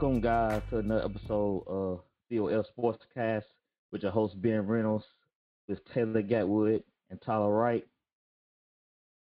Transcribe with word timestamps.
Welcome, 0.00 0.20
guys, 0.20 0.62
to 0.70 0.78
another 0.78 1.06
episode 1.06 1.64
of 1.66 2.02
COL 2.30 2.64
Sportscast 2.78 3.42
with 3.90 4.04
your 4.04 4.12
host 4.12 4.40
Ben 4.40 4.64
Reynolds, 4.64 5.04
with 5.66 5.80
Taylor 5.92 6.22
Gatwood 6.22 6.84
and 7.10 7.20
Tyler 7.20 7.52
Wright. 7.52 7.84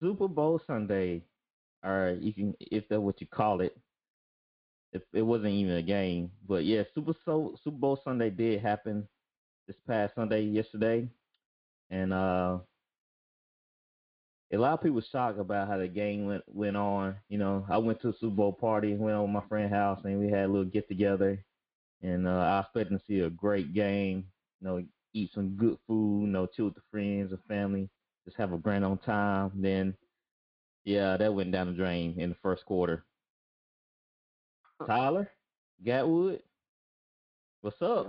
Super 0.01 0.27
Bowl 0.27 0.59
Sunday, 0.67 1.23
or 1.81 2.17
you 2.19 2.33
can, 2.33 2.55
if 2.59 2.89
that's 2.89 2.99
what 2.99 3.21
you 3.21 3.27
call 3.27 3.61
it. 3.61 3.77
If 4.91 5.01
it 5.13 5.21
wasn't 5.21 5.53
even 5.53 5.77
a 5.77 5.81
game, 5.81 6.29
but 6.45 6.65
yeah, 6.65 6.83
Super 6.93 7.13
so 7.23 7.55
Super 7.63 7.77
Bowl 7.77 7.97
Sunday 8.03 8.29
did 8.29 8.59
happen 8.59 9.07
this 9.65 9.77
past 9.87 10.15
Sunday, 10.15 10.41
yesterday, 10.41 11.07
and 11.89 12.11
uh, 12.11 12.57
a 14.51 14.57
lot 14.57 14.73
of 14.73 14.81
people 14.81 15.01
shocked 15.01 15.39
about 15.39 15.67
how 15.67 15.77
the 15.77 15.87
game 15.87 16.25
went 16.25 16.43
went 16.47 16.77
on. 16.77 17.15
You 17.29 17.37
know, 17.37 17.65
I 17.69 17.77
went 17.77 18.01
to 18.01 18.09
a 18.09 18.13
Super 18.13 18.35
Bowl 18.35 18.53
party, 18.53 18.95
went 18.95 19.15
over 19.15 19.27
my 19.27 19.43
friend's 19.47 19.73
house, 19.73 19.99
and 20.03 20.19
we 20.19 20.29
had 20.29 20.45
a 20.45 20.47
little 20.47 20.65
get 20.65 20.87
together. 20.87 21.43
And 22.01 22.27
uh, 22.27 22.31
I 22.31 22.59
expected 22.61 22.97
to 22.97 23.05
see 23.05 23.19
a 23.19 23.29
great 23.29 23.73
game. 23.73 24.25
You 24.61 24.67
know, 24.67 24.83
eat 25.13 25.31
some 25.33 25.55
good 25.55 25.77
food. 25.85 26.21
You 26.21 26.27
know, 26.27 26.47
chill 26.47 26.65
with 26.65 26.75
the 26.75 26.81
friends 26.91 27.31
and 27.31 27.43
family, 27.47 27.89
just 28.25 28.37
have 28.37 28.53
a 28.53 28.57
grand 28.57 28.85
on 28.85 28.97
time. 28.99 29.51
Then, 29.55 29.95
yeah, 30.83 31.17
that 31.17 31.33
went 31.33 31.51
down 31.51 31.67
the 31.67 31.73
drain 31.73 32.15
in 32.19 32.29
the 32.29 32.37
first 32.41 32.65
quarter. 32.65 33.05
Tyler, 34.87 35.29
Gatwood, 35.85 36.39
what's 37.61 37.81
up? 37.81 38.07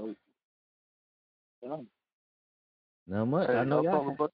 Yeah. 1.62 1.76
Not 3.08 3.24
much. 3.26 3.50
Hey, 3.50 3.56
I 3.56 3.64
know 3.64 3.82
y'all. 3.82 4.30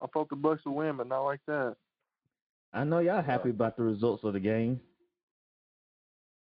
The 0.00 0.06
I 0.06 0.10
thought 0.12 0.28
the 0.28 0.36
Bucks 0.36 0.62
would 0.64 0.72
win, 0.72 0.96
but 0.96 1.08
not 1.08 1.22
like 1.22 1.40
that. 1.46 1.76
I 2.72 2.84
know 2.84 3.00
y'all 3.00 3.22
happy 3.22 3.50
about 3.50 3.76
the 3.76 3.82
results 3.82 4.24
of 4.24 4.32
the 4.32 4.40
game. 4.40 4.80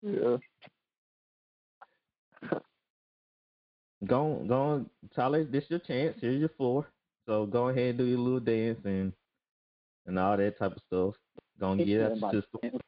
Yeah. 0.03 0.37
Go, 4.07 4.45
go 4.47 4.55
on, 4.55 4.91
Tyler. 5.15 5.45
This 5.45 5.65
is 5.65 5.71
your 5.71 5.79
chance. 5.81 6.17
Here's 6.21 6.39
your 6.39 6.51
floor. 6.51 6.87
So 7.27 7.47
go 7.47 7.69
ahead 7.69 7.91
and 7.91 7.99
do 7.99 8.05
your 8.05 8.19
little 8.19 8.41
dance 8.41 8.79
and 8.85 9.13
and 10.07 10.19
all 10.19 10.37
that 10.37 10.59
type 10.59 10.73
of 10.73 10.83
stuff. 10.87 11.15
Go 11.61 11.73
and 11.73 11.85
get 11.85 12.03
out 12.03 12.33
your 12.33 12.43
system. 12.43 12.81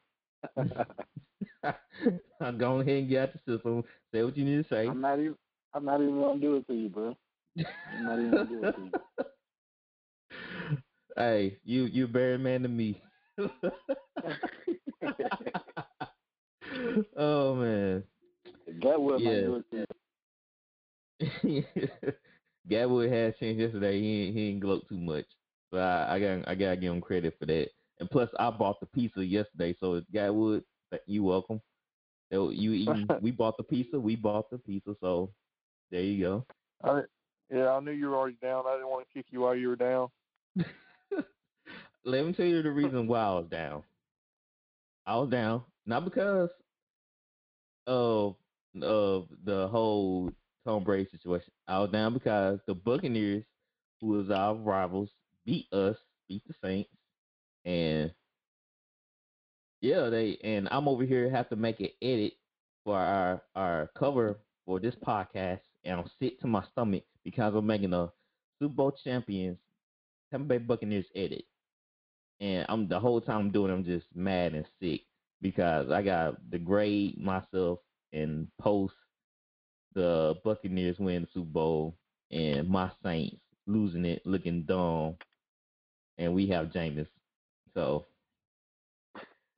go 2.57 2.79
ahead 2.79 2.97
and 2.97 3.09
get 3.09 3.23
out 3.23 3.33
the 3.33 3.53
system. 3.53 3.83
Say 4.13 4.23
what 4.23 4.37
you 4.37 4.45
need 4.45 4.63
to 4.63 4.69
say. 4.69 4.87
I'm 4.87 5.01
not 5.01 5.19
even. 5.19 5.35
I'm 5.73 5.85
not 5.85 6.01
even 6.01 6.19
gonna 6.19 6.39
do 6.39 6.57
it 6.57 6.67
to 6.67 6.73
you, 6.73 6.89
bro. 6.89 7.15
I'm 7.57 8.03
not 8.03 8.19
even 8.19 8.31
gonna 8.31 8.45
do 8.45 8.63
it 8.63 8.75
to 8.75 8.81
you. 8.81 8.91
hey, 11.21 11.57
you 11.63 11.83
you 11.85 12.07
better 12.07 12.37
man 12.37 12.63
to 12.63 12.69
me. 12.69 13.01
oh 17.17 17.55
man. 17.55 18.03
That 18.81 19.01
would 19.01 19.21
Yeah. 19.21 19.85
Gatwood 22.69 23.11
has 23.11 23.33
changed 23.39 23.61
yesterday. 23.61 23.99
He 23.99 24.23
ain't, 24.23 24.35
he 24.35 24.49
ain't 24.49 24.59
gloat 24.59 24.87
too 24.87 24.97
much, 24.97 25.25
so 25.71 25.77
I, 25.77 26.15
I 26.15 26.19
got 26.19 26.47
I 26.47 26.55
gotta 26.55 26.77
give 26.77 26.91
him 26.91 27.01
credit 27.01 27.35
for 27.39 27.45
that. 27.47 27.69
And 27.99 28.09
plus, 28.09 28.29
I 28.39 28.49
bought 28.49 28.79
the 28.79 28.87
pizza 28.87 29.23
yesterday, 29.23 29.75
so 29.79 30.01
Gatwood, 30.13 30.63
you 31.05 31.23
welcome. 31.23 31.61
So 32.31 32.49
You 32.49 32.73
eating? 32.73 33.07
we 33.21 33.31
bought 33.31 33.57
the 33.57 33.63
pizza. 33.63 33.99
We 33.99 34.15
bought 34.15 34.49
the 34.49 34.57
pizza. 34.57 34.95
So 35.01 35.31
there 35.91 36.01
you 36.01 36.23
go. 36.23 36.45
I, 36.83 37.01
yeah, 37.53 37.69
I 37.69 37.79
knew 37.79 37.91
you 37.91 38.09
were 38.09 38.15
already 38.15 38.37
down. 38.41 38.63
I 38.65 38.73
didn't 38.73 38.89
want 38.89 39.05
to 39.07 39.13
kick 39.13 39.27
you 39.31 39.41
while 39.41 39.55
you 39.55 39.69
were 39.69 39.75
down. 39.75 40.07
Let 42.03 42.25
me 42.25 42.33
tell 42.33 42.45
you 42.45 42.61
the 42.61 42.71
reason 42.71 43.07
why 43.07 43.19
I 43.21 43.33
was 43.33 43.47
down. 43.49 43.83
I 45.05 45.17
was 45.17 45.29
down 45.29 45.63
not 45.85 46.05
because 46.05 46.49
of 47.87 48.35
of 48.81 49.27
the 49.43 49.67
whole 49.67 50.31
Tom 50.65 50.83
Brady 50.83 51.09
situation. 51.11 51.51
I 51.67 51.79
was 51.79 51.91
down 51.91 52.13
because 52.13 52.59
the 52.67 52.73
Buccaneers, 52.73 53.43
who 53.99 54.07
was 54.07 54.31
our 54.31 54.55
rivals, 54.55 55.09
beat 55.45 55.71
us, 55.73 55.97
beat 56.27 56.43
the 56.47 56.53
Saints, 56.63 56.89
and 57.65 58.11
yeah, 59.81 60.09
they 60.09 60.37
and 60.43 60.67
I'm 60.71 60.87
over 60.87 61.03
here 61.03 61.29
have 61.29 61.49
to 61.49 61.55
make 61.55 61.79
an 61.79 61.89
edit 62.01 62.33
for 62.83 62.97
our 62.97 63.41
our 63.55 63.89
cover 63.97 64.39
for 64.65 64.79
this 64.79 64.95
podcast, 64.95 65.59
and 65.83 65.99
I'm 65.99 66.09
sick 66.19 66.39
to 66.41 66.47
my 66.47 66.63
stomach 66.71 67.03
because 67.23 67.53
I'm 67.55 67.65
making 67.65 67.93
a 67.93 68.11
Super 68.59 68.73
Bowl 68.73 68.91
champions 69.03 69.57
Tampa 70.31 70.47
Bay 70.47 70.57
Buccaneers 70.59 71.05
edit, 71.15 71.43
and 72.41 72.65
I'm 72.69 72.89
the 72.89 72.99
whole 72.99 73.21
time 73.21 73.37
I'm 73.39 73.51
doing, 73.51 73.71
it, 73.71 73.75
I'm 73.75 73.85
just 73.85 74.07
mad 74.15 74.55
and 74.55 74.67
sick 74.81 75.03
because 75.41 75.91
I 75.91 76.03
got 76.03 76.31
to 76.31 76.37
degrade 76.49 77.19
myself 77.19 77.79
and 78.13 78.49
post 78.59 78.95
the 79.93 80.35
Buccaneers 80.43 80.99
win 80.99 81.23
the 81.23 81.29
Super 81.33 81.47
Bowl 81.51 81.97
and 82.31 82.69
my 82.69 82.91
Saints 83.03 83.41
losing 83.67 84.05
it, 84.05 84.25
looking 84.25 84.63
dumb, 84.63 85.17
and 86.17 86.33
we 86.35 86.47
have 86.49 86.67
Jameis. 86.69 87.07
So 87.75 88.07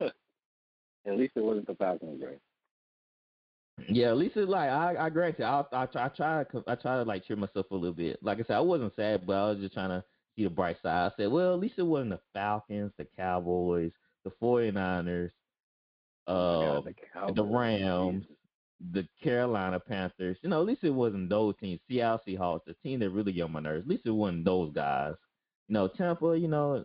At 0.00 1.18
least 1.18 1.34
it 1.36 1.44
wasn't 1.44 1.66
the 1.68 1.74
Falcons, 1.76 2.22
right? 2.24 2.40
yeah, 3.88 4.08
at 4.08 4.16
least 4.18 4.36
it's 4.36 4.48
like 4.50 4.70
I 4.70 4.96
I 5.06 5.10
grant 5.10 5.38
you, 5.38 5.44
I 5.46 5.64
I 5.72 5.86
try 5.86 6.06
I 6.06 6.08
try 6.08 6.44
I 6.68 6.74
try 6.76 6.96
to 6.96 7.02
like 7.04 7.24
cheer 7.26 7.36
myself 7.36 7.66
a 7.70 7.74
little 7.74 7.94
bit. 7.94 8.18
Like 8.22 8.38
I 8.38 8.42
said, 8.44 8.56
I 8.56 8.60
wasn't 8.60 8.94
sad, 8.96 9.26
but 9.26 9.34
I 9.36 9.50
was 9.50 9.58
just 9.60 9.74
trying 9.74 9.90
to 9.90 10.04
see 10.36 10.44
the 10.44 10.50
bright 10.50 10.76
side. 10.82 11.12
I 11.12 11.16
said, 11.16 11.30
well, 11.30 11.54
at 11.54 11.60
least 11.60 11.78
it 11.78 11.82
wasn't 11.82 12.10
the 12.10 12.20
Falcons, 12.32 12.92
the 12.98 13.06
Cowboys, 13.16 13.92
the 14.24 14.30
49ers, 14.42 15.30
Oh 16.26 16.78
uh, 16.78 16.80
God, 17.14 17.28
the, 17.28 17.34
the 17.34 17.44
Rams, 17.44 18.24
the 18.92 19.06
Carolina 19.22 19.78
Panthers. 19.78 20.38
You 20.42 20.48
know, 20.48 20.60
at 20.60 20.66
least 20.66 20.84
it 20.84 20.90
wasn't 20.90 21.28
those 21.28 21.54
teams. 21.60 21.80
Seattle 21.88 22.20
Seahawks, 22.26 22.64
the 22.66 22.74
team 22.82 23.00
that 23.00 23.10
really 23.10 23.32
got 23.32 23.50
my 23.50 23.60
nerves. 23.60 23.84
At 23.84 23.88
least 23.88 24.06
it 24.06 24.10
wasn't 24.10 24.44
those 24.44 24.72
guys. 24.72 25.14
You 25.68 25.74
know, 25.74 25.88
Tampa. 25.88 26.38
You 26.38 26.48
know, 26.48 26.84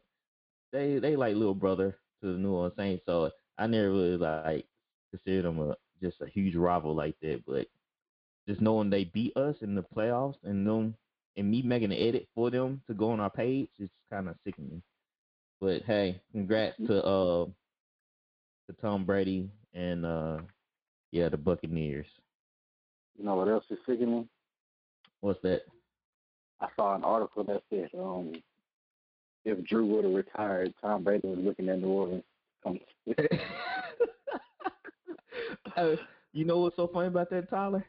they 0.72 1.00
they 1.00 1.16
like 1.16 1.36
little 1.36 1.56
brother 1.56 1.98
to 2.22 2.34
the 2.34 2.38
New 2.38 2.52
Orleans 2.52 2.74
Saints. 2.78 3.04
So 3.06 3.32
I 3.58 3.68
never 3.68 3.91
really 3.91 4.18
like 4.18 4.66
considered 5.12 5.46
them 5.46 5.59
a 5.59 5.76
just 6.02 6.22
a 6.22 6.28
huge 6.28 6.56
rival 6.56 6.94
like 6.94 7.16
that. 7.22 7.44
But 7.47 7.68
just 8.47 8.62
knowing 8.62 8.90
they 8.90 9.06
beat 9.06 9.38
us 9.38 9.56
in 9.62 9.76
the 9.76 9.84
playoffs 9.84 10.38
and 10.44 10.68
them 10.68 10.96
and 11.40 11.50
me 11.50 11.62
making 11.62 11.91
an 11.91 11.97
edit 11.97 12.28
for 12.36 12.52
them 12.52 12.82
to 12.88 12.94
go 12.94 13.12
on 13.12 13.20
our 13.20 13.30
page, 13.30 13.70
it's 13.80 13.91
kind 14.12 14.28
of 14.28 14.36
sickening. 14.46 14.82
But 15.62 15.84
hey, 15.84 16.22
congrats 16.32 16.78
to 16.88 17.03
uh 17.03 17.46
to 18.68 18.74
Tom 18.82 19.06
Brady 19.06 19.50
and 19.74 20.06
uh 20.06 20.38
yeah 21.12 21.30
the 21.30 21.38
Buccaneers. 21.38 22.06
You 23.18 23.26
know 23.26 23.36
what 23.36 23.47
else 23.47 23.66
is 23.70 23.78
sickening? 23.88 24.28
What's 25.22 25.41
that? 25.41 25.62
I 26.62 26.68
saw 26.76 26.96
an 26.96 27.03
article 27.03 27.44
that 27.46 27.64
said 27.70 27.90
um, 27.97 28.34
if 29.46 29.66
Drew 29.66 29.85
would 29.88 30.03
have 30.06 30.14
retired, 30.14 30.74
Tom 30.82 31.03
Brady 31.03 31.28
was 31.28 31.40
looking 31.40 31.70
at 31.70 31.80
New 31.80 31.88
Orleans. 31.88 32.24
Um, 32.66 32.80
Uh, 35.76 35.96
you 36.34 36.44
know 36.46 36.59
what's 36.59 36.76
so 36.76 36.90
funny 36.94 37.08
about 37.08 37.30
that, 37.30 37.50
Tyler? 37.50 37.85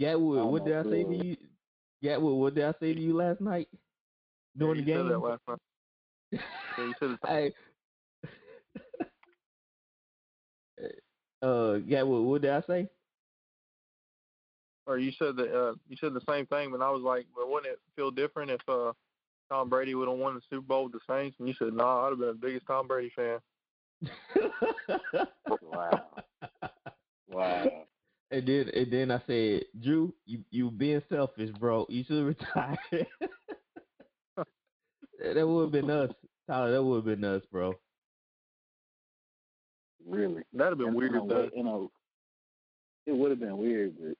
Gatwood, 0.00 0.40
Oh, 0.40 0.46
what 0.46 0.64
did 0.64 0.74
I 0.74 0.82
say 0.84 1.02
to 1.04 1.36
God. 1.36 1.36
You? 2.00 2.10
Gatwood, 2.10 2.36
what 2.38 2.54
did 2.54 2.64
I 2.64 2.72
say 2.80 2.94
to 2.94 3.00
you 3.00 3.14
last 3.14 3.40
night 3.40 3.68
during 4.56 4.80
yeah, 4.80 4.84
the 4.84 5.02
game? 5.02 5.08
that 5.08 5.18
last 5.18 5.42
night. 5.48 5.58
Yeah, 6.30 6.40
you 6.78 6.94
said 7.00 7.10
it. 7.10 7.18
hey, 7.26 7.52
Uh, 11.42 11.74
yeah. 11.86 12.02
What, 12.02 12.22
what 12.22 12.42
did 12.42 12.50
I 12.50 12.62
say? 12.66 12.88
Or 14.86 14.98
you 14.98 15.12
said 15.18 15.36
that 15.36 15.52
uh, 15.52 15.74
you 15.88 15.96
said 16.00 16.14
the 16.14 16.22
same 16.28 16.46
thing, 16.46 16.70
but 16.70 16.80
I 16.80 16.90
was 16.90 17.02
like, 17.02 17.26
well, 17.36 17.50
wouldn't 17.50 17.72
it 17.72 17.80
feel 17.96 18.10
different 18.10 18.50
if 18.50 18.60
uh, 18.68 18.92
Tom 19.50 19.68
Brady 19.68 19.94
would 19.94 20.08
have 20.08 20.18
won 20.18 20.34
the 20.34 20.40
Super 20.48 20.62
Bowl 20.62 20.84
with 20.84 20.92
the 20.92 21.00
Saints? 21.08 21.36
And 21.38 21.48
you 21.48 21.54
said, 21.58 21.72
no, 21.74 21.84
nah, 21.84 22.06
I'd 22.06 22.10
have 22.10 22.18
been 22.18 22.28
the 22.28 22.34
biggest 22.34 22.66
Tom 22.66 22.86
Brady 22.86 23.12
fan. 23.14 23.38
Wow. 25.62 26.04
Wow. 27.28 27.86
And 28.30 28.46
then 28.46 28.70
and 28.74 28.92
then 28.92 29.10
I 29.12 29.22
said, 29.26 29.64
Drew, 29.80 30.12
you 30.24 30.40
you 30.50 30.70
being 30.70 31.02
selfish, 31.08 31.50
bro. 31.60 31.86
You 31.88 32.04
should 32.04 32.24
retire. 32.24 32.76
that 34.36 35.46
would 35.48 35.62
have 35.62 35.72
been 35.72 35.90
us, 35.90 36.10
Tyler. 36.48 36.72
That 36.72 36.82
would 36.82 36.96
have 36.96 37.04
been 37.04 37.24
us, 37.24 37.42
bro. 37.52 37.74
Really. 40.04 40.42
That'd 40.52 40.72
have 40.72 40.78
been 40.78 40.88
And, 40.88 40.96
weird 40.96 41.12
you 41.12 41.26
though. 41.28 41.50
You 41.54 41.64
know, 41.64 41.90
it 43.06 43.12
would 43.12 43.30
have 43.30 43.40
been 43.40 43.56
weird, 43.58 43.94
but 43.98 44.16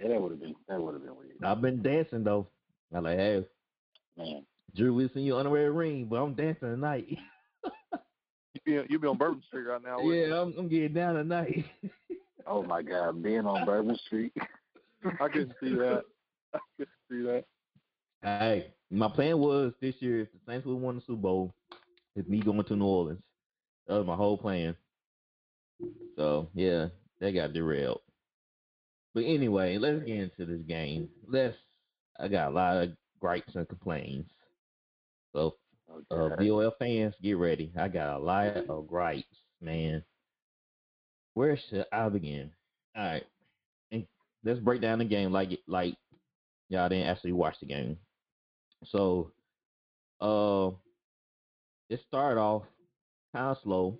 yeah, 0.00 0.08
that 0.08 0.20
would 0.20 0.30
have 0.30 0.40
been 0.40 0.54
that 0.68 0.80
would 0.80 0.94
have 0.94 1.02
been 1.04 1.16
weird. 1.16 1.36
I've 1.42 1.60
been 1.60 1.82
dancing 1.82 2.24
though. 2.24 2.46
I 2.94 2.98
like, 2.98 3.18
hey, 3.18 3.44
Man, 4.16 4.44
Drew, 4.74 4.94
we 4.94 5.08
seen 5.08 5.24
you 5.24 5.36
underwear 5.36 5.72
ring, 5.72 6.06
but 6.06 6.16
I'm 6.16 6.34
dancing 6.34 6.68
tonight. 6.68 7.06
You'd 8.54 8.64
be 8.64 8.92
you'd 8.92 9.00
be 9.00 9.08
on 9.08 9.16
Bourbon 9.16 9.42
Street 9.46 9.62
right 9.62 9.82
now. 9.82 10.02
wouldn't 10.02 10.28
yeah, 10.28 10.40
I'm, 10.40 10.54
I'm 10.58 10.68
getting 10.68 10.92
down 10.92 11.14
tonight. 11.14 11.64
oh 12.46 12.62
my 12.62 12.82
God, 12.82 13.22
being 13.22 13.46
on 13.46 13.64
Bourbon 13.64 13.96
Street. 14.06 14.32
I 15.20 15.28
couldn't 15.28 15.54
see 15.60 15.74
that. 15.74 16.02
I 16.54 16.58
couldn't 16.76 16.94
see 17.10 17.22
that. 17.22 17.44
hey, 18.22 18.72
my 18.90 19.08
plan 19.08 19.38
was 19.38 19.72
this 19.80 19.94
year 20.00 20.20
if 20.20 20.28
the 20.32 20.38
Saints 20.46 20.66
would 20.66 20.74
won 20.74 20.96
the 20.96 21.00
Super 21.02 21.22
Bowl, 21.22 21.54
is 22.16 22.26
me 22.26 22.40
going 22.40 22.62
to 22.64 22.76
New 22.76 22.84
Orleans. 22.84 23.22
That 23.86 23.94
was 23.98 24.06
my 24.06 24.16
whole 24.16 24.36
plan. 24.36 24.76
So 26.16 26.48
yeah, 26.54 26.88
that 27.20 27.32
got 27.32 27.52
derailed. 27.52 28.00
But 29.14 29.24
anyway, 29.24 29.78
let's 29.78 30.04
get 30.04 30.16
into 30.16 30.46
this 30.46 30.62
game. 30.66 31.08
Let's. 31.26 31.56
I 32.18 32.28
got 32.28 32.48
a 32.50 32.54
lot 32.54 32.76
of 32.76 32.90
gripes 33.20 33.54
and 33.54 33.68
complaints. 33.68 34.30
So 35.34 35.56
uh, 36.10 36.14
Okay. 36.14 36.44
VOF 36.48 36.72
fans, 36.78 37.14
get 37.22 37.36
ready. 37.38 37.72
I 37.78 37.88
got 37.88 38.16
a 38.16 38.18
lot 38.18 38.56
of 38.68 38.86
gripes, 38.86 39.24
man. 39.60 40.04
Where 41.34 41.58
should 41.68 41.86
I 41.92 42.08
begin? 42.08 42.50
All 42.96 43.04
right, 43.04 43.24
and 43.92 44.06
let's 44.44 44.60
break 44.60 44.80
down 44.80 44.98
the 44.98 45.04
game 45.04 45.32
like 45.32 45.52
it, 45.52 45.60
like 45.66 45.96
y'all 46.68 46.88
didn't 46.88 47.06
actually 47.08 47.32
watch 47.32 47.56
the 47.60 47.66
game. 47.66 47.96
So, 48.86 49.32
uh, 50.20 50.70
it 51.88 52.00
started 52.08 52.40
off 52.40 52.64
kind 53.34 53.48
of 53.56 53.58
slow. 53.62 53.98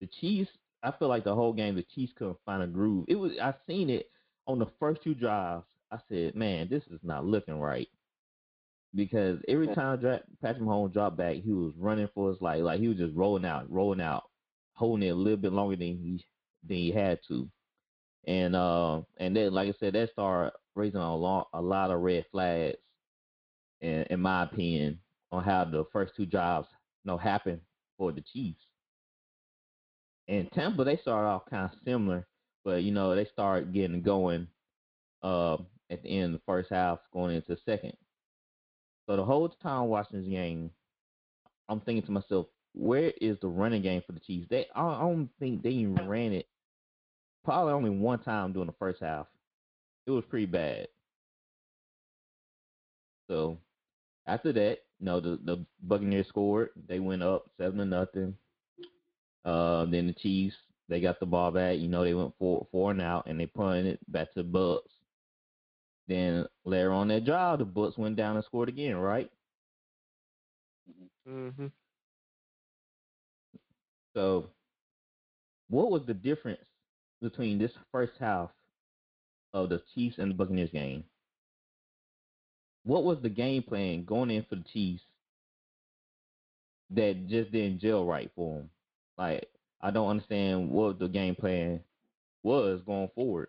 The 0.00 0.08
Chiefs, 0.20 0.50
I 0.82 0.92
feel 0.92 1.08
like 1.08 1.24
the 1.24 1.34
whole 1.34 1.52
game, 1.52 1.76
the 1.76 1.86
Chiefs 1.94 2.12
couldn't 2.16 2.38
find 2.44 2.62
a 2.62 2.66
groove. 2.66 3.06
It 3.08 3.16
was 3.16 3.32
I 3.40 3.54
seen 3.66 3.88
it 3.90 4.10
on 4.46 4.58
the 4.58 4.66
first 4.80 5.02
two 5.02 5.14
drives. 5.14 5.64
I 5.90 5.98
said, 6.08 6.34
man, 6.34 6.68
this 6.70 6.82
is 6.90 7.00
not 7.02 7.24
looking 7.26 7.58
right 7.58 7.88
because 8.94 9.38
every 9.48 9.68
time 9.68 10.00
Patrick 10.00 10.62
Mahomes 10.62 10.92
dropped 10.92 11.16
back, 11.16 11.36
he 11.36 11.52
was 11.52 11.72
running 11.78 12.08
for 12.14 12.30
his 12.30 12.40
life. 12.40 12.62
Like 12.62 12.80
he 12.80 12.88
was 12.88 12.98
just 12.98 13.14
rolling 13.14 13.44
out, 13.44 13.70
rolling 13.70 14.00
out, 14.00 14.24
holding 14.74 15.08
it 15.08 15.12
a 15.12 15.14
little 15.14 15.36
bit 15.36 15.52
longer 15.52 15.76
than 15.76 15.88
he 15.88 16.24
than 16.66 16.76
he 16.76 16.90
had 16.90 17.18
to. 17.28 17.48
And 18.26 18.54
uh, 18.54 19.02
and 19.18 19.36
then 19.36 19.52
like 19.52 19.68
I 19.68 19.74
said, 19.78 19.94
that 19.94 20.10
started 20.12 20.52
raising 20.74 21.00
a 21.00 21.16
lot 21.16 21.48
a 21.52 21.60
lot 21.60 21.90
of 21.90 22.00
red 22.00 22.24
flags, 22.30 22.76
in, 23.80 24.04
in 24.10 24.20
my 24.20 24.44
opinion, 24.44 24.98
on 25.30 25.42
how 25.42 25.64
the 25.64 25.84
first 25.92 26.14
two 26.16 26.26
drives 26.26 26.68
you 27.04 27.10
know 27.10 27.18
happened 27.18 27.60
for 27.98 28.12
the 28.12 28.22
Chiefs. 28.32 28.64
And 30.28 30.50
Tampa, 30.52 30.84
they 30.84 30.96
started 30.98 31.28
off 31.28 31.42
kind 31.50 31.64
of 31.64 31.78
similar, 31.84 32.26
but 32.64 32.82
you 32.82 32.92
know 32.92 33.14
they 33.14 33.26
started 33.32 33.72
getting 33.72 34.02
going 34.02 34.46
uh, 35.22 35.56
at 35.90 36.02
the 36.02 36.08
end 36.08 36.26
of 36.26 36.40
the 36.40 36.44
first 36.46 36.70
half, 36.70 36.98
going 37.12 37.34
into 37.34 37.54
the 37.54 37.58
second. 37.64 37.92
So 39.06 39.16
the 39.16 39.24
whole 39.24 39.48
time 39.48 39.88
watching 39.88 40.20
this 40.20 40.28
game, 40.28 40.70
I'm 41.68 41.80
thinking 41.80 42.04
to 42.04 42.12
myself, 42.12 42.46
where 42.74 43.12
is 43.20 43.38
the 43.40 43.48
running 43.48 43.82
game 43.82 44.02
for 44.06 44.12
the 44.12 44.20
Chiefs? 44.20 44.48
They 44.50 44.66
I 44.74 45.00
don't 45.00 45.28
think 45.38 45.62
they 45.62 45.70
even 45.70 46.08
ran 46.08 46.32
it 46.32 46.46
probably 47.44 47.72
only 47.72 47.90
one 47.90 48.20
time 48.20 48.52
during 48.52 48.66
the 48.66 48.74
first 48.78 49.00
half. 49.00 49.26
It 50.06 50.10
was 50.10 50.24
pretty 50.26 50.46
bad. 50.46 50.88
So 53.28 53.58
after 54.26 54.52
that, 54.52 54.78
you 54.98 55.06
know, 55.06 55.20
the, 55.20 55.38
the 55.44 55.66
Buccaneers 55.82 56.28
scored. 56.28 56.70
They 56.88 57.00
went 57.00 57.22
up 57.22 57.50
seven 57.56 57.78
to 57.78 57.84
nothing. 57.84 58.36
Uh, 59.44 59.84
then 59.86 60.06
the 60.06 60.12
Chiefs, 60.12 60.56
they 60.88 61.00
got 61.00 61.18
the 61.20 61.26
ball 61.26 61.50
back. 61.50 61.78
You 61.78 61.88
know, 61.88 62.04
they 62.04 62.14
went 62.14 62.34
four 62.38 62.66
four 62.70 62.90
and 62.90 63.00
out, 63.00 63.26
and 63.26 63.38
they 63.38 63.46
punted 63.46 63.86
it 63.86 64.00
back 64.12 64.32
to 64.32 64.42
the 64.42 64.44
Bucks. 64.48 64.92
Then 66.06 66.46
later 66.64 66.92
on 66.92 67.08
that 67.08 67.24
drive, 67.24 67.58
the 67.58 67.64
Bucks 67.64 67.98
went 67.98 68.16
down 68.16 68.36
and 68.36 68.44
scored 68.44 68.68
again, 68.68 68.96
right? 68.96 69.30
hmm 71.26 71.66
So, 74.14 74.46
what 75.68 75.90
was 75.90 76.02
the 76.06 76.14
difference 76.14 76.60
between 77.20 77.58
this 77.58 77.72
first 77.90 78.12
half 78.18 78.50
of 79.54 79.68
the 79.70 79.82
Chiefs 79.94 80.18
and 80.18 80.30
the 80.30 80.34
Buccaneers 80.34 80.70
game? 80.70 81.04
What 82.84 83.04
was 83.04 83.18
the 83.22 83.28
game 83.30 83.62
plan 83.62 84.04
going 84.04 84.30
in 84.30 84.44
for 84.44 84.56
the 84.56 84.64
Chiefs 84.72 85.02
that 86.90 87.26
just 87.28 87.52
didn't 87.52 87.80
gel 87.80 88.04
right 88.04 88.30
for 88.34 88.56
them? 88.58 88.70
Like, 89.16 89.48
I 89.80 89.90
don't 89.90 90.08
understand 90.08 90.70
what 90.70 90.98
the 90.98 91.08
game 91.08 91.34
plan 91.34 91.80
was 92.42 92.80
going 92.86 93.08
forward. 93.14 93.48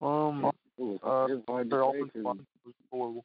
Um, 0.00 0.44
It 0.78 0.82
was, 0.82 0.98
uh, 1.02 1.32
it 1.32 1.36
was 1.36 1.44
hard 1.48 1.70
their 1.70 1.80
to 1.80 1.90
say 1.92 1.98
offensive 2.00 2.12
'cause- 2.14 2.24
line 2.24 2.46
was 2.64 2.74
horrible. 2.90 3.24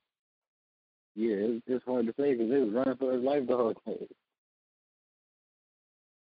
yeah, 1.15 1.35
it's 1.35 1.67
it's 1.67 1.85
hard 1.85 2.05
to 2.07 2.13
say 2.13 2.33
because 2.33 2.51
it 2.51 2.59
was 2.59 2.73
running 2.73 2.97
for 2.97 3.11
his 3.13 3.23
life 3.23 3.45
the 3.47 3.57
whole 3.57 3.73
time. 3.73 4.07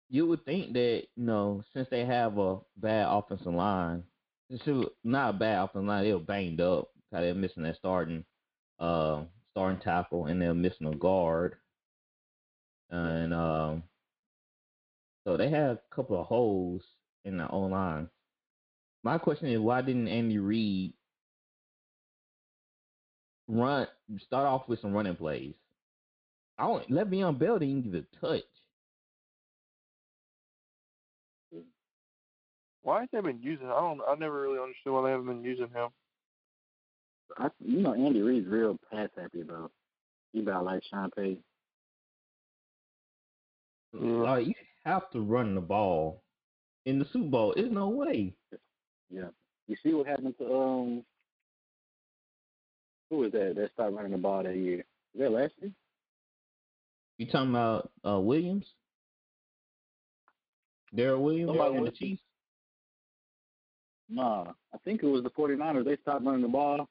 You 0.09 0.25
would 0.27 0.43
think 0.45 0.73
that, 0.73 1.03
you 1.15 1.23
know, 1.23 1.63
since 1.73 1.87
they 1.89 2.05
have 2.05 2.37
a 2.39 2.59
bad 2.77 3.07
offensive 3.07 3.53
line, 3.53 4.03
not 5.03 5.29
a 5.35 5.37
bad 5.37 5.63
offensive 5.63 5.87
line, 5.87 6.03
they 6.03 6.13
were 6.13 6.19
banged 6.19 6.61
up. 6.61 6.91
'cause 7.11 7.21
They're 7.21 7.35
missing 7.35 7.63
that 7.63 7.77
starting 7.77 8.25
uh 8.79 9.25
starting 9.51 9.79
tackle 9.81 10.25
and 10.27 10.41
they're 10.41 10.53
missing 10.53 10.87
a 10.87 10.95
guard. 10.95 11.57
And 12.89 13.33
um 13.33 13.83
so 15.25 15.37
they 15.37 15.49
had 15.49 15.71
a 15.71 15.81
couple 15.91 16.19
of 16.19 16.27
holes 16.27 16.83
in 17.25 17.37
the 17.37 17.47
O 17.49 17.61
line. 17.61 18.09
My 19.03 19.17
question 19.17 19.47
is 19.49 19.59
why 19.59 19.81
didn't 19.81 20.07
Andy 20.07 20.39
Reid 20.39 20.93
run 23.47 23.87
start 24.19 24.45
off 24.47 24.67
with 24.67 24.79
some 24.79 24.93
running 24.93 25.15
plays? 25.15 25.55
I 26.57 26.67
don't 26.67 26.89
Le'Veon 26.89 27.37
Bell 27.39 27.59
didn't 27.59 27.83
give 27.83 27.93
a 27.95 28.01
touch. 28.19 28.43
Why 32.89 33.01
have 33.01 33.09
they 33.11 33.21
been 33.21 33.39
using? 33.39 33.67
I 33.67 33.79
don't. 33.81 34.01
I 34.09 34.15
never 34.15 34.41
really 34.41 34.57
understood 34.57 34.93
why 34.93 35.03
they 35.03 35.11
haven't 35.11 35.27
been 35.27 35.43
using 35.43 35.69
him. 35.69 35.89
I, 37.37 37.49
you 37.63 37.81
know, 37.83 37.93
Andy 37.93 38.23
Reid's 38.23 38.47
real 38.47 38.79
pass 38.91 39.09
happy 39.15 39.43
though. 39.43 39.69
He 40.33 40.39
about 40.39 40.65
like 40.65 40.81
Sean 40.89 41.11
Payton. 41.15 41.43
Yeah. 43.93 44.09
Like 44.09 44.47
you 44.47 44.55
have 44.85 45.07
to 45.11 45.21
run 45.21 45.53
the 45.53 45.61
ball 45.61 46.23
in 46.87 46.97
the 46.97 47.05
Super 47.13 47.29
Bowl. 47.29 47.53
There's 47.55 47.71
no 47.71 47.89
way. 47.89 48.33
Yeah. 49.11 49.27
You 49.67 49.75
see 49.83 49.93
what 49.93 50.07
happened 50.07 50.33
to 50.39 50.51
um 50.51 51.03
who 53.11 53.17
was 53.17 53.31
that 53.33 53.53
that 53.55 53.69
started 53.73 53.95
running 53.95 54.13
the 54.13 54.17
ball 54.17 54.41
that 54.41 54.55
year? 54.55 54.83
Was 55.13 55.19
that 55.19 55.31
last 55.31 55.53
year? 55.61 55.71
You 57.19 57.27
talking 57.27 57.51
about 57.51 57.91
uh, 58.03 58.19
Williams? 58.19 58.65
Daryl 60.97 61.19
Williams 61.19 61.49
Somebody 61.51 61.75
and 61.75 61.85
the 61.85 61.91
Chiefs? 61.91 62.21
Nah. 64.09 64.53
I 64.73 64.77
think 64.83 65.03
it 65.03 65.07
was 65.07 65.23
the 65.23 65.29
49ers. 65.31 65.85
They 65.85 65.97
stopped 65.97 66.25
running 66.25 66.41
the 66.41 66.47
ball. 66.47 66.87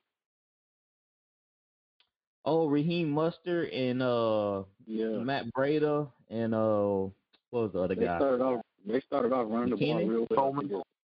Oh, 2.45 2.69
Raheem 2.69 3.13
Mostert 3.15 3.75
and 3.75 4.03
uh 4.03 4.65
Yeah. 4.87 5.19
Matt 5.19 5.47
Breida 5.57 6.11
and 6.31 6.55
uh 6.55 7.09
what 7.51 7.63
was 7.63 7.73
the 7.73 7.81
other 7.81 7.95
They 7.95 8.05
guy? 8.07 8.17
started 8.17 8.43
off 8.43 8.63
they 8.87 9.01
started 9.01 9.33
off 9.33 9.47
running 9.51 9.71
the 9.71 9.77
ball 9.77 10.05
real 10.05 10.27
well. 10.31 10.39
Coleman? 10.41 10.69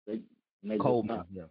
They 0.07 0.13
They, 0.13 0.21
they 0.69 0.77
Coleman. 0.77 1.23
Yeah. 1.33 1.43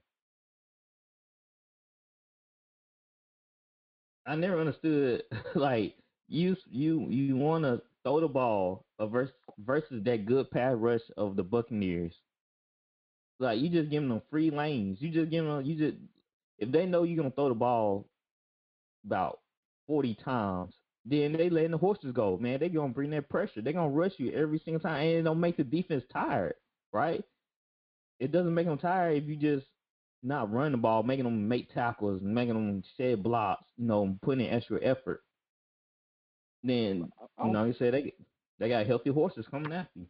I 4.26 4.34
never 4.36 4.60
understood 4.60 5.22
like 5.54 5.94
you 6.28 6.56
you 6.70 7.08
you 7.10 7.36
want 7.36 7.64
to 7.64 7.82
throw 8.02 8.20
the 8.20 8.28
ball 8.28 8.84
uh, 8.98 9.06
versus 9.06 9.34
versus 9.58 10.02
that 10.04 10.26
good 10.26 10.50
pass 10.50 10.74
rush 10.76 11.02
of 11.16 11.36
the 11.36 11.44
Buccaneers. 11.44 12.14
Like 13.38 13.60
you 13.60 13.68
just 13.68 13.90
giving 13.90 14.08
them 14.08 14.22
free 14.30 14.50
lanes. 14.50 14.98
You 15.00 15.10
just 15.10 15.30
giving 15.30 15.50
them 15.50 15.64
you 15.64 15.76
just 15.76 15.96
if 16.58 16.70
they 16.72 16.86
know 16.86 17.02
you're 17.02 17.16
gonna 17.16 17.30
throw 17.30 17.48
the 17.48 17.54
ball 17.54 18.06
about 19.04 19.40
forty 19.86 20.14
times, 20.14 20.74
then 21.04 21.32
they 21.32 21.50
letting 21.50 21.72
the 21.72 21.78
horses 21.78 22.12
go. 22.12 22.38
Man, 22.38 22.60
they 22.60 22.68
gonna 22.68 22.92
bring 22.92 23.10
that 23.10 23.28
pressure. 23.28 23.60
They 23.60 23.72
gonna 23.72 23.90
rush 23.90 24.12
you 24.18 24.32
every 24.32 24.60
single 24.64 24.80
time, 24.80 25.00
and 25.00 25.18
it 25.18 25.22
don't 25.22 25.40
make 25.40 25.56
the 25.56 25.64
defense 25.64 26.04
tired, 26.12 26.54
right? 26.92 27.22
It 28.18 28.32
doesn't 28.32 28.54
make 28.54 28.66
them 28.66 28.78
tired 28.78 29.22
if 29.22 29.28
you 29.28 29.36
just 29.36 29.66
not 30.22 30.52
running 30.52 30.72
the 30.72 30.78
ball, 30.78 31.02
making 31.02 31.24
them 31.24 31.46
make 31.46 31.72
tackles, 31.72 32.20
making 32.22 32.54
them 32.54 32.82
shed 32.96 33.22
blocks, 33.22 33.64
you 33.76 33.86
know, 33.86 34.16
putting 34.22 34.46
in 34.46 34.52
extra 34.52 34.82
effort. 34.82 35.22
Then 36.62 37.12
you 37.44 37.52
know, 37.52 37.64
you 37.64 37.74
say 37.74 37.90
they 37.90 38.14
they 38.58 38.68
got 38.68 38.86
healthy 38.86 39.10
horses 39.10 39.46
coming 39.50 39.72
after 39.72 40.00
you. 40.00 40.06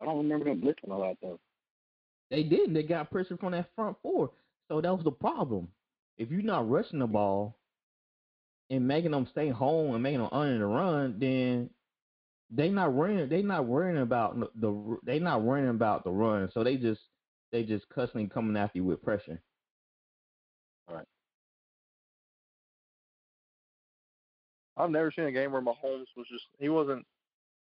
I 0.00 0.06
don't 0.06 0.18
remember 0.18 0.46
them 0.46 0.60
blitzing 0.60 0.90
a 0.90 0.94
lot 0.94 1.16
though. 1.22 1.38
They 2.30 2.42
didn't. 2.42 2.74
They 2.74 2.82
got 2.82 3.10
pressure 3.10 3.36
from 3.36 3.52
that 3.52 3.70
front 3.74 3.96
four. 4.02 4.30
So 4.68 4.80
that 4.80 4.94
was 4.94 5.04
the 5.04 5.12
problem. 5.12 5.68
If 6.18 6.30
you're 6.30 6.42
not 6.42 6.68
rushing 6.68 6.98
the 6.98 7.06
ball 7.06 7.56
and 8.70 8.86
making 8.86 9.12
them 9.12 9.28
stay 9.30 9.48
home 9.50 9.94
and 9.94 10.02
making 10.02 10.20
them 10.20 10.30
under 10.32 10.58
the 10.58 10.66
run, 10.66 11.16
then 11.18 11.70
they 12.50 12.68
not 12.68 12.92
worrying. 12.92 13.28
They 13.28 13.42
not 13.42 13.66
worrying 13.66 13.98
about 13.98 14.38
the, 14.38 14.50
the. 14.56 14.98
They 15.04 15.18
not 15.18 15.42
worrying 15.42 15.68
about 15.68 16.04
the 16.04 16.10
run. 16.10 16.50
So 16.52 16.64
they 16.64 16.76
just 16.76 17.00
they 17.52 17.62
just 17.62 17.88
constantly 17.88 18.28
coming 18.28 18.56
after 18.56 18.78
you 18.78 18.84
with 18.84 19.02
pressure. 19.02 19.40
All 20.88 20.96
right. 20.96 21.06
I've 24.76 24.90
never 24.90 25.12
seen 25.12 25.26
a 25.26 25.32
game 25.32 25.52
where 25.52 25.62
Mahomes 25.62 26.06
was 26.16 26.26
just 26.30 26.44
he 26.58 26.68
wasn't 26.68 27.04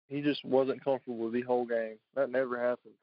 he 0.08 0.22
just 0.22 0.44
wasn't 0.46 0.84
comfortable 0.84 1.18
with 1.18 1.34
the 1.34 1.42
whole 1.42 1.66
game. 1.66 1.98
That 2.16 2.30
never 2.30 2.60
happened. 2.60 2.94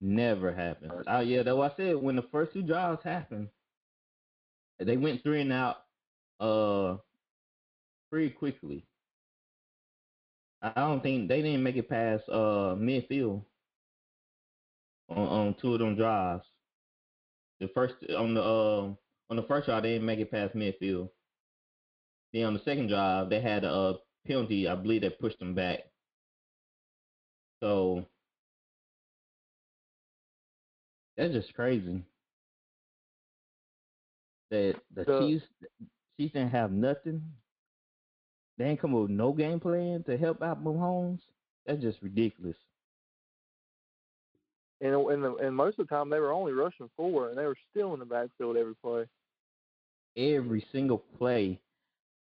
Never 0.00 0.52
happened. 0.52 0.92
Oh 1.08 1.20
yeah, 1.20 1.42
that's 1.42 1.56
what 1.56 1.72
I 1.72 1.76
said. 1.76 1.96
When 1.96 2.16
the 2.16 2.22
first 2.22 2.52
two 2.52 2.62
drives 2.62 3.02
happened, 3.02 3.48
they 4.78 4.96
went 4.96 5.22
three 5.22 5.40
and 5.40 5.52
out 5.52 5.78
uh 6.40 6.98
pretty 8.10 8.30
quickly. 8.30 8.86
I 10.62 10.72
don't 10.76 11.02
think 11.02 11.28
they 11.28 11.42
didn't 11.42 11.64
make 11.64 11.76
it 11.76 11.88
past 11.88 12.28
uh 12.28 12.76
midfield 12.78 13.44
on, 15.08 15.18
on 15.18 15.54
two 15.54 15.74
of 15.74 15.80
them 15.80 15.96
drives. 15.96 16.44
The 17.60 17.68
first 17.68 17.96
on 18.16 18.34
the 18.34 18.42
uh, 18.42 18.94
on 19.30 19.36
the 19.36 19.42
first 19.42 19.66
drive 19.66 19.82
they 19.82 19.94
didn't 19.94 20.06
make 20.06 20.20
it 20.20 20.30
past 20.30 20.54
midfield. 20.54 21.10
Then 22.32 22.44
on 22.44 22.54
the 22.54 22.60
second 22.60 22.88
drive 22.88 23.30
they 23.30 23.40
had 23.40 23.64
a 23.64 23.96
penalty, 24.26 24.68
I 24.68 24.76
believe 24.76 25.02
that 25.02 25.18
pushed 25.18 25.40
them 25.40 25.54
back. 25.54 25.80
So 27.60 28.06
that's 31.18 31.32
just 31.32 31.52
crazy. 31.52 32.02
That 34.50 34.76
the 34.94 35.04
The- 35.04 35.18
Chiefs 35.18 35.44
Chiefs 36.18 36.32
didn't 36.32 36.50
have 36.50 36.72
nothing. 36.72 37.22
They 38.56 38.64
ain't 38.64 38.80
come 38.80 38.94
up 38.94 39.02
with 39.02 39.10
no 39.10 39.32
game 39.32 39.60
plan 39.60 40.02
to 40.04 40.16
help 40.16 40.42
out 40.42 40.64
Mahomes. 40.64 41.20
That's 41.66 41.80
just 41.82 42.00
ridiculous. 42.02 42.56
And 44.80 44.94
uh, 44.94 45.06
and 45.08 45.24
the, 45.24 45.34
and 45.36 45.54
most 45.54 45.78
of 45.78 45.86
the 45.88 45.94
time 45.94 46.08
they 46.08 46.20
were 46.20 46.32
only 46.32 46.52
rushing 46.52 46.88
four, 46.96 47.28
and 47.28 47.36
they 47.36 47.44
were 47.44 47.56
still 47.70 47.92
in 47.94 48.00
the 48.00 48.06
backfield 48.06 48.56
every 48.56 48.74
play. 48.76 49.04
Every 50.16 50.64
single 50.72 50.98
play. 51.18 51.60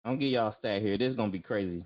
I'm 0.04 0.12
gonna 0.12 0.20
give 0.20 0.32
y'all 0.32 0.48
a 0.48 0.56
stat 0.58 0.82
here. 0.82 0.98
This 0.98 1.10
is 1.10 1.16
gonna 1.16 1.32
be 1.32 1.40
crazy. 1.40 1.84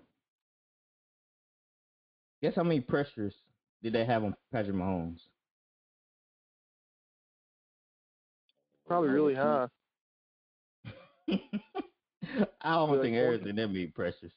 Guess 2.43 2.55
how 2.57 2.63
many 2.63 2.81
pressures 2.81 3.35
did 3.83 3.93
they 3.93 4.05
have 4.05 4.25
on 4.25 4.35
Patrick 4.53 4.77
Mahomes? 4.77 5.21
Probably 8.95 9.11
really 9.11 9.35
high. 9.35 9.67
I 12.63 12.75
don't 12.75 12.91
Like 12.93 13.01
think 13.03 13.15
one- 13.17 13.25
everything 13.25 13.57
that 13.57 13.69
many 13.69 13.87
pressures. 13.89 14.33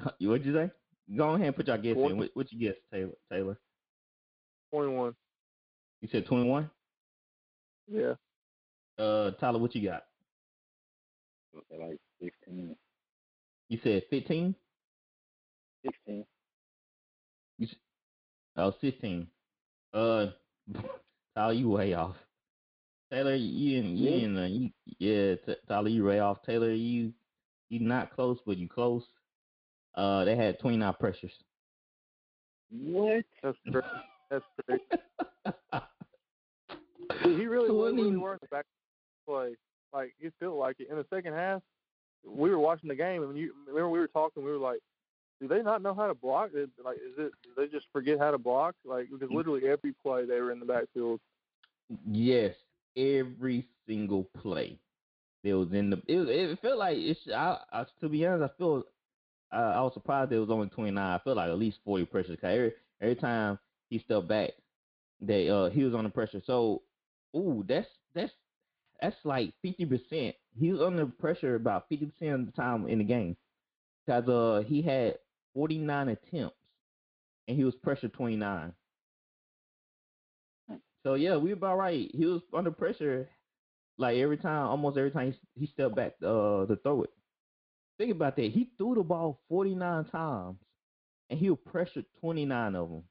You 0.18 0.30
what'd 0.30 0.44
you 0.44 0.52
say? 0.52 0.70
Go 1.16 1.30
ahead 1.34 1.46
and 1.48 1.56
put 1.56 1.68
your 1.68 1.78
guess 1.78 1.96
in. 1.96 2.02
One- 2.02 2.16
What, 2.18 2.30
what 2.34 2.52
you 2.52 2.58
guess, 2.58 2.76
Taylor? 2.92 3.12
Taylor? 3.30 3.56
Twenty 4.72 4.92
one. 4.92 5.14
You 6.00 6.08
said 6.10 6.26
21. 6.26 6.68
Yeah. 7.88 8.14
Uh, 8.98 9.30
Tyler, 9.32 9.58
what 9.60 9.74
you 9.76 9.88
got? 9.88 10.02
Like 11.70 11.98
16, 12.20 12.74
You 13.68 13.78
said 13.84 14.02
15. 14.10 14.54
16. 15.86 16.24
Oh, 18.56 18.72
16. 18.80 19.26
Uh, 19.94 20.26
Tyler, 21.36 21.52
you 21.52 21.68
way 21.68 21.94
off. 21.94 22.16
Taylor, 23.12 23.34
you 23.34 23.78
in, 23.78 23.96
you 23.96 24.10
Yeah. 24.10 24.24
in, 24.24 24.38
uh, 24.38 24.46
you, 24.46 24.70
yeah, 24.98 25.34
T- 25.44 25.60
Tyler, 25.68 25.90
you 25.90 26.04
way 26.04 26.20
off. 26.20 26.42
Taylor, 26.42 26.70
you, 26.72 27.12
you 27.68 27.80
not 27.80 28.10
close, 28.14 28.38
but 28.46 28.56
you 28.56 28.68
close. 28.68 29.04
Uh, 29.94 30.24
they 30.24 30.34
had 30.34 30.58
29 30.58 30.94
pressures. 30.98 31.32
What? 32.70 33.24
That's 33.42 33.58
great. 33.70 33.84
That's 34.30 34.44
great. 34.66 34.80
Dude, 37.22 37.38
he 37.38 37.46
really, 37.46 37.68
So 37.68 37.74
was 37.74 37.92
what 37.92 37.96
really 38.00 38.12
do 38.12 38.20
were 38.20 38.32
in 38.32 38.38
the 38.40 38.48
back 38.48 38.64
play. 39.26 39.56
Like 39.92 40.14
it 40.18 40.32
felt 40.40 40.56
like 40.56 40.80
it. 40.80 40.88
In 40.88 40.96
the 40.96 41.04
second 41.10 41.34
half, 41.34 41.60
we 42.26 42.48
were 42.48 42.58
watching 42.58 42.88
the 42.88 42.94
game, 42.94 43.20
and 43.20 43.28
when 43.28 43.36
you 43.36 43.52
remember 43.66 43.90
we 43.90 43.98
were 43.98 44.08
talking, 44.08 44.42
we 44.42 44.50
were 44.50 44.56
like, 44.56 44.80
"Do 45.38 45.48
they 45.48 45.60
not 45.62 45.82
know 45.82 45.92
how 45.92 46.06
to 46.06 46.14
block? 46.14 46.52
Like, 46.82 46.96
is 46.96 47.12
it? 47.18 47.32
Do 47.42 47.50
they 47.54 47.66
just 47.66 47.84
forget 47.92 48.18
how 48.18 48.30
to 48.30 48.38
block? 48.38 48.74
Like, 48.86 49.08
because 49.12 49.28
literally 49.30 49.68
every 49.68 49.92
play 50.02 50.24
they 50.24 50.40
were 50.40 50.50
in 50.50 50.60
the 50.60 50.64
backfield. 50.64 51.20
Yes, 52.10 52.54
every 52.96 53.68
single 53.86 54.24
play. 54.24 54.78
It 55.44 55.54
was 55.54 55.72
in 55.72 55.90
the. 55.90 55.98
It, 56.06 56.28
it 56.28 56.60
felt 56.60 56.78
like 56.78 56.96
it's. 56.98 57.20
I, 57.34 57.58
I 57.72 57.86
to 58.00 58.08
be 58.08 58.26
honest, 58.26 58.52
I 58.54 58.58
feel. 58.58 58.84
I, 59.52 59.60
I 59.60 59.80
was 59.82 59.94
surprised 59.94 60.32
it 60.32 60.38
was 60.38 60.50
only 60.50 60.68
twenty 60.68 60.92
nine. 60.92 61.14
I 61.14 61.18
felt 61.22 61.36
like 61.36 61.50
at 61.50 61.58
least 61.58 61.80
forty 61.84 62.04
pressures. 62.04 62.38
Cause 62.40 62.50
every 62.52 62.72
every 63.00 63.16
time 63.16 63.58
he 63.90 63.98
stepped 63.98 64.28
back, 64.28 64.50
they 65.20 65.48
uh 65.48 65.70
he 65.70 65.84
was 65.84 65.94
under 65.94 66.10
pressure. 66.10 66.42
So, 66.46 66.82
ooh, 67.36 67.64
that's 67.66 67.88
that's 68.14 68.32
that's 69.00 69.16
like 69.24 69.54
fifty 69.62 69.86
percent. 69.86 70.36
He 70.58 70.72
was 70.72 70.80
under 70.80 71.06
pressure 71.06 71.54
about 71.56 71.88
fifty 71.88 72.06
percent 72.06 72.40
of 72.40 72.46
the 72.46 72.52
time 72.52 72.88
in 72.88 72.98
the 72.98 73.04
game. 73.04 73.36
Cause 74.08 74.28
uh 74.28 74.62
he 74.66 74.82
had 74.82 75.18
forty 75.54 75.78
nine 75.78 76.08
attempts, 76.08 76.56
and 77.48 77.56
he 77.56 77.64
was 77.64 77.74
pressured 77.76 78.12
twenty 78.14 78.36
nine. 78.36 78.72
So 81.04 81.14
yeah, 81.14 81.36
we 81.36 81.52
about 81.52 81.78
right. 81.78 82.10
He 82.14 82.26
was 82.26 82.42
under 82.52 82.70
pressure 82.70 83.28
like 83.98 84.16
every 84.18 84.38
time, 84.38 84.66
almost 84.68 84.96
every 84.96 85.10
time 85.10 85.32
he, 85.32 85.60
he 85.60 85.66
stepped 85.66 85.94
back 85.96 86.14
uh 86.22 86.66
to 86.66 86.78
throw 86.82 87.02
it. 87.02 87.10
Think 87.98 88.12
about 88.12 88.36
that. 88.36 88.50
He 88.50 88.70
threw 88.78 88.94
the 88.94 89.02
ball 89.02 89.40
49 89.48 90.04
times 90.06 90.58
and 91.30 91.38
he 91.38 91.50
was 91.50 91.58
pressured 91.66 92.06
29 92.20 92.74
of 92.74 92.90
them. 92.90 93.04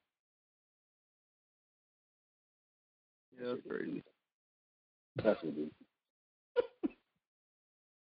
Yeah, 3.40 3.48
that's 3.50 3.62
crazy. 3.68 4.04
That's 5.24 5.44
what 5.44 5.54
it 5.58 5.62
is. 5.62 5.72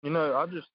You 0.04 0.12
know, 0.12 0.36
I 0.38 0.46
just, 0.46 0.68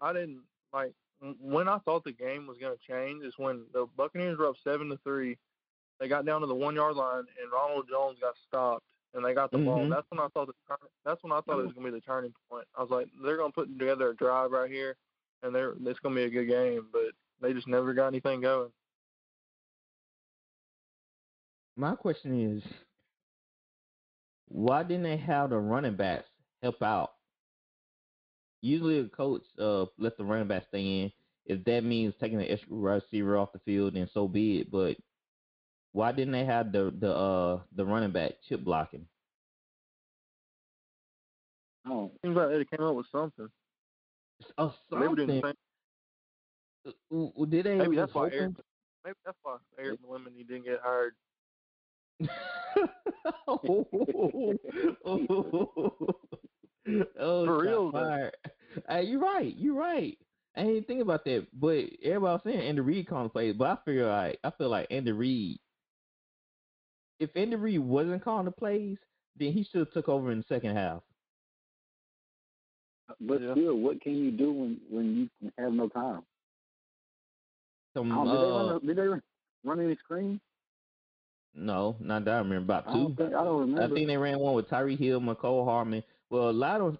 I 0.00 0.12
didn't 0.12 0.42
like 0.72 0.92
when 1.40 1.68
I 1.68 1.78
thought 1.78 2.02
the 2.02 2.12
game 2.12 2.48
was 2.48 2.58
going 2.58 2.76
to 2.76 2.92
change 2.92 3.24
is 3.24 3.34
when 3.36 3.66
the 3.72 3.86
Buccaneers 3.96 4.38
were 4.38 4.48
up 4.48 4.56
seven 4.64 4.88
to 4.88 4.98
three. 5.04 5.38
They 6.00 6.08
got 6.08 6.24
down 6.24 6.40
to 6.40 6.46
the 6.46 6.54
one 6.54 6.74
yard 6.74 6.96
line 6.96 7.24
and 7.40 7.52
Ronald 7.52 7.86
Jones 7.88 8.18
got 8.20 8.34
stopped 8.48 8.84
and 9.14 9.24
they 9.24 9.34
got 9.34 9.50
the 9.50 9.58
ball. 9.58 9.80
Mhm. 9.80 9.90
That's 9.90 10.06
when 10.10 10.20
I 10.20 10.28
thought 10.28 10.46
the 10.46 10.54
turn, 10.66 10.78
that's 11.04 11.22
when 11.22 11.32
I 11.32 11.40
thought 11.42 11.60
it 11.60 11.66
was 11.66 11.74
going 11.74 11.86
to 11.86 11.92
be 11.92 11.98
the 11.98 12.00
turning 12.00 12.32
point. 12.48 12.66
I 12.74 12.80
was 12.80 12.90
like, 12.90 13.08
they're 13.22 13.36
going 13.36 13.50
to 13.50 13.54
put 13.54 13.78
together 13.78 14.10
a 14.10 14.16
drive 14.16 14.50
right 14.52 14.70
here, 14.70 14.96
and 15.42 15.54
they're 15.54 15.74
it's 15.84 16.00
going 16.00 16.14
to 16.14 16.20
be 16.20 16.24
a 16.24 16.30
good 16.30 16.46
game. 16.46 16.88
But 16.92 17.12
they 17.40 17.52
just 17.52 17.68
never 17.68 17.92
got 17.92 18.08
anything 18.08 18.40
going. 18.40 18.72
My 21.76 21.94
question 21.94 22.56
is 22.56 22.62
why 24.48 24.82
didn't 24.82 25.04
they 25.04 25.16
have 25.16 25.50
the 25.50 25.58
running 25.58 25.96
backs 25.96 26.28
help 26.62 26.82
out? 26.82 27.12
Usually 28.62 28.98
a 29.00 29.08
coach 29.08 29.42
uh 29.58 29.86
let 29.98 30.16
the 30.16 30.24
running 30.24 30.48
back 30.48 30.64
stay 30.68 31.02
in. 31.02 31.12
If 31.46 31.64
that 31.64 31.82
means 31.84 32.14
taking 32.20 32.38
the 32.38 32.50
extra 32.50 32.74
receiver 32.74 33.36
off 33.36 33.52
the 33.52 33.58
field, 33.60 33.94
then 33.94 34.08
so 34.12 34.28
be 34.28 34.60
it. 34.60 34.70
But 34.70 34.96
why 35.92 36.12
didn't 36.12 36.32
they 36.32 36.44
have 36.44 36.72
the 36.72 36.92
the 36.98 37.12
uh 37.14 37.60
the 37.74 37.84
running 37.84 38.12
back 38.12 38.32
chip 38.48 38.64
blocking? 38.64 39.06
Oh, 41.86 42.12
Seems 42.22 42.36
like 42.36 42.48
they 42.50 42.64
came 42.76 42.86
up 42.86 42.94
with 42.94 43.06
something. 43.10 43.48
Oh, 44.58 44.74
They 44.90 45.08
were 45.08 45.16
doing 45.16 45.40
something. 45.40 45.54
W- 47.10 47.30
w- 47.32 47.50
Did 47.50 47.66
they 47.66 47.76
Maybe 47.76 47.96
that's 47.96 48.14
why 48.14 48.28
Eric. 48.32 48.52
Maybe 49.04 49.16
that's 49.24 49.38
why 49.42 49.56
Eric 49.78 49.98
Bieniemy 50.02 50.46
didn't 50.46 50.64
get 50.64 50.80
hired. 50.82 51.14
oh, 53.48 54.58
oh, 55.08 56.16
For 57.44 57.62
real, 57.62 57.92
though. 57.92 58.30
Hey, 58.88 59.04
you're 59.04 59.20
right. 59.20 59.54
You're 59.56 59.74
right. 59.74 60.16
I 60.56 60.64
didn't 60.64 60.86
think 60.86 61.00
about 61.00 61.24
that, 61.24 61.46
but 61.52 61.84
everybody 62.02 62.20
was 62.20 62.40
saying 62.44 62.60
Andy 62.60 62.80
Reid 62.80 63.08
calling 63.08 63.30
plays. 63.30 63.54
But 63.56 63.68
I 63.68 63.76
figure 63.84 64.08
like 64.08 64.38
I 64.44 64.50
feel 64.50 64.68
like 64.68 64.86
Andy 64.90 65.12
Reid. 65.12 65.58
If 67.20 67.36
Andy 67.36 67.54
Reid 67.56 67.78
wasn't 67.80 68.24
calling 68.24 68.46
the 68.46 68.50
plays, 68.50 68.96
then 69.36 69.52
he 69.52 69.62
should 69.64 69.80
have 69.80 69.92
took 69.92 70.08
over 70.08 70.32
in 70.32 70.38
the 70.38 70.44
second 70.48 70.74
half. 70.74 71.02
but 73.20 73.40
Yeah. 73.42 73.52
still, 73.52 73.76
what 73.76 74.00
can 74.00 74.14
you 74.16 74.30
do 74.30 74.52
when 74.52 74.80
when 74.88 75.30
you 75.40 75.50
have 75.58 75.72
no 75.72 75.88
time? 75.88 76.22
some 77.92 78.12
Oh, 78.12 78.24
did, 78.24 78.32
they 78.32 78.50
uh, 78.50 78.72
run, 78.72 78.86
did 78.86 78.96
they 78.96 79.08
run- 79.08 79.22
run 79.64 79.80
any 79.80 79.96
screens? 79.96 80.40
no, 81.54 81.96
not 82.00 82.24
that 82.24 82.34
I 82.34 82.38
remember. 82.38 82.72
About 82.72 82.86
I 82.88 82.92
two. 82.92 82.98
don't 83.02 83.16
think 83.16 83.34
I 83.34 83.44
don't 83.44 83.60
remember. 83.62 83.82
I 83.82 83.88
think 83.96 84.06
they 84.06 84.16
ran 84.16 84.38
one 84.38 84.54
with 84.54 84.68
Tyreek 84.68 84.98
Hill, 84.98 85.20
Mecole 85.20 85.64
Hardman. 85.64 86.04
Well, 86.30 86.50
a 86.50 86.52
lot 86.52 86.80
of 86.80 86.96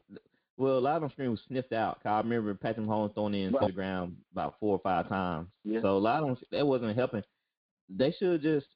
well, 0.56 0.78
a 0.78 0.80
lot 0.80 0.96
of 0.96 1.02
them 1.02 1.10
screens 1.12 1.30
was 1.30 1.40
sniffed 1.46 1.72
out. 1.72 2.02
'cause 2.02 2.10
I 2.10 2.18
remember 2.18 2.52
Patrick 2.54 2.86
Mahomes 2.86 3.14
throwing 3.14 3.34
it 3.34 3.46
into 3.46 3.58
Right. 3.58 3.68
the 3.68 3.72
ground 3.72 4.16
about 4.32 4.58
four 4.58 4.74
or 4.76 4.80
five 4.80 5.08
times. 5.08 5.48
Yeah. 5.64 5.80
So 5.80 5.96
a 5.96 5.98
lot 5.98 6.22
of 6.22 6.28
them 6.36 6.48
that 6.50 6.66
wasn't 6.66 6.96
helping. 6.96 7.22
They 7.88 8.10
should 8.12 8.42
just 8.42 8.66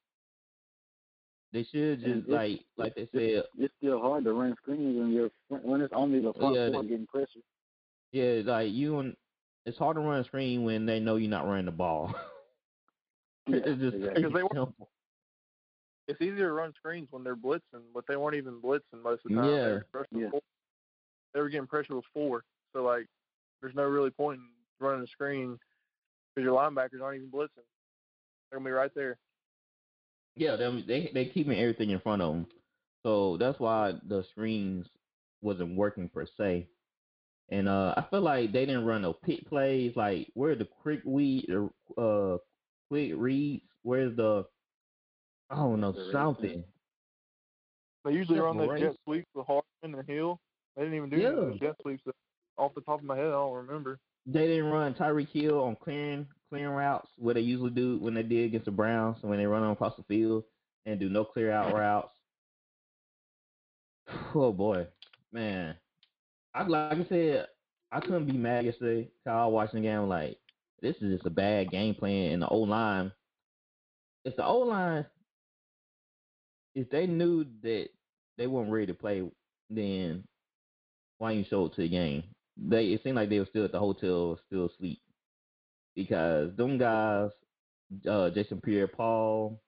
they 1.55 1.63
should 1.65 2.03
And 2.03 2.23
just 2.25 2.29
like 2.29 2.61
like 2.77 2.95
they 2.97 3.09
said, 3.13 3.45
it's 3.57 3.73
still 3.79 4.01
hard 4.01 4.25
to 4.25 4.33
run 4.35 4.55
screens 4.61 4.99
when 4.99 5.11
you're 5.13 5.31
when 5.63 5.81
it's 5.81 5.95
only 5.97 6.21
the 6.21 6.33
front 6.35 6.55
Yeah, 6.57 6.71
four 6.73 6.83
they- 6.83 6.89
getting 6.91 7.07
pressure. 7.07 7.41
yeah, 8.13 8.43
like 8.45 8.73
you 8.73 8.99
and 8.99 9.17
it's 9.65 9.79
hard 9.79 9.97
to 9.97 10.01
run 10.03 10.21
a 10.21 10.25
screen 10.25 10.65
when 10.65 10.85
they 10.85 11.01
know 11.01 11.17
you're 11.17 11.31
not 11.31 11.47
running 11.47 11.65
the 11.67 11.71
ball. 11.73 12.13
Yeah, 13.47 13.57
it's 13.59 13.79
just 13.79 13.97
exactly. 13.97 14.23
Because 14.23 14.33
they 14.35 14.43
were- 14.43 14.49
simple. 14.55 14.89
It's 16.09 16.21
easier 16.23 16.49
to 16.49 16.53
run 16.53 16.73
screens 16.75 17.09
when 17.11 17.23
they're 17.25 17.37
blitzing, 17.37 17.85
but 17.95 18.05
they 18.09 18.17
weren't 18.17 18.37
even 18.37 18.61
blitzing 18.61 19.03
most 19.03 19.21
of 19.25 19.31
the 19.31 19.35
time. 19.37 19.47
They 19.47 19.51
Yeah. 19.53 19.79
were, 19.93 20.07
Yeah. 20.13 20.31
they 21.35 21.41
were 21.41 21.49
getting 21.51 21.67
pressure 21.67 21.95
with 21.97 22.07
four, 22.15 22.43
so 22.73 22.83
like, 22.85 23.07
there's 23.61 23.75
no 23.75 23.85
really 23.85 24.11
point 24.11 24.41
in 24.41 24.49
running 24.81 25.05
a 25.05 25.07
screen 25.07 25.59
because 26.35 26.45
your 26.47 26.55
linebackers 26.59 27.03
aren't 27.03 27.19
even 27.19 27.31
blitzing. 27.31 27.65
They're 28.51 28.59
gonna 28.59 28.65
be 28.65 28.71
right 28.73 28.95
there. 28.95 29.19
Yeah, 30.37 30.57
them 30.57 30.85
they 30.87 31.11
they 31.15 31.27
keeping 31.27 31.59
everything 31.59 31.91
in 31.91 32.01
front 32.01 32.23
of 32.23 32.33
them, 32.33 32.47
so 33.03 33.37
that's 33.37 33.59
why 33.61 33.93
the 34.09 34.25
screens 34.33 34.87
wasn't 35.43 35.77
working 35.77 36.09
per 36.09 36.27
se. 36.37 36.69
And 37.51 37.69
uh, 37.69 37.95
I 37.97 38.05
feel 38.11 38.23
like 38.23 38.53
they 38.53 38.65
didn't 38.67 38.87
run 38.87 39.03
no 39.03 39.13
pick 39.13 39.47
plays. 39.49 39.93
Like 39.97 40.29
where 40.35 40.57
the 40.57 40.65
quick 40.65 41.01
weed, 41.05 41.47
uh, 41.99 42.39
quick 42.89 43.13
reads. 43.17 43.63
Where's 43.83 44.17
the 44.17 44.45
I 45.51 45.57
don't 45.57 45.81
know 45.81 45.93
The 45.93 46.01
race 46.01 46.13
something. 46.13 46.65
They 48.05 48.13
usually 48.13 48.39
Yeah, 48.39 48.45
run 48.45 48.57
those 48.57 48.69
Moraes. 48.69 48.81
jet 48.81 48.97
sweeps 49.05 49.29
with 49.35 49.47
Hardman 49.47 49.99
and 49.99 50.09
Hill. 50.09 50.41
They 50.77 50.83
didn't 50.83 50.97
even 50.97 51.11
do 51.11 51.21
Yeah. 51.21 51.31
those 51.31 51.61
jet 51.61 51.77
sweeps. 51.83 52.03
Off 52.57 52.75
the 52.75 52.81
top 52.83 53.01
of 53.01 53.05
my 53.05 53.17
head, 53.17 53.27
I 53.27 53.33
don't 53.33 53.55
remember. 53.55 53.99
They 54.27 54.47
didn't 54.47 54.71
run 54.71 54.95
Tyreek 54.95 55.29
Hill 55.29 55.61
on 55.61 55.77
clearing 55.77 56.27
clearing 56.55 56.73
routes 56.73 57.09
what 57.19 57.35
they 57.35 57.41
usually 57.41 57.71
do 57.71 57.99
when 57.99 58.15
they 58.15 58.23
did 58.23 58.45
against 58.45 58.67
the 58.67 58.71
Browns. 58.71 59.17
And 59.23 59.31
when 59.31 59.41
they 59.41 59.47
run 59.47 59.65
on 59.65 59.73
across 59.73 59.97
the 59.97 60.05
field 60.05 60.45
and 60.87 61.01
do 61.01 61.09
no 61.09 61.25
clear 61.25 61.51
out 61.51 61.75
routes. 61.75 62.11
Oh 64.37 64.53
boy, 64.53 64.87
man! 65.33 65.77
I 66.55 66.65
like 66.65 66.93
I 66.93 67.07
said, 67.09 67.47
I 67.91 68.01
couldn't 68.01 68.27
be 68.27 68.37
mad 68.37 68.67
yesterday. 68.67 69.09
was 69.25 69.53
watching 69.53 69.81
the 69.81 69.89
game 69.89 70.09
like 70.09 70.37
this 70.83 70.97
is 71.01 71.15
just 71.15 71.27
a 71.27 71.31
bad 71.31 71.71
game 71.71 71.95
plan 71.95 72.33
in 72.33 72.41
the 72.41 72.49
O 72.49 72.59
line. 72.59 73.13
If 74.25 74.37
the 74.37 74.45
O 74.45 74.59
line, 74.59 75.07
if 76.75 76.91
they 76.91 77.07
knew 77.07 77.47
that 77.63 77.87
they 78.37 78.47
weren't 78.47 78.71
ready 78.71 78.87
to 78.87 78.95
play, 78.95 79.23
then 79.71 80.25
why 81.19 81.33
you 81.33 81.45
show 81.49 81.67
it 81.67 81.75
to 81.77 81.81
the 81.81 81.89
game? 81.89 82.25
They 82.57 82.89
it 82.89 83.03
seemed 83.03 83.17
like 83.17 83.31
they 83.31 83.39
were 83.39 83.47
still 83.47 83.65
at 83.65 83.73
the 83.73 83.79
hotel, 83.79 84.39
still 84.47 84.67
asleep, 84.67 85.01
because 85.95 86.55
them 86.57 86.79
guys, 86.79 87.31
uh, 88.09 88.31
Jason 88.31 88.61
Pierre-Paul, 88.61 89.61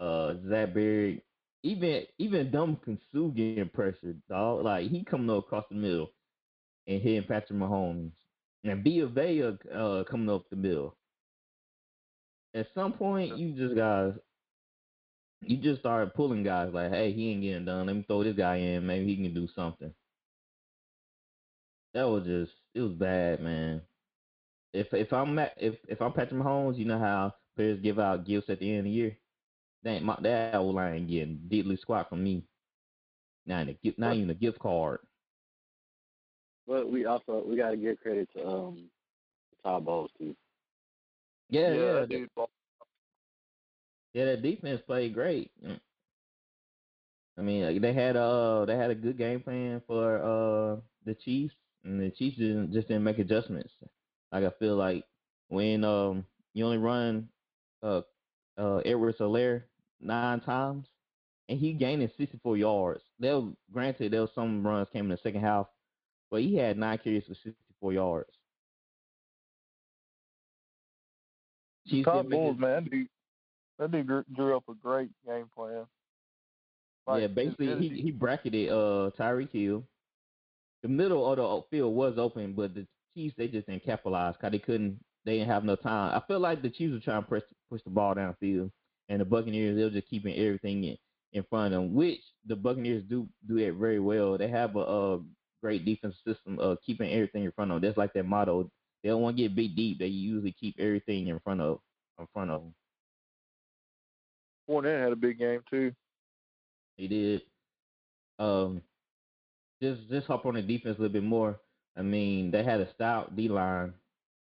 uh, 0.00 0.34
Zach 0.48 0.74
Berry, 0.74 1.22
even 1.62 2.02
even 2.18 2.50
Ndamukong 2.50 2.98
Suh 3.12 3.28
getting 3.28 3.70
pressured, 3.72 4.20
dog. 4.28 4.64
Like 4.64 4.90
he 4.90 5.04
coming 5.04 5.30
up 5.30 5.44
across 5.44 5.64
the 5.70 5.76
middle 5.76 6.10
and 6.86 7.00
hitting 7.00 7.22
Patrick 7.24 7.58
Mahomes, 7.58 8.12
and 8.64 8.82
B 8.82 9.00
of 9.00 9.16
A 9.16 9.56
uh, 9.74 10.04
coming 10.04 10.30
up 10.30 10.48
the 10.50 10.56
middle. 10.56 10.96
At 12.54 12.66
some 12.74 12.92
point, 12.92 13.38
you 13.38 13.52
just 13.52 13.74
guys, 13.76 14.12
you 15.40 15.56
just 15.56 15.80
started 15.80 16.14
pulling 16.14 16.42
guys 16.42 16.70
like, 16.72 16.90
hey, 16.90 17.12
he 17.12 17.30
ain't 17.30 17.42
getting 17.42 17.64
done. 17.64 17.86
Let 17.86 17.96
me 17.96 18.04
throw 18.06 18.22
this 18.24 18.36
guy 18.36 18.56
in. 18.56 18.86
Maybe 18.86 19.06
he 19.06 19.22
can 19.22 19.34
do 19.34 19.48
something. 19.54 19.92
That 21.94 22.08
was 22.08 22.24
just, 22.24 22.52
it 22.74 22.80
was 22.80 22.92
bad, 22.92 23.40
man. 23.40 23.82
If 24.72 24.92
if 24.92 25.12
I'm 25.12 25.34
Ma- 25.34 25.48
if 25.56 25.76
if 25.88 26.00
I'm 26.00 26.12
Patrick 26.12 26.40
Mahomes, 26.40 26.76
you 26.78 26.84
know 26.84 26.98
how 26.98 27.34
players 27.56 27.80
give 27.80 27.98
out 27.98 28.24
gifts 28.24 28.48
at 28.50 28.58
the 28.60 28.68
end 28.70 28.80
of 28.80 28.84
the 28.84 28.90
year. 28.90 29.16
That 29.82 29.90
ain't 29.90 30.04
my 30.04 30.16
that 30.22 30.54
old 30.56 30.74
line 30.74 31.06
getting 31.06 31.40
diddly 31.48 31.78
squat 31.78 32.08
from 32.08 32.22
me. 32.24 32.44
Not 33.46 33.68
a 33.68 33.72
gift, 33.74 33.98
not 33.98 34.14
even 34.14 34.30
a 34.30 34.34
gift 34.34 34.58
card. 34.58 35.00
But 36.66 36.90
we 36.90 37.06
also 37.06 37.44
we 37.46 37.56
gotta 37.56 37.76
give 37.76 37.98
credit 38.00 38.28
to 38.36 38.46
um 38.46 38.90
Todd 39.62 39.84
Bowles 39.84 40.10
too. 40.18 40.34
Yeah, 41.50 41.72
yeah, 41.72 41.92
that 42.00 42.08
dude. 42.08 42.28
ball- 42.34 42.48
Yeah, 44.14 44.26
that 44.26 44.42
defense 44.42 44.80
played 44.86 45.12
great. 45.14 45.50
Mm. 45.64 45.80
I 47.36 47.42
mean, 47.42 47.64
like, 47.64 47.80
they 47.80 47.92
had 47.92 48.16
uh 48.16 48.64
they 48.66 48.76
had 48.76 48.90
a 48.90 48.94
good 48.94 49.18
game 49.18 49.40
plan 49.40 49.82
for 49.86 50.16
uh 50.22 50.80
the 51.04 51.14
Chiefs, 51.14 51.54
and 51.84 52.00
the 52.00 52.10
Chiefs 52.10 52.38
didn't, 52.38 52.72
just 52.72 52.88
didn't 52.88 53.04
make 53.04 53.18
adjustments. 53.18 53.72
Like 54.32 54.44
I 54.44 54.50
feel 54.58 54.76
like 54.76 55.04
when 55.48 55.84
um 55.84 56.26
you 56.54 56.64
only 56.64 56.78
run 56.78 57.28
uh 57.82 58.02
uh 58.58 58.78
Edwards-Helaire 58.78 59.64
nine 60.00 60.32
times, 60.40 60.86
and 61.48 61.58
he 61.58 61.72
gaining 61.72 62.10
sixty 62.16 62.38
four 62.42 62.56
yards. 62.56 63.02
Was- 63.20 63.54
granted, 63.72 64.12
there 64.12 64.22
was 64.22 64.30
some 64.34 64.66
runs 64.66 64.88
came 64.92 65.04
in 65.04 65.10
the 65.10 65.16
second 65.18 65.40
half, 65.42 65.66
but 66.30 66.40
he 66.42 66.56
had 66.56 66.78
nine 66.78 66.98
carries 66.98 67.24
for 67.26 67.34
sixty 67.34 67.74
four 67.80 67.92
yards. 67.92 68.30
Chiefs 71.88 72.04
Todd 72.06 72.30
Bowles, 72.30 72.58
man, 72.58 72.84
that 72.84 72.90
dude, 72.90 73.08
that 73.78 73.90
dude 73.90 74.06
drew, 74.06 74.24
drew 74.32 74.56
up 74.56 74.68
a 74.68 74.74
great 74.74 75.10
game 75.26 75.48
plan. 75.54 75.86
Like, 77.06 77.22
yeah, 77.22 77.26
basically 77.26 77.74
he, 77.76 77.88
he 78.02 78.10
bracketed 78.10 78.70
uh 78.70 79.10
Tyreek 79.18 79.50
Hill. 79.50 79.84
The 80.82 80.88
middle 80.88 81.30
of 81.30 81.36
the 81.36 81.62
field 81.70 81.94
was 81.94 82.18
open, 82.18 82.52
but 82.54 82.74
the 82.74 82.86
Chiefs 83.14 83.34
they 83.36 83.48
just 83.48 83.66
didn't 83.66 83.84
capitalize 83.84 84.34
because 84.36 84.52
they 84.52 84.58
couldn't. 84.58 84.98
They 85.24 85.38
didn't 85.38 85.50
have 85.50 85.64
no 85.64 85.76
time. 85.76 86.14
I 86.14 86.26
feel 86.26 86.40
like 86.40 86.62
the 86.62 86.70
Chiefs 86.70 86.92
were 86.94 87.00
trying 87.00 87.22
to 87.22 87.28
press, 87.28 87.42
push 87.70 87.80
the 87.84 87.90
ball 87.90 88.14
downfield, 88.14 88.70
and 89.08 89.20
the 89.20 89.24
Buccaneers 89.24 89.76
they 89.76 89.84
were 89.84 89.90
just 89.90 90.08
keeping 90.08 90.34
everything 90.36 90.84
in, 90.84 90.96
in 91.32 91.44
front 91.48 91.72
of 91.72 91.82
them, 91.82 91.94
which 91.94 92.20
the 92.46 92.56
Buccaneers 92.56 93.04
do 93.08 93.28
do 93.48 93.58
it 93.58 93.74
very 93.74 94.00
well. 94.00 94.36
They 94.36 94.48
have 94.48 94.76
a, 94.76 94.80
a 94.80 95.20
great 95.62 95.84
defense 95.84 96.16
system 96.26 96.58
of 96.58 96.78
keeping 96.84 97.12
everything 97.12 97.44
in 97.44 97.52
front 97.52 97.70
of 97.70 97.80
them. 97.80 97.88
That's 97.88 97.98
like 97.98 98.12
their 98.12 98.24
motto. 98.24 98.70
They 99.02 99.10
don't 99.10 99.22
want 99.22 99.36
to 99.36 99.42
get 99.42 99.56
beat 99.56 99.76
deep. 99.76 99.98
They 99.98 100.06
usually 100.06 100.52
keep 100.52 100.76
everything 100.78 101.28
in 101.28 101.38
front 101.40 101.60
of 101.60 101.80
in 102.18 102.26
front 102.32 102.50
of 102.50 102.62
them. 102.62 102.74
Fournette 104.68 105.02
had 105.02 105.12
a 105.12 105.16
big 105.16 105.38
game 105.38 105.60
too. 105.70 105.92
He 106.96 107.08
did. 107.08 107.42
Um, 108.38 108.82
just 109.82 110.08
just 110.08 110.26
hop 110.26 110.46
on 110.46 110.54
the 110.54 110.62
defense 110.62 110.98
a 110.98 111.02
little 111.02 111.12
bit 111.12 111.24
more. 111.24 111.58
I 111.96 112.02
mean, 112.02 112.50
they 112.50 112.62
had 112.64 112.80
a 112.80 112.90
stout 112.94 113.36
D 113.36 113.48
line. 113.48 113.94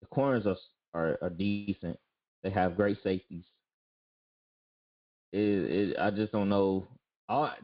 The 0.01 0.07
corners 0.09 0.47
are, 0.47 0.57
are 0.95 1.19
are 1.23 1.31
decent. 1.31 1.99
They 2.43 2.51
have 2.51 2.77
great 2.77 2.85
safeties. 3.03 3.45
It, 5.33 5.39
it 5.39 5.99
I 5.99 6.11
just 6.11 6.33
don't 6.33 6.49
know. 6.49 6.87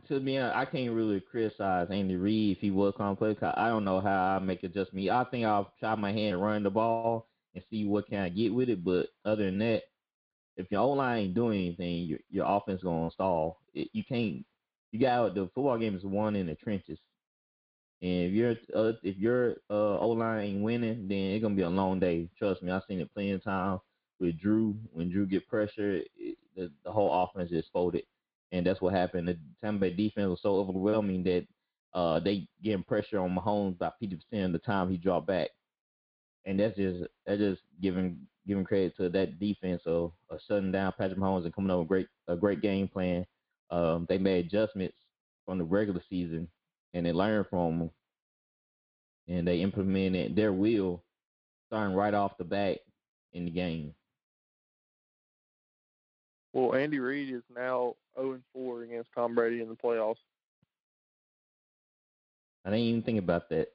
To 0.09 0.19
me, 0.21 0.41
I 0.41 0.65
can't 0.65 0.95
really 0.95 1.21
criticize 1.21 1.89
Andy 1.91 2.17
Reid 2.17 2.57
if 2.57 2.61
he 2.63 2.71
was. 2.71 2.95
'cause 2.97 3.17
I 3.43 3.69
don't 3.69 3.85
know 3.85 4.01
how 4.01 4.37
I 4.37 4.39
make 4.39 4.65
it 4.65 4.73
just 4.73 4.95
me. 4.95 5.11
I 5.11 5.25
think 5.25 5.45
I'll 5.45 5.73
try 5.79 5.95
my 5.95 6.11
hand 6.13 6.35
and 6.35 6.43
run 6.43 6.63
the 6.63 6.71
ball 6.71 7.29
and 7.55 7.63
see 7.69 7.85
what 7.85 8.07
can 8.07 8.21
I 8.21 8.31
get 8.31 8.55
with 8.55 8.71
it. 8.71 8.83
But 8.83 9.09
other 9.27 9.45
than 9.45 9.59
that, 9.59 9.83
if 10.57 10.71
your 10.71 10.81
O 10.81 10.91
line 10.93 11.19
ain't 11.19 11.35
doing 11.35 11.59
anything, 11.67 12.05
your 12.05 12.21
your 12.31 12.47
offense 12.49 12.83
gonna 12.83 13.11
stall. 13.11 13.61
It, 13.75 13.89
you 13.93 14.05
can't. 14.05 14.45
You 14.93 15.01
got 15.01 15.35
the 15.35 15.47
football 15.55 15.79
game 15.79 15.97
is 15.97 16.05
won 16.05 16.37
in 16.37 16.47
the 16.47 16.55
trenches. 16.55 16.99
And 18.01 18.27
if 18.27 18.33
your 18.33 18.55
uh, 18.75 18.93
if 19.03 19.17
your 19.17 19.57
uh, 19.71 19.99
O 19.99 20.11
line 20.11 20.45
ain't 20.45 20.63
winning, 20.63 21.09
then 21.09 21.19
it's 21.19 21.43
gonna 21.43 21.55
be 21.57 21.63
a 21.63 21.69
long 21.69 21.99
day. 21.99 22.29
Trust 22.39 22.63
me, 22.63 22.71
I've 22.71 22.83
seen 22.89 23.01
it 23.01 23.13
plenty 23.13 23.33
of 23.33 23.43
times 23.43 23.81
with 24.21 24.39
Drew. 24.39 24.77
When 24.93 25.11
Drew 25.11 25.27
get 25.27 25.49
pressure, 25.49 26.03
the 26.57 26.71
the 26.85 26.93
whole 26.93 27.13
offense 27.13 27.51
just 27.51 27.73
folded, 27.73 28.05
and 28.53 28.65
that's 28.65 28.81
what 28.81 28.95
happened. 28.95 29.27
The 29.27 29.39
Tampa 29.61 29.81
Bay 29.81 29.95
defense 29.95 30.29
was 30.29 30.43
so 30.43 30.57
overwhelming 30.57 31.25
that 31.25 31.47
uh, 31.93 32.21
they 32.21 32.47
getting 32.63 32.85
pressure 32.85 33.19
on 33.19 33.35
Mahomes 33.35 33.75
about 33.75 33.95
fifty 33.99 34.15
percent 34.15 34.47
of 34.47 34.53
the 34.53 34.59
time 34.61 34.91
he 34.91 34.97
dropped 34.97 35.27
back, 35.27 35.51
and 36.45 36.61
that's 36.61 36.77
just 36.77 37.03
that's 37.27 37.41
just 37.41 37.63
giving 37.83 38.21
giving 38.47 38.65
credit 38.65 38.97
to 38.97 39.09
that 39.09 39.41
defense 39.41 39.83
of, 39.87 40.13
of 40.31 40.41
shutting 40.47 40.71
down 40.71 40.93
Patrick 40.97 41.19
Mahomes 41.19 41.45
and 41.45 41.55
coming 41.55 41.73
up 41.73 41.81
with 41.81 41.89
great 41.89 42.07
a 42.29 42.37
great 42.37 42.63
game 42.63 42.87
plan. 42.87 43.27
Um, 43.71 44.07
they 44.09 44.19
made 44.19 44.47
adjustments 44.47 44.97
from 45.45 45.59
the 45.59 45.65
regular 45.65 46.03
season 46.09 46.49
and 46.95 47.05
they 47.05 47.13
learned 47.13 47.47
from 47.49 47.79
them, 47.79 47.91
and 49.29 49.47
they 49.47 49.61
implemented 49.61 50.35
their 50.35 50.53
will 50.53 51.03
starting 51.67 51.95
right 51.95 52.15
off 52.15 52.39
the 52.39 52.45
bat 52.45 52.79
in 53.33 53.45
the 53.45 53.51
game. 53.51 53.95
Well, 56.53 56.75
Andy 56.75 56.99
Reid 56.99 57.33
is 57.33 57.43
now 57.55 57.95
0 58.19 58.41
4 58.53 58.83
against 58.83 59.11
Tom 59.15 59.35
Brady 59.35 59.61
in 59.61 59.69
the 59.69 59.75
playoffs. 59.75 60.17
I 62.65 62.71
didn't 62.71 62.85
even 62.87 63.03
think 63.03 63.19
about 63.19 63.49
that. 63.51 63.69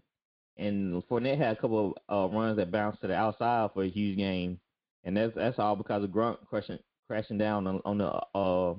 and 0.58 1.04
Fournette 1.08 1.38
had 1.38 1.58
a 1.58 1.62
couple 1.62 1.96
of 2.10 2.32
uh, 2.34 2.36
runs 2.36 2.58
that 2.58 2.72
bounced 2.72 3.02
to 3.02 3.08
the 3.08 3.16
outside 3.16 3.72
for 3.74 3.84
a 3.84 3.90
huge 3.90 4.18
game, 4.18 4.60
and 5.04 5.18
that's 5.18 5.36
that's 5.36 5.60
all 5.60 5.76
because 5.76 6.04
of 6.04 6.12
Gronk 6.12 6.48
crashing 6.48 6.80
crashing 7.08 7.38
down 7.38 7.68
on, 7.68 7.82
on 7.86 7.98
the 8.00 8.08
uh 8.08 8.76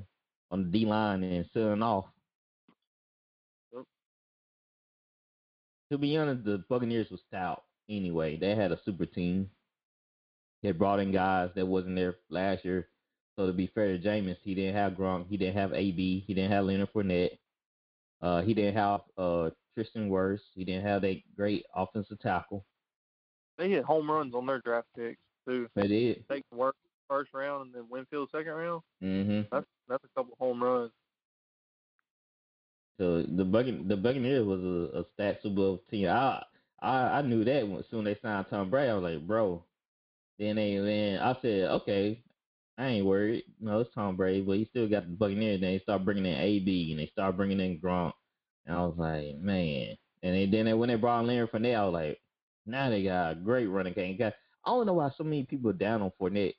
on 0.50 0.64
the 0.64 0.70
D 0.70 0.86
line 0.86 1.22
and 1.24 1.46
sealing 1.52 1.82
off. 1.82 2.06
Yep. 3.74 3.84
To 5.92 5.98
be 5.98 6.16
honest, 6.16 6.44
the 6.44 6.64
Buccaneers 6.68 7.10
was 7.10 7.20
stout 7.28 7.64
anyway. 7.88 8.36
They 8.38 8.54
had 8.54 8.72
a 8.72 8.80
super 8.84 9.06
team. 9.06 9.50
They 10.62 10.72
brought 10.72 11.00
in 11.00 11.12
guys 11.12 11.50
that 11.54 11.66
wasn't 11.66 11.96
there 11.96 12.16
last 12.30 12.64
year. 12.64 12.88
So 13.36 13.46
to 13.46 13.52
be 13.52 13.66
fair 13.68 13.96
to 13.96 14.02
Jameis, 14.02 14.38
he 14.42 14.54
didn't 14.54 14.76
have 14.76 14.92
Gronk, 14.94 15.28
he 15.28 15.36
didn't 15.36 15.56
have 15.56 15.72
AB, 15.74 16.24
he 16.26 16.34
didn't 16.34 16.52
have 16.52 16.64
Leonard 16.64 16.92
Fournette. 16.92 17.38
Uh, 18.22 18.40
he 18.42 18.54
didn't 18.54 18.74
have 18.74 19.02
uh, 19.18 19.50
Tristan 19.74 20.08
Wirfs. 20.08 20.40
He 20.54 20.64
didn't 20.64 20.86
have 20.86 21.02
that 21.02 21.20
great 21.36 21.64
offensive 21.74 22.18
tackle. 22.20 22.64
They 23.58 23.68
hit 23.68 23.84
home 23.84 24.10
runs 24.10 24.34
on 24.34 24.46
their 24.46 24.60
draft 24.60 24.88
picks 24.96 25.20
too. 25.46 25.68
They 25.76 25.86
did. 25.86 26.24
Take 26.30 26.44
work 26.52 26.76
first 27.08 27.32
round 27.34 27.66
and 27.66 27.74
then 27.74 27.86
Winfield 27.90 28.30
second 28.32 28.52
round. 28.52 28.82
hmm 29.00 29.40
That's 29.52 29.66
that's 29.88 30.04
a 30.04 30.08
couple 30.18 30.34
home 30.40 30.62
runs. 30.62 30.90
So 32.98 33.22
the 33.22 33.44
Buccan- 33.44 33.88
the 33.88 33.96
Buccaneers 33.96 34.46
was 34.46 34.60
a, 34.60 35.00
a 35.00 35.04
stat 35.14 35.40
Super 35.42 35.54
Bowl 35.54 35.82
team. 35.90 36.08
I 36.08 36.42
I 36.80 37.18
I 37.18 37.22
knew 37.22 37.44
that 37.44 37.68
when 37.68 37.84
soon 37.90 38.04
they 38.04 38.18
signed 38.22 38.46
Tom 38.50 38.70
Brady. 38.70 38.90
I 38.90 38.94
was 38.94 39.02
like, 39.14 39.26
bro. 39.26 39.62
Then 40.38 40.56
they 40.56 40.76
then 40.76 41.20
I 41.20 41.36
said, 41.40 41.70
okay, 41.70 42.22
I 42.78 42.86
ain't 42.86 43.06
worried. 43.06 43.44
No, 43.60 43.80
it's 43.80 43.94
Tom 43.94 44.16
Brady, 44.16 44.42
but 44.42 44.56
he 44.58 44.66
still 44.66 44.88
got 44.88 45.04
the 45.04 45.12
Buccaneers. 45.12 45.60
Then 45.60 45.72
they 45.72 45.78
start 45.78 46.04
bringing 46.04 46.26
in 46.26 46.34
AB 46.38 46.90
and 46.90 47.00
they 47.00 47.06
start 47.06 47.36
bringing 47.36 47.60
in 47.60 47.80
Gronk, 47.80 48.12
and 48.66 48.76
I 48.76 48.80
was 48.80 48.96
like, 48.96 49.38
man. 49.38 49.96
And 50.22 50.34
they, 50.34 50.46
then 50.46 50.64
they, 50.64 50.74
when 50.74 50.88
they 50.88 50.96
brought 50.96 51.20
in 51.20 51.26
Leonard 51.26 51.52
Fournette, 51.52 51.76
I 51.76 51.84
was 51.84 51.92
like, 51.92 52.20
now 52.66 52.90
they 52.90 53.04
got 53.04 53.32
a 53.32 53.34
great 53.36 53.66
running 53.66 53.92
game. 53.92 54.16
Got 54.16 54.34
I 54.64 54.70
don't 54.70 54.86
know 54.86 54.94
why 54.94 55.10
so 55.16 55.24
many 55.24 55.44
people 55.44 55.70
are 55.70 55.74
down 55.74 56.02
on 56.02 56.12
Fournette. 56.20 56.54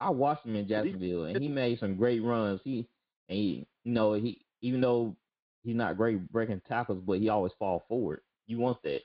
I 0.00 0.10
watched 0.10 0.44
him 0.44 0.56
in 0.56 0.66
Jacksonville, 0.66 1.24
and 1.24 1.40
he 1.40 1.48
made 1.48 1.78
some 1.78 1.96
great 1.96 2.22
runs. 2.22 2.60
He 2.64 2.88
and 3.28 3.38
he, 3.38 3.66
you 3.84 3.92
know, 3.92 4.14
he 4.14 4.44
even 4.60 4.80
though 4.80 5.16
he's 5.62 5.76
not 5.76 5.96
great 5.96 6.30
breaking 6.32 6.60
tackles, 6.68 7.02
but 7.06 7.18
he 7.18 7.28
always 7.28 7.52
fall 7.58 7.84
forward. 7.88 8.20
You 8.46 8.58
want 8.58 8.82
that. 8.82 9.00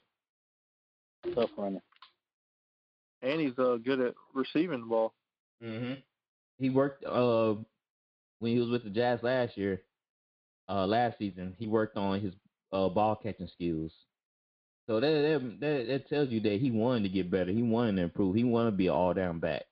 Tough 1.36 1.52
runner. 1.58 1.82
And 3.22 3.42
he's 3.42 3.58
uh 3.58 3.78
good 3.84 4.00
at 4.00 4.14
receiving 4.34 4.82
the 4.82 4.86
ball. 4.86 5.14
Mm-hmm. 5.64 5.94
He 6.60 6.70
worked 6.70 7.04
uh 7.06 7.56
when 8.40 8.52
he 8.54 8.60
was 8.60 8.70
with 8.70 8.84
the 8.84 8.90
Jags 8.90 9.24
last 9.24 9.58
year, 9.58 9.82
uh 10.70 10.86
last 10.86 11.18
season. 11.18 11.56
He 11.58 11.68
worked 11.68 11.98
on 11.98 12.20
his 12.22 12.34
uh 12.72 12.90
ball 12.90 13.16
catching 13.16 13.48
skills. 13.48 13.92
So 14.88 15.00
that 15.00 15.10
that 15.10 15.60
that, 15.60 15.88
that 15.88 16.10
tells 16.10 16.30
you 16.30 16.40
that 16.42 16.60
he 16.62 16.72
wanted 16.72 17.04
to 17.04 17.10
get 17.10 17.32
better. 17.32 17.52
He 17.52 17.64
wanted 17.64 17.96
to 17.98 18.04
improve. 18.04 18.36
He 18.36 18.44
wanted 18.44 18.72
to 18.72 18.78
be 18.78 18.88
an 18.88 18.94
all 18.94 19.14
down 19.14 19.40
back. 19.40 19.64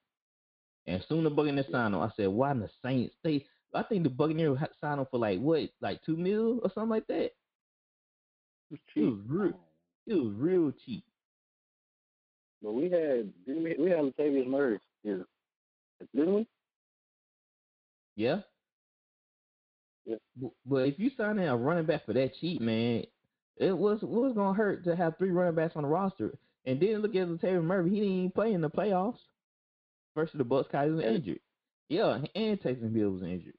And 0.88 1.04
soon 1.08 1.24
the 1.24 1.30
Buccaneers 1.30 1.66
signed 1.72 1.96
him. 1.96 2.02
I 2.02 2.12
said, 2.16 2.28
why 2.28 2.52
in 2.52 2.60
the 2.60 2.70
Saints? 2.84 3.16
They 3.24 3.46
I 3.74 3.84
think 3.84 4.04
the 4.04 4.10
Buccaneers 4.10 4.58
signed 4.82 5.00
him 5.00 5.08
for 5.12 5.20
like 5.20 5.40
what, 5.40 5.70
like 5.82 6.02
two 6.04 6.18
mil 6.18 6.60
or 6.64 6.72
something 6.74 6.90
like 6.90 7.08
that. 7.08 7.32
It 8.72 8.80
was 9.02 9.20
real. 9.28 9.60
It 10.08 10.14
was 10.16 10.34
real 10.36 10.72
cheap. 10.86 11.04
But 12.62 12.74
we 12.74 12.84
had 12.84 13.32
didn't 13.46 13.64
we, 13.64 13.76
we 13.80 13.90
had 13.92 14.00
Latavius 14.00 14.48
Murray 14.48 14.80
here, 15.04 15.26
didn't 16.16 16.36
we? 16.36 16.48
Yeah. 18.16 18.42
Yeah. 20.06 20.18
But 20.66 20.88
if 20.88 21.00
you 21.00 21.12
sign 21.18 21.40
in 21.40 21.48
a 21.48 21.56
running 21.58 21.86
back 21.86 22.06
for 22.06 22.14
that 22.14 22.36
cheap, 22.40 22.62
man, 22.62 23.04
it 23.58 23.78
was 23.78 24.00
it 24.04 24.10
was 24.10 24.34
gonna 24.36 24.54
hurt 24.54 24.84
to 24.86 24.96
have 24.96 25.18
three 25.18 25.32
running 25.32 25.56
backs 25.56 25.76
on 25.76 25.84
the 25.84 25.90
roster. 25.90 26.38
And 26.66 26.80
then 26.80 27.00
look 27.02 27.16
at 27.16 27.28
Latavius 27.28 27.64
Murray; 27.64 27.90
he 27.90 28.00
didn't 28.00 28.14
even 28.14 28.32
play 28.32 28.54
in 28.54 28.62
the 28.62 28.70
playoffs 28.70 29.20
versus 30.16 30.38
the 30.38 30.44
Bucks. 30.44 30.70
Cause 30.72 30.92
was 30.92 31.04
Yeah. 31.04 31.12
injured. 31.12 31.40
Yeah, 31.90 32.24
and 32.36 32.60
Taysom 32.62 32.96
Hill 32.96 33.12
was 33.12 33.24
injured. 33.24 33.56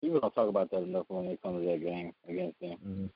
People 0.00 0.20
don't 0.20 0.34
talk 0.34 0.48
about 0.48 0.70
that 0.70 0.82
enough 0.82 1.06
when 1.08 1.26
it 1.26 1.42
comes 1.42 1.62
to 1.62 1.70
that 1.70 1.82
game 1.82 2.12
against 2.28 2.60
them. 2.60 2.78
hmm 2.82 3.06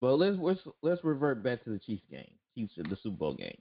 But 0.00 0.16
let's 0.16 0.38
let's 0.38 0.60
let's 0.82 1.04
revert 1.04 1.42
back 1.42 1.64
to 1.64 1.70
the 1.70 1.78
Chiefs 1.78 2.04
game, 2.10 2.30
Chiefs 2.54 2.74
the 2.76 2.96
Super 3.02 3.16
Bowl 3.16 3.34
game. 3.34 3.58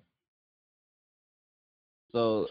So, 2.11 2.47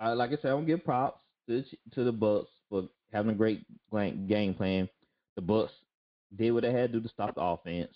like 0.00 0.30
I 0.30 0.36
said, 0.36 0.50
I'm 0.50 0.58
gonna 0.58 0.66
give 0.66 0.84
props 0.84 1.20
to 1.48 1.62
the, 1.62 1.90
to 1.94 2.04
the 2.04 2.12
Bucks 2.12 2.50
for 2.68 2.88
having 3.12 3.32
a 3.32 3.34
great 3.34 3.64
game 4.28 4.54
plan. 4.54 4.88
The 5.36 5.42
Bucks 5.42 5.72
did 6.36 6.52
what 6.52 6.62
they 6.62 6.72
had 6.72 6.92
to 6.92 6.98
do 6.98 7.02
to 7.02 7.08
stop 7.08 7.34
the 7.34 7.42
offense. 7.42 7.92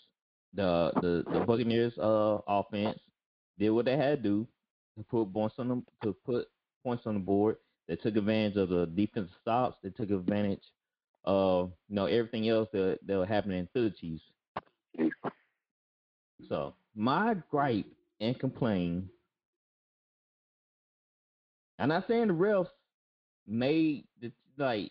The 0.54 0.92
the 1.00 1.24
the 1.32 1.40
Buccaneers 1.44 1.96
uh 1.98 2.38
offense 2.48 2.98
did 3.58 3.70
what 3.70 3.84
they 3.84 3.96
had 3.96 4.22
to 4.22 4.28
do 4.28 4.48
to 4.96 5.04
put 5.04 5.32
points 5.32 5.56
on 5.58 5.68
them 5.68 5.86
to 6.02 6.14
put 6.24 6.46
points 6.84 7.06
on 7.06 7.14
the 7.14 7.20
board. 7.20 7.56
They 7.86 7.96
took 7.96 8.16
advantage 8.16 8.56
of 8.56 8.68
the 8.68 8.86
defensive 8.86 9.34
stops. 9.40 9.76
They 9.82 9.90
took 9.90 10.10
advantage 10.10 10.62
of 11.24 11.72
you 11.88 11.96
know 11.96 12.06
everything 12.06 12.48
else 12.48 12.68
that 12.72 12.98
that 13.06 13.18
was 13.18 13.28
happening 13.28 13.68
to 13.74 13.82
the 13.82 13.90
Chiefs. 13.90 14.24
So 16.48 16.74
my 16.94 17.34
gripe 17.50 17.86
and 18.20 18.38
complain. 18.38 19.08
I'm 21.78 21.88
not 21.88 22.06
saying 22.08 22.28
the 22.28 22.34
refs 22.34 22.68
made 23.46 24.04
the 24.20 24.32
like 24.56 24.90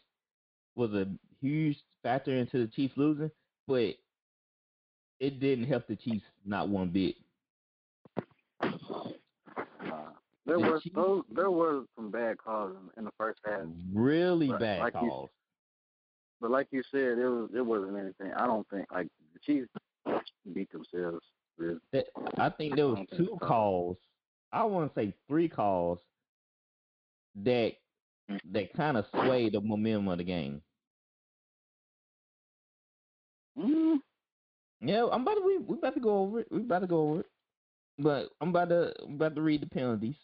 was 0.75 0.93
a 0.93 1.07
huge 1.41 1.77
factor 2.03 2.31
into 2.37 2.59
the 2.59 2.67
Chiefs 2.67 2.93
losing, 2.95 3.31
but 3.67 3.95
it 5.19 5.39
didn't 5.39 5.65
help 5.65 5.87
the 5.87 5.95
Chiefs 5.95 6.23
not 6.45 6.69
one 6.69 6.89
bit. 6.89 7.15
Uh, 8.61 8.69
there 10.45 10.57
The 10.59 10.59
were 10.59 10.79
Chiefs- 10.79 10.95
those, 10.95 11.23
there 11.29 11.51
were 11.51 11.83
some 11.95 12.09
bad 12.11 12.37
calls 12.37 12.75
in, 12.75 12.99
in 12.99 13.05
the 13.05 13.11
first 13.17 13.39
half, 13.45 13.61
Really 13.93 14.49
Right, 14.51 14.59
bad 14.59 14.79
like 14.79 14.93
you- 14.93 15.09
calls. 15.09 15.29
but 16.39 16.51
like 16.51 16.67
you 16.71 16.83
said, 16.91 17.17
it 17.17 17.27
was 17.27 17.49
it 17.53 17.65
wasn't 17.65 17.97
anything. 17.97 18.31
I 18.33 18.45
don't 18.45 18.67
think 18.69 18.89
like 18.91 19.07
the 19.33 19.39
Chiefs 19.39 19.69
beat 20.53 20.71
themselves. 20.71 21.25
Really. 21.57 21.79
That, 21.91 22.05
I 22.37 22.49
think 22.49 22.75
there 22.75 22.87
was 22.87 22.97
I 22.97 23.05
don't 23.05 23.09
think 23.09 23.27
two 23.29 23.37
calls. 23.41 23.97
I 24.51 24.63
want 24.65 24.93
to 24.93 24.99
say 24.99 25.13
three 25.27 25.49
calls 25.49 25.99
that 27.35 27.73
that 28.51 28.73
kind 28.73 28.97
of 28.97 29.05
swayed 29.11 29.53
the 29.53 29.61
momentum 29.61 30.07
of 30.09 30.17
the 30.17 30.23
game. 30.23 30.61
Mm, 33.57 34.01
Yeah, 34.81 35.07
I'm 35.11 35.21
about 35.21 35.35
to 35.35 35.41
we, 35.41 35.57
we 35.59 35.77
about 35.77 35.95
to 35.95 35.99
go 35.99 36.19
over 36.19 36.39
it. 36.41 36.47
We 36.51 36.59
about 36.61 36.79
to 36.79 36.87
go 36.87 37.01
over 37.09 37.19
it. 37.21 37.25
But 37.99 38.29
I'm 38.41 38.49
about 38.49 38.69
to 38.69 38.93
I'm 39.03 39.15
about 39.15 39.35
to 39.35 39.41
read 39.41 39.61
the 39.61 39.67
penalties. 39.67 40.15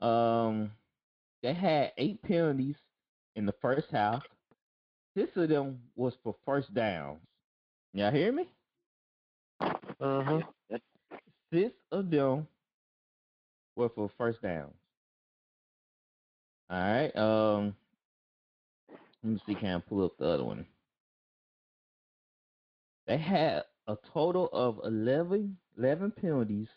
Um 0.00 0.72
they 1.42 1.54
had 1.54 1.92
eight 1.98 2.22
penalties 2.22 2.76
in 3.36 3.46
the 3.46 3.52
first 3.60 3.88
half. 3.90 4.22
Six 5.16 5.36
of 5.36 5.48
them 5.48 5.90
was 5.96 6.14
for 6.22 6.36
first 6.44 6.72
downs. 6.74 7.20
Y'all 7.96 8.10
hear 8.10 8.32
me? 8.32 8.48
Uh-huh. 9.60 10.40
Six 11.52 11.72
of 11.92 12.10
them 12.10 12.48
were 13.76 13.88
for 13.88 14.10
first 14.18 14.42
downs. 14.42 14.74
All 16.68 16.78
right. 16.78 17.16
Um 17.16 17.76
let 19.22 19.32
me 19.32 19.40
see, 19.46 19.54
can 19.54 19.76
I 19.76 19.78
pull 19.78 20.04
up 20.04 20.18
the 20.18 20.26
other 20.26 20.44
one? 20.44 20.66
They 23.06 23.16
had 23.16 23.62
a 23.86 23.96
total 24.12 24.50
of 24.52 24.80
11, 24.84 25.56
11 25.78 26.10
penalties 26.10 26.68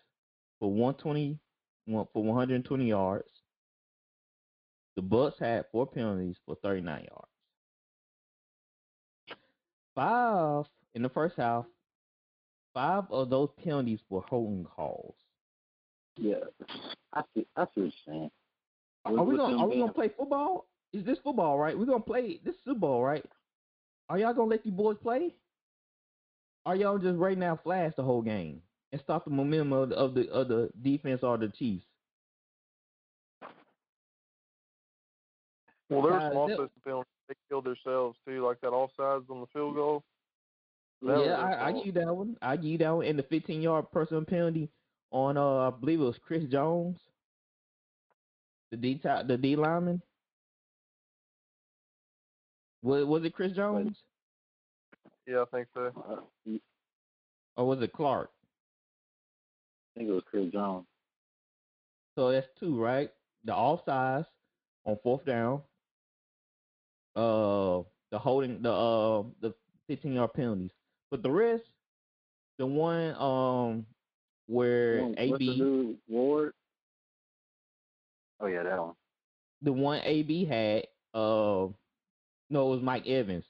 for 0.59 0.69
120 0.69 1.39
for 1.87 2.07
120 2.13 2.87
yards. 2.87 3.29
The 4.95 5.01
Bucks 5.01 5.39
had 5.39 5.65
four 5.71 5.87
penalties 5.87 6.35
for 6.45 6.55
39 6.61 7.07
yards. 7.09 7.27
Five 9.95 10.65
in 10.95 11.01
the 11.01 11.09
first 11.09 11.35
half. 11.37 11.65
Five 12.73 13.05
of 13.09 13.29
those 13.29 13.49
penalties 13.63 13.99
were 14.09 14.21
holding 14.21 14.65
calls. 14.65 15.15
yeah, 16.17 16.35
I 17.13 17.21
see. 17.33 17.47
I 17.55 17.65
see 17.65 17.81
what 17.81 17.83
you're 17.83 17.91
saying. 18.05 18.31
Are 19.05 19.23
we 19.23 19.37
gonna 19.37 19.57
are 19.57 19.67
we 19.67 19.77
gonna 19.77 19.93
play 19.93 20.09
football? 20.15 20.67
Is 20.93 21.05
this 21.05 21.17
football 21.23 21.57
right? 21.57 21.77
We're 21.77 21.85
gonna 21.85 21.99
play 21.99 22.39
this 22.43 22.55
Super 22.65 22.79
Bowl, 22.79 23.03
right? 23.03 23.25
Are 24.09 24.17
y'all 24.19 24.33
gonna 24.33 24.49
let 24.49 24.65
you 24.65 24.71
boys 24.71 24.97
play? 25.01 25.33
Are 26.65 26.75
y'all 26.75 26.97
just 26.97 27.17
right 27.17 27.37
now 27.37 27.59
flash 27.63 27.93
the 27.95 28.03
whole 28.03 28.21
game 28.21 28.61
and 28.91 29.01
stop 29.01 29.25
the 29.25 29.31
momentum 29.31 29.73
of 29.73 29.89
the 29.89 29.95
of 29.95 30.13
the, 30.13 30.29
of 30.29 30.47
the 30.47 30.69
defense 30.83 31.21
or 31.23 31.37
the 31.37 31.49
Chiefs? 31.49 31.85
Well, 35.89 36.01
there 36.01 36.11
were 36.11 36.19
some 36.19 36.49
that- 36.49 36.53
offensive 36.53 36.83
penalties 36.83 37.11
they 37.27 37.35
killed 37.49 37.65
themselves 37.65 38.17
too, 38.25 38.45
like 38.45 38.59
that 38.61 38.71
offsides 38.71 39.29
on 39.29 39.41
the 39.41 39.47
field 39.53 39.75
goal. 39.75 40.03
That 41.01 41.25
yeah, 41.25 41.35
I, 41.35 41.67
I 41.67 41.71
give 41.73 41.85
you 41.87 41.91
that 41.93 42.13
one. 42.15 42.37
I 42.41 42.55
give 42.55 42.65
you 42.65 42.77
that 42.79 42.91
one. 42.91 43.05
And 43.05 43.19
the 43.19 43.23
15 43.23 43.61
yard 43.61 43.91
personal 43.91 44.25
penalty 44.25 44.71
on 45.11 45.37
uh 45.37 45.67
I 45.67 45.71
believe 45.71 45.99
it 46.01 46.03
was 46.03 46.19
Chris 46.19 46.45
Jones, 46.45 46.97
the 48.71 48.77
D 48.77 48.99
top, 48.99 49.27
the 49.27 49.37
D 49.37 49.55
lineman. 49.55 50.01
Was 52.81 53.05
was 53.05 53.23
it 53.25 53.33
Chris 53.33 53.53
Jones 53.53 53.97
Yeah, 55.27 55.43
I 55.43 55.45
think 55.45 55.67
so. 55.73 55.91
Uh, 56.47 56.57
or 57.57 57.67
was 57.67 57.81
it 57.81 57.93
Clark? 57.93 58.31
I 59.95 59.99
think 59.99 60.09
it 60.09 60.13
was 60.13 60.23
Chris 60.25 60.51
Jones. 60.51 60.87
So 62.15 62.31
that's 62.31 62.47
two, 62.59 62.79
right? 62.79 63.11
The 63.43 63.53
offsides 63.53 64.25
on 64.85 64.97
fourth 65.03 65.25
down. 65.25 65.63
Uh, 67.15 67.83
the 68.11 68.19
holding 68.19 68.61
the 68.61 68.71
uh 68.71 69.23
the 69.41 69.53
15 69.87 70.13
yard 70.13 70.33
penalties, 70.33 70.76
but 71.11 71.23
the 71.23 71.31
rest, 71.31 71.63
the 72.57 72.65
one 72.65 73.15
um 73.15 73.85
where 74.47 75.13
AB 75.17 75.97
Ward? 76.07 76.53
Oh 78.39 78.47
yeah, 78.47 78.63
that 78.63 78.79
one. 78.79 78.95
the 79.61 79.73
one 79.73 80.01
AB 80.03 80.45
had, 80.45 80.87
uh, 81.13 81.67
no, 82.49 82.67
it 82.71 82.75
was 82.75 82.81
Mike 82.83 83.07
Evans. 83.07 83.45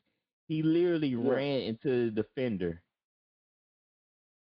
He 0.48 0.63
literally 0.63 1.10
Yeah. 1.10 1.30
ran 1.30 1.62
into 1.62 2.06
the 2.06 2.24
defender. 2.24 2.84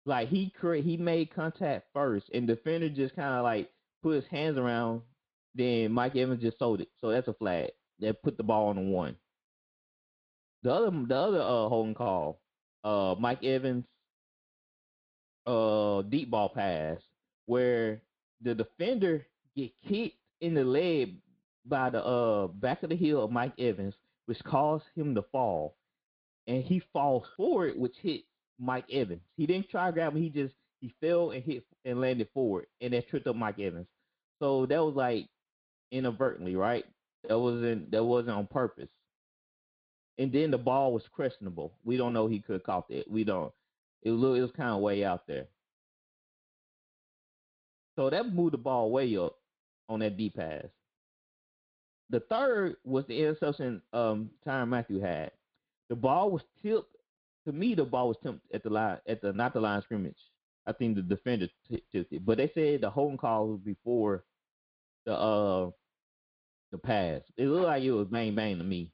Like 0.04 0.28
he 0.28 0.50
cre- 0.50 0.76
he 0.76 0.96
made 0.96 1.30
contact 1.34 1.92
first, 1.92 2.28
and 2.32 2.46
defender 2.46 2.88
just 2.88 3.14
kind 3.14 3.34
of 3.34 3.44
like 3.44 3.72
put 4.02 4.16
his 4.16 4.26
hands 4.26 4.58
around. 4.58 5.02
Then 5.54 5.92
Mike 5.92 6.16
Evans 6.16 6.42
just 6.42 6.58
sold 6.58 6.80
it, 6.80 6.88
so 7.00 7.10
that's 7.10 7.28
a 7.28 7.34
flag. 7.34 7.70
That 8.00 8.22
put 8.22 8.36
the 8.36 8.42
ball 8.42 8.68
on 8.68 8.76
the 8.76 8.82
one. 8.82 9.16
The 10.62 10.72
other 10.72 10.90
the 11.06 11.14
other 11.16 11.40
uh 11.40 11.68
holding 11.68 11.94
call, 11.94 12.41
uh 12.84 13.14
Mike 13.18 13.44
Evans, 13.44 13.84
uh 15.46 16.02
deep 16.02 16.30
ball 16.30 16.48
pass 16.48 16.98
where 17.46 18.00
the 18.42 18.54
defender 18.54 19.26
get 19.56 19.72
kicked 19.88 20.16
in 20.40 20.54
the 20.54 20.64
leg 20.64 21.16
by 21.66 21.90
the 21.90 22.04
uh 22.04 22.46
back 22.48 22.82
of 22.82 22.90
the 22.90 22.96
heel 22.96 23.24
of 23.24 23.30
Mike 23.30 23.58
Evans, 23.58 23.94
which 24.26 24.42
caused 24.44 24.84
him 24.96 25.14
to 25.14 25.22
fall. 25.32 25.76
And 26.46 26.64
he 26.64 26.82
falls 26.92 27.24
forward, 27.36 27.74
which 27.78 27.96
hit 28.02 28.22
Mike 28.58 28.86
Evans. 28.90 29.22
He 29.36 29.46
didn't 29.46 29.70
try 29.70 29.86
to 29.86 29.92
grab 29.92 30.14
him, 30.14 30.22
he 30.22 30.28
just 30.30 30.54
he 30.80 30.92
fell 31.00 31.30
and 31.30 31.42
hit 31.44 31.64
and 31.84 32.00
landed 32.00 32.28
forward 32.34 32.66
and 32.80 32.92
that 32.92 33.08
tripped 33.08 33.26
up 33.26 33.36
Mike 33.36 33.58
Evans. 33.60 33.86
So 34.40 34.66
that 34.66 34.84
was 34.84 34.94
like 34.96 35.28
inadvertently, 35.92 36.56
right? 36.56 36.84
That 37.28 37.38
wasn't 37.38 37.90
that 37.92 38.04
wasn't 38.04 38.36
on 38.36 38.46
purpose. 38.48 38.88
And 40.18 40.32
then 40.32 40.50
the 40.50 40.58
ball 40.58 40.92
was 40.92 41.04
questionable. 41.14 41.72
We 41.84 41.96
don't 41.96 42.12
know 42.12 42.26
he 42.26 42.40
could 42.40 42.54
have 42.54 42.64
caught 42.64 42.90
it. 42.90 43.10
We 43.10 43.24
don't. 43.24 43.52
It 44.02 44.10
was 44.10 44.38
it 44.38 44.42
was 44.42 44.52
kind 44.56 44.70
of 44.70 44.80
way 44.80 45.04
out 45.04 45.26
there. 45.26 45.46
So 47.96 48.10
that 48.10 48.32
moved 48.32 48.54
the 48.54 48.58
ball 48.58 48.90
way 48.90 49.16
up 49.16 49.36
on 49.88 50.00
that 50.00 50.16
deep 50.16 50.36
pass. 50.36 50.66
The 52.10 52.20
third 52.20 52.76
was 52.84 53.06
the 53.06 53.18
interception 53.18 53.82
um 53.92 54.30
Tyrann 54.46 54.68
Mathieu 54.68 55.00
had. 55.00 55.32
The 55.88 55.96
ball 55.96 56.30
was 56.30 56.42
tipped. 56.62 56.96
To 57.46 57.52
me, 57.52 57.74
the 57.74 57.84
ball 57.84 58.08
was 58.08 58.16
tipped 58.22 58.40
at 58.52 58.62
the 58.62 58.70
line 58.70 58.98
at 59.06 59.20
the 59.22 59.32
not 59.32 59.54
the 59.54 59.60
line 59.60 59.82
scrimmage. 59.82 60.16
I 60.66 60.72
think 60.72 60.94
the 60.94 61.02
defender 61.02 61.48
tipped 61.68 61.94
it, 61.94 62.24
but 62.24 62.38
they 62.38 62.50
said 62.54 62.82
the 62.82 62.90
holding 62.90 63.18
call 63.18 63.48
was 63.48 63.60
before 63.60 64.24
the 65.06 65.14
uh 65.14 65.70
the 66.70 66.78
pass. 66.78 67.22
It 67.36 67.46
looked 67.46 67.66
like 67.66 67.82
it 67.82 67.92
was 67.92 68.08
bang 68.08 68.34
bang 68.34 68.58
to 68.58 68.64
me. 68.64 68.92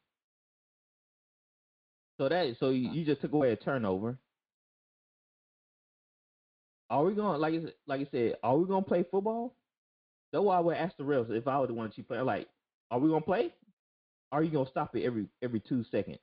So 2.18 2.28
that 2.28 2.56
so 2.58 2.70
you, 2.70 2.88
uh-huh. 2.88 2.94
you 2.96 3.04
just 3.04 3.20
took 3.20 3.32
away 3.32 3.52
a 3.52 3.56
turnover. 3.56 4.18
Are 6.90 7.04
we 7.04 7.14
going 7.14 7.40
like 7.40 7.54
like 7.86 8.00
I 8.00 8.08
said? 8.10 8.34
Are 8.42 8.56
we 8.56 8.66
gonna 8.66 8.82
play 8.82 9.04
football? 9.08 9.54
That's 10.32 10.44
why 10.44 10.56
I 10.56 10.60
would 10.60 10.76
ask 10.76 10.96
the 10.96 11.04
refs 11.04 11.30
if 11.30 11.46
I 11.46 11.58
was 11.58 11.68
the 11.68 11.74
one 11.74 11.90
to 11.90 12.02
play. 12.02 12.20
Like, 12.20 12.48
are 12.90 12.98
we 12.98 13.08
gonna 13.08 13.20
play? 13.20 13.54
Are 14.32 14.42
you 14.42 14.50
gonna 14.50 14.68
stop 14.70 14.96
it 14.96 15.04
every 15.04 15.26
every 15.42 15.60
two 15.60 15.84
seconds? 15.90 16.18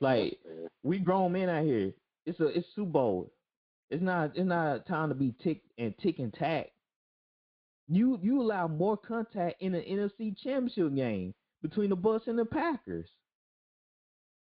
Like 0.00 0.38
we 0.82 0.98
grown 0.98 1.32
men 1.32 1.48
out 1.48 1.64
here. 1.64 1.92
It's 2.26 2.38
a 2.40 2.46
it's 2.46 2.66
Super 2.74 2.90
Bowl. 2.90 3.32
It's 3.90 4.02
not 4.02 4.36
it's 4.36 4.46
not 4.46 4.86
time 4.86 5.08
to 5.08 5.14
be 5.14 5.34
tick 5.42 5.62
and 5.78 5.94
tick 6.02 6.18
and 6.18 6.34
tack. 6.34 6.66
You 7.88 8.18
you 8.22 8.42
allow 8.42 8.68
more 8.68 8.96
contact 8.96 9.62
in 9.62 9.74
an 9.74 9.82
NFC 9.82 10.36
Championship 10.36 10.94
game 10.94 11.32
between 11.68 11.90
the 11.90 11.96
Bucks 11.96 12.28
and 12.28 12.38
the 12.38 12.44
Packers. 12.44 13.08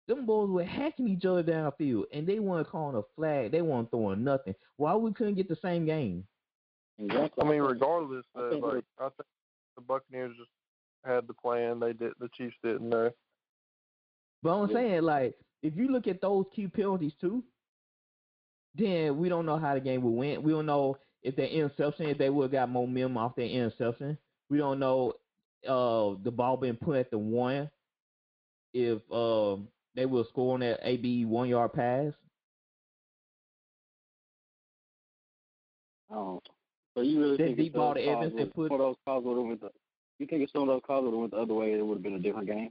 Them 0.07 0.27
boys 0.27 0.49
were 0.49 0.65
hacking 0.65 1.09
each 1.09 1.25
other 1.25 1.43
downfield, 1.43 2.05
and 2.13 2.27
they 2.27 2.39
weren't 2.39 2.69
calling 2.69 2.97
a 2.97 3.03
flag. 3.17 3.53
They 3.53 3.63
weren't 3.63 3.91
throwing 3.91 4.25
nothing. 4.25 4.55
Why 4.77 4.95
we 4.95 5.13
couldn't 5.13 5.35
get 5.35 5.49
the 5.49 5.59
same 5.63 5.87
game? 5.87 6.27
Exactly. 6.99 7.45
I 7.45 7.49
mean, 7.51 7.63
regardless, 7.63 8.25
I 8.37 8.41
uh, 8.41 8.51
think 8.51 8.65
like 8.65 8.85
I 8.99 9.05
think 9.05 9.29
the 9.77 9.83
Buccaneers 9.83 10.37
just 10.37 10.51
had 11.05 11.27
the 11.27 11.35
plan. 11.35 11.81
They 11.81 11.93
did. 11.93 12.13
The 12.19 12.29
Chiefs 12.37 12.57
didn't. 12.63 12.93
Uh, 12.93 13.11
But 14.43 14.57
I'm 14.57 14.69
Yeah. 14.69 14.75
saying, 14.75 15.03
like, 15.03 15.35
if 15.63 15.77
you 15.77 15.89
look 15.89 16.07
at 16.07 16.21
those 16.21 16.47
key 16.55 16.67
penalties 16.67 17.15
too, 17.21 17.43
then 18.75 19.19
we 19.19 19.29
don't 19.29 19.47
know 19.47 19.59
how 19.59 19.75
the 19.75 19.81
game 19.81 20.03
would 20.03 20.11
win. 20.11 20.43
We 20.43 20.53
don't 20.53 20.67
know 20.67 20.97
if 21.23 21.37
that 21.37 21.55
interception, 21.55 22.07
if 22.07 22.19
they 22.19 22.31
would 22.31 22.45
have 22.45 22.53
got 22.53 22.71
momentum 22.71 23.17
off 23.19 23.37
that 23.37 23.49
interception. 23.51 24.17
We 24.49 24.59
don't 24.59 24.79
know 24.79 25.15
uh 25.69 26.15
the 26.23 26.31
ball 26.31 26.57
being 26.57 26.77
put 26.77 26.97
at 26.97 27.11
the 27.11 27.19
one 27.19 27.71
if 28.73 29.01
um 29.13 29.69
they 29.95 30.07
will 30.07 30.25
score 30.25 30.55
on 30.55 30.61
that 30.61 30.79
AB 30.83 31.25
one 31.25 31.49
yard 31.49 31.73
pass. 31.73 32.13
Oh, 36.13 36.41
so 36.95 37.03
you 37.03 37.21
really 37.21 37.37
That 37.37 37.45
think 37.45 37.57
deep 37.59 37.73
ball 37.75 37.95
to 37.95 38.01
Evans 38.01 38.35
and 38.37 38.53
put- 38.53 38.69
some 38.71 38.81
of 38.81 38.87
those 38.87 38.97
calls 39.05 39.25
would 39.25 39.37
have 39.37 39.47
went 39.47 39.61
the, 39.61 39.71
you 40.19 40.27
think 40.27 40.43
if 40.43 40.51
some 40.51 40.63
of 40.63 40.69
those 40.69 40.83
calls 40.87 41.05
would 41.05 41.13
have 41.13 41.21
went 41.21 41.31
the 41.33 41.39
other 41.39 41.55
way, 41.55 41.73
it 41.73 41.87
would 41.87 41.95
have 41.95 42.03
been 42.03 42.15
a 42.15 42.19
different 42.19 42.49
game? 42.49 42.71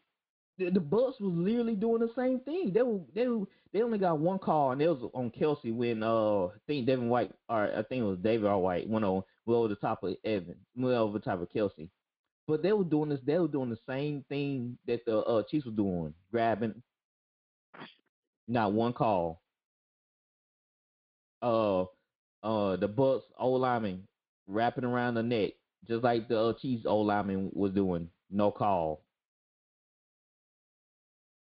The, 0.58 0.70
the 0.72 0.80
Bucks 0.80 1.20
was 1.22 1.32
literally 1.34 1.76
doing 1.76 2.02
the 2.02 2.12
same 2.18 2.42
thing. 2.42 2.72
They 2.74 2.82
were 2.82 3.00
they 3.16 3.28
were, 3.28 3.46
they 3.72 3.82
only 3.82 3.98
got 3.98 4.20
one 4.20 4.40
call 4.40 4.72
and 4.72 4.82
it 4.82 4.90
was 4.90 5.10
on 5.14 5.32
Kelce 5.32 5.74
when 5.74 6.04
uh 6.04 6.48
I 6.48 6.58
think 6.68 6.86
Devin 6.86 7.08
White 7.08 7.32
or 7.48 7.72
I 7.74 7.84
think 7.84 8.02
it 8.02 8.06
was 8.08 8.20
David 8.20 8.48
R. 8.48 8.60
White 8.60 8.90
went 8.90 9.06
on 9.06 9.24
well 9.46 9.60
over 9.60 9.70
the 9.70 9.76
top 9.76 10.04
of 10.04 10.16
Evan, 10.26 10.58
well 10.76 11.04
over 11.04 11.18
the 11.18 11.24
top 11.24 11.42
of 11.42 11.50
Kelce. 11.50 11.90
But 12.50 12.64
they 12.64 12.74
were 12.74 12.84
doing 12.84 13.10
this. 13.10 13.20
They 13.24 13.38
were 13.38 13.48
doing 13.48 13.70
the 13.70 13.78
same 13.88 14.26
thing 14.28 14.76
that 14.88 15.06
the 15.06 15.20
uh, 15.20 15.44
Chiefs 15.44 15.68
were 15.68 15.72
doing, 15.72 16.16
grabbing. 16.32 16.82
Not 18.48 18.74
one 18.74 18.92
call. 18.92 19.44
Uh, 21.44 21.84
uh, 22.42 22.76
the 22.78 22.88
Bucks 22.88 23.26
O 23.38 23.52
lineman 23.52 24.08
wrapping 24.48 24.84
around 24.84 25.14
the 25.14 25.22
neck, 25.22 25.52
just 25.88 26.04
like 26.04 26.28
the 26.28 26.40
uh, 26.40 26.54
Chiefs 26.54 26.86
O 26.88 26.98
lineman 27.02 27.52
was 27.54 27.72
doing. 27.72 28.10
No 28.32 28.50
call. 28.50 29.04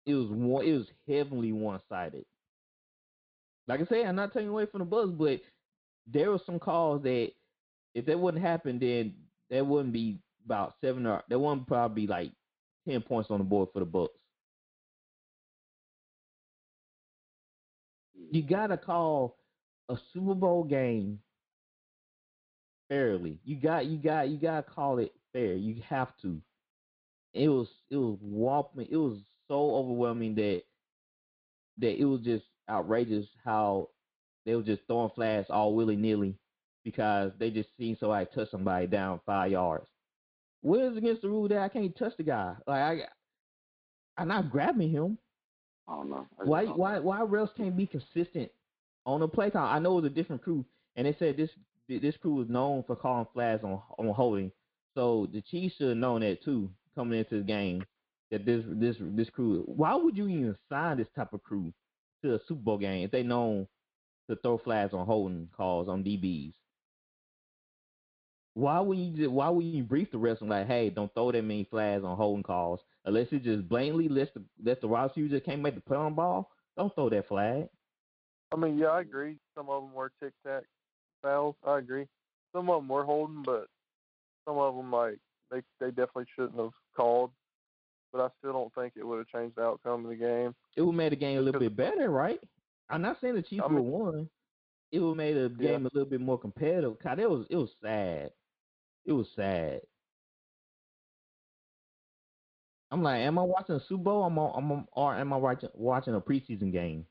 It 0.05 0.13
was 0.13 0.29
one. 0.29 0.63
It 0.63 0.77
was 0.77 0.87
heavily 1.09 1.51
one 1.51 1.81
sided. 1.89 2.23
Like 3.67 3.81
I 3.81 3.85
say, 3.85 4.05
I'm 4.05 4.15
not 4.15 4.31
taking 4.31 4.47
away 4.47 4.65
from 4.65 4.79
the 4.79 4.85
Bucks, 4.85 5.11
but 5.11 5.41
there 6.07 6.31
were 6.31 6.39
some 6.45 6.57
calls 6.57 7.03
that 7.03 7.31
if 7.93 8.05
that 8.05 8.17
wouldn't 8.17 8.45
happen, 8.45 8.79
then 8.79 9.13
there 9.49 9.65
wouldn't 9.65 9.91
be 9.91 10.19
about 10.45 10.75
seven 10.81 11.05
or 11.05 11.23
there 11.29 11.39
wouldn't 11.39 11.67
probably 11.67 12.07
like 12.07 12.31
ten 12.87 13.01
points 13.01 13.31
on 13.31 13.39
the 13.39 13.43
board 13.45 13.69
for 13.73 13.79
the 13.79 13.85
Bucks. 13.85 14.13
You 18.31 18.43
gotta 18.43 18.77
call 18.77 19.37
a 19.89 19.97
Super 20.13 20.35
Bowl 20.35 20.63
game 20.63 21.19
fairly. 22.89 23.39
You 23.43 23.57
got 23.57 23.85
you 23.85 23.97
got 23.97 24.29
you 24.29 24.37
gotta 24.37 24.63
call 24.63 24.99
it 24.99 25.13
fair. 25.33 25.53
You 25.55 25.81
have 25.87 26.09
to. 26.21 26.41
It 27.33 27.49
was 27.49 27.67
it 27.89 27.97
was 27.97 28.17
whopping. 28.21 28.87
It 28.89 28.97
was 28.97 29.19
so 29.47 29.75
overwhelming 29.75 30.35
that 30.35 30.63
that 31.79 31.99
it 31.99 32.05
was 32.05 32.21
just 32.21 32.45
outrageous 32.69 33.27
how 33.43 33.89
they 34.45 34.55
were 34.55 34.63
just 34.63 34.83
throwing 34.87 35.11
flags 35.15 35.47
all 35.49 35.75
willy 35.75 35.95
nilly 35.95 36.37
because 36.83 37.31
they 37.39 37.49
just 37.49 37.69
seen 37.77 37.97
somebody 37.99 38.27
touch 38.33 38.49
somebody 38.51 38.87
down 38.87 39.19
five 39.25 39.51
yards. 39.51 39.87
What 40.65 40.81
is 40.81 40.97
against 40.97 41.21
the 41.21 41.29
rule 41.29 41.47
that 41.49 41.59
I 41.59 41.69
can't 41.69 41.95
touch 41.95 42.17
the 42.17 42.23
guy? 42.23 42.55
Like 42.65 42.81
I, 42.81 43.01
I'm 44.17 44.27
not 44.27 44.49
grabbing 44.49 44.89
him. 44.89 45.19
I 45.87 45.95
don't 45.95 46.09
know. 46.09 46.27
I 46.39 46.43
Why 46.43 46.65
don't 46.65 46.77
why 46.77 46.95
know. 46.95 47.01
why 47.01 47.19
refs 47.19 47.55
can't 47.55 47.77
be 47.77 47.85
consistent 47.85 48.51
on 49.05 49.19
the 49.19 49.27
play 49.27 49.51
count? 49.51 49.71
I 49.71 49.79
know 49.79 49.97
it 49.97 50.01
was 50.01 50.11
a 50.11 50.15
different 50.15 50.41
crew, 50.41 50.65
and 50.95 51.05
they 51.05 51.13
said 51.19 51.37
this 51.37 51.51
this 51.87 52.17
crew 52.17 52.33
was 52.35 52.49
known 52.49 52.83
for 52.83 52.95
calling 52.95 53.27
flags 53.33 53.63
on 53.63 53.81
on 53.99 54.07
holding. 54.13 54.51
So 54.95 55.27
the 55.31 55.41
Chiefs 55.41 55.75
should 55.75 55.89
have 55.89 55.97
known 55.97 56.21
that 56.21 56.43
too 56.43 56.71
coming 56.95 57.19
into 57.19 57.37
the 57.37 57.43
game. 57.43 57.85
That 58.31 58.45
this 58.45 58.65
this 58.67 58.97
this 58.99 59.29
crew. 59.29 59.63
Why 59.67 59.93
would 59.95 60.17
you 60.17 60.27
even 60.27 60.57
sign 60.69 60.97
this 60.97 61.09
type 61.15 61.33
of 61.33 61.43
crew 61.43 61.73
to 62.23 62.35
a 62.35 62.39
Super 62.47 62.61
Bowl 62.61 62.77
game 62.79 63.05
if 63.05 63.11
they 63.11 63.23
known 63.23 63.67
to 64.29 64.35
throw 64.37 64.57
flags 64.57 64.93
on 64.93 65.05
holding 65.05 65.49
calls 65.55 65.87
on 65.89 66.03
DBs? 66.03 66.53
Why 68.55 68.79
would 68.79 68.97
you 68.97 69.11
just, 69.15 69.31
why 69.31 69.49
would 69.49 69.65
you 69.65 69.83
brief 69.83 70.09
the 70.11 70.17
rest 70.17 70.41
and 70.41 70.49
like, 70.49 70.65
hey, 70.67 70.89
don't 70.89 71.13
throw 71.13 71.31
that 71.31 71.43
many 71.43 71.65
flags 71.65 72.03
on 72.03 72.17
holding 72.17 72.43
calls 72.43 72.79
unless 73.05 73.27
you 73.31 73.39
just 73.39 73.67
blatantly 73.69 74.07
let 74.09 74.33
the 74.33 74.43
let 74.63 74.81
the 74.81 74.87
wide 74.87 75.03
receiver 75.11 75.27
just 75.27 75.45
can't 75.45 75.61
make 75.61 75.75
the 75.75 75.81
play 75.81 75.97
on 75.97 76.15
ball. 76.15 76.49
Don't 76.77 76.93
throw 76.95 77.09
that 77.09 77.27
flag. 77.27 77.67
I 78.51 78.55
mean, 78.57 78.77
yeah, 78.77 78.87
I 78.87 79.01
agree. 79.01 79.37
Some 79.55 79.69
of 79.69 79.83
them 79.83 79.93
were 79.93 80.11
tic 80.21 80.33
tac 80.45 80.63
fouls. 81.21 81.55
I 81.65 81.77
agree. 81.79 82.07
Some 82.55 82.69
of 82.69 82.81
them 82.81 82.87
were 82.87 83.03
holding, 83.05 83.43
but 83.43 83.67
some 84.47 84.57
of 84.57 84.75
them 84.75 84.91
like 84.91 85.19
they 85.51 85.61
they 85.79 85.89
definitely 85.89 86.25
shouldn't 86.35 86.59
have 86.59 86.71
called. 86.95 87.31
But 88.13 88.21
I 88.21 88.29
still 88.39 88.53
don't 88.53 88.73
think 88.73 88.93
it 88.95 89.05
would 89.05 89.17
have 89.17 89.27
changed 89.27 89.57
the 89.57 89.63
outcome 89.63 90.05
of 90.05 90.09
the 90.11 90.15
game. 90.15 90.55
It 90.77 90.81
would 90.81 90.91
have 90.93 90.97
made 90.97 91.11
the 91.11 91.17
game 91.17 91.39
a 91.39 91.41
little 91.41 91.59
bit 91.59 91.75
better, 91.75 92.09
right? 92.09 92.39
I'm 92.89 93.01
not 93.01 93.17
saying 93.19 93.35
the 93.35 93.41
Chiefs 93.41 93.63
I 93.65 93.67
would 93.67 93.83
have 93.83 93.91
won. 93.91 94.29
It 94.91 94.99
would 94.99 95.09
have 95.09 95.17
made 95.17 95.33
the 95.33 95.55
Yeah. 95.61 95.71
game 95.71 95.85
a 95.85 95.89
little 95.93 96.09
bit 96.09 96.21
more 96.21 96.39
competitive. 96.39 96.97
God, 97.03 97.19
it 97.19 97.29
was 97.29 97.45
it 97.49 97.57
was 97.57 97.69
sad. 97.81 98.31
It 99.05 99.11
was 99.13 99.27
sad. 99.35 99.81
I'm 102.91 103.03
like, 103.03 103.21
am 103.21 103.37
I 103.39 103.43
watching 103.43 103.75
a 103.75 103.79
Super 103.79 104.03
Bowl? 104.03 104.23
I'm 104.23 104.37
on, 104.39 104.53
I'm 104.55 104.71
on, 104.71 104.87
or 104.93 105.15
am 105.15 105.33
I 105.33 105.37
watching 105.37 105.69
watching 105.73 106.15
a 106.15 106.21
preseason 106.21 106.71
game? 106.71 107.05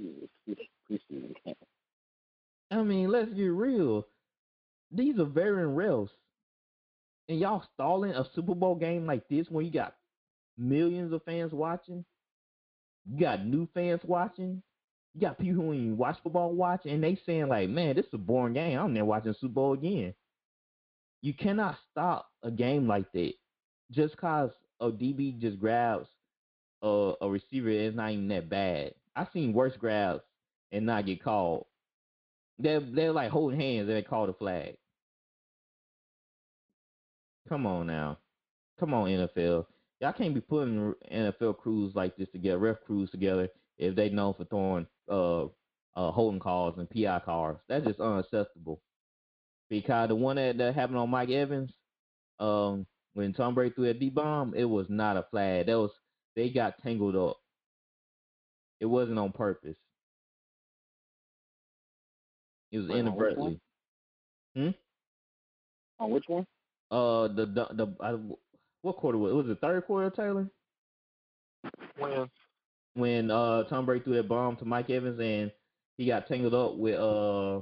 Preseason 0.00 1.34
game. 1.44 1.54
I 2.70 2.82
mean, 2.82 3.10
let's 3.10 3.32
get 3.32 3.46
real. 3.46 4.06
These 4.90 5.18
are 5.18 5.24
veteran 5.24 5.76
refs, 5.76 6.10
and 7.28 7.38
y'all 7.38 7.64
stalling 7.74 8.12
a 8.12 8.24
Super 8.34 8.54
Bowl 8.54 8.74
game 8.74 9.06
like 9.06 9.28
this 9.28 9.50
when 9.50 9.64
you 9.66 9.70
got 9.70 9.94
millions 10.56 11.12
of 11.12 11.22
fans 11.24 11.52
watching. 11.52 12.04
You 13.06 13.18
got 13.20 13.44
new 13.44 13.68
fans 13.74 14.00
watching. 14.04 14.62
You 15.14 15.20
got 15.22 15.38
people 15.38 15.62
who 15.62 15.72
ain't 15.72 15.96
watch 15.96 16.18
football 16.22 16.52
watching, 16.52 16.92
and 16.92 17.02
they 17.02 17.18
saying 17.26 17.48
like, 17.48 17.68
"Man, 17.68 17.96
this 17.96 18.06
is 18.06 18.14
a 18.14 18.18
boring 18.18 18.54
game. 18.54 18.78
I'm 18.78 18.92
never 18.92 19.06
watching 19.06 19.34
Super 19.34 19.54
Bowl 19.54 19.72
again." 19.72 20.14
You 21.22 21.34
cannot 21.34 21.78
stop 21.90 22.30
a 22.42 22.50
game 22.50 22.86
like 22.86 23.10
that 23.12 23.32
just 23.90 24.16
cause 24.16 24.50
a 24.80 24.90
DB 24.90 25.38
just 25.38 25.58
grabs 25.58 26.08
a, 26.82 27.14
a 27.20 27.28
receiver. 27.28 27.68
It's 27.68 27.96
not 27.96 28.10
even 28.12 28.28
that 28.28 28.48
bad. 28.48 28.94
I've 29.16 29.28
seen 29.32 29.52
worse 29.52 29.76
grabs 29.76 30.22
and 30.72 30.86
not 30.86 31.06
get 31.06 31.22
called. 31.22 31.66
They're 32.58 32.80
they're 32.80 33.12
like 33.12 33.30
holding 33.30 33.58
hands 33.58 33.88
and 33.88 33.96
they 33.96 34.02
call 34.02 34.26
the 34.26 34.32
flag. 34.32 34.76
Come 37.48 37.66
on 37.66 37.86
now. 37.86 38.18
Come 38.78 38.94
on, 38.94 39.08
NFL. 39.08 39.66
Y'all 40.00 40.12
can't 40.12 40.34
be 40.34 40.40
putting 40.40 40.94
NFL 41.12 41.58
crews 41.58 41.94
like 41.94 42.16
this 42.16 42.28
together, 42.30 42.58
ref 42.58 42.76
crews 42.86 43.10
together, 43.10 43.48
if 43.78 43.94
they 43.94 44.08
known 44.10 44.34
for 44.34 44.44
throwing 44.44 44.86
uh 45.10 45.44
uh 45.96 46.10
holding 46.12 46.40
calls 46.40 46.78
and 46.78 46.90
PI 46.90 47.20
calls. 47.24 47.58
That's 47.68 47.86
just 47.86 48.00
unacceptable. 48.00 48.80
Because 49.70 50.08
the 50.08 50.14
one 50.14 50.36
that, 50.36 50.56
that 50.58 50.74
happened 50.74 50.98
on 50.98 51.10
Mike 51.10 51.28
Evans, 51.28 51.70
um, 52.38 52.86
when 53.14 53.34
Tom 53.34 53.54
Brady 53.54 53.74
threw 53.74 53.86
that 53.86 54.00
D 54.00 54.08
bomb, 54.08 54.54
it 54.54 54.64
was 54.64 54.86
not 54.88 55.16
a 55.16 55.26
flag. 55.30 55.66
That 55.66 55.78
was 55.78 55.90
they 56.36 56.50
got 56.50 56.82
tangled 56.82 57.16
up. 57.16 57.36
It 58.80 58.86
wasn't 58.86 59.18
on 59.18 59.32
purpose. 59.32 59.76
It 62.70 62.78
was 62.78 62.88
Wait, 62.88 62.94
on 62.94 63.00
inadvertently. 63.00 63.60
one? 64.54 64.74
On 66.00 66.10
which 66.10 66.24
one? 66.28 66.46
Uh, 66.90 67.28
the 67.28 67.46
the, 67.46 67.66
the 67.74 67.96
I, 68.00 68.16
what 68.82 68.96
quarter 68.96 69.18
was 69.18 69.32
it? 69.32 69.34
Was 69.34 69.48
it 69.48 69.58
third 69.60 69.84
quarter, 69.86 70.10
Taylor? 70.10 70.48
When 71.98 72.30
When 72.98 73.30
uh 73.30 73.62
Tom 73.64 73.86
Brady 73.86 74.02
threw 74.02 74.14
that 74.14 74.28
bomb 74.28 74.56
to 74.56 74.64
Mike 74.64 74.90
Evans 74.90 75.20
and 75.20 75.52
he 75.96 76.06
got 76.06 76.26
tangled 76.26 76.52
up 76.54 76.76
with 76.76 76.98
uh 76.98 77.60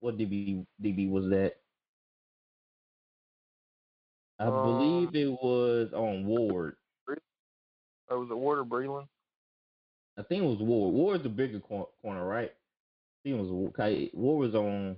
what 0.00 0.18
DB 0.18 0.66
DB 0.82 1.08
was 1.08 1.28
that? 1.30 1.54
I 4.40 4.46
Um, 4.46 4.62
believe 4.64 5.14
it 5.14 5.30
was 5.30 5.92
on 5.92 6.26
Ward. 6.26 6.74
oh, 8.10 8.18
was 8.20 8.30
it 8.30 8.36
Ward 8.36 8.58
or 8.58 8.64
Breeland? 8.64 9.06
I 10.18 10.22
think 10.24 10.42
it 10.42 10.46
was 10.46 10.58
Ward. 10.58 10.92
Ward's 10.94 11.22
the 11.22 11.28
bigger 11.28 11.60
cor- 11.60 11.88
corner, 12.02 12.26
right? 12.26 12.50
I 12.50 13.18
think 13.22 13.36
it 13.38 13.40
was 13.40 13.50
Ward. 13.50 14.10
was 14.12 14.54
on. 14.56 14.96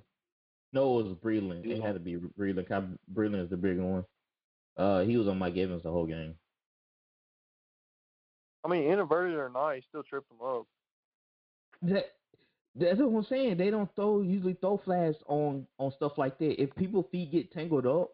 No, 0.73 0.99
it 1.01 1.05
was 1.09 1.17
Breeland. 1.23 1.67
It 1.71 1.83
had 1.83 1.93
to 1.93 2.01
be 2.01 2.17
Breeland. 2.17 2.97
Breeland 3.13 3.45
is 3.45 3.51
the 3.51 3.59
bigger 3.59 3.85
one. 3.85 4.05
Uh, 4.79 5.03
he 5.03 5.19
was 5.19 5.29
on 5.29 5.39
Mike 5.39 5.59
Evans 5.59 5.83
the 5.83 5.91
whole 5.91 6.07
game. 6.07 6.35
I 8.65 8.69
mean, 8.69 8.91
inverted 8.91 9.37
or 9.37 9.51
not, 9.51 9.75
he 9.75 9.83
still 9.89 10.03
tripped 10.03 10.31
him 10.31 10.39
up. 10.47 10.67
That 11.83 12.05
that's 12.75 12.99
what 12.99 13.17
I'm 13.17 13.25
saying. 13.25 13.59
They 13.59 13.71
don't 13.71 13.95
throw 13.95 14.23
usually 14.23 14.55
throw 14.55 14.81
flags 14.85 15.17
on 15.29 15.67
on 15.79 15.93
stuff 15.97 16.13
like 16.17 16.39
that. 16.39 16.63
If 16.63 16.75
people's 16.77 17.07
feet 17.13 17.31
get 17.31 17.53
tangled 17.53 17.87
up, 17.87 18.11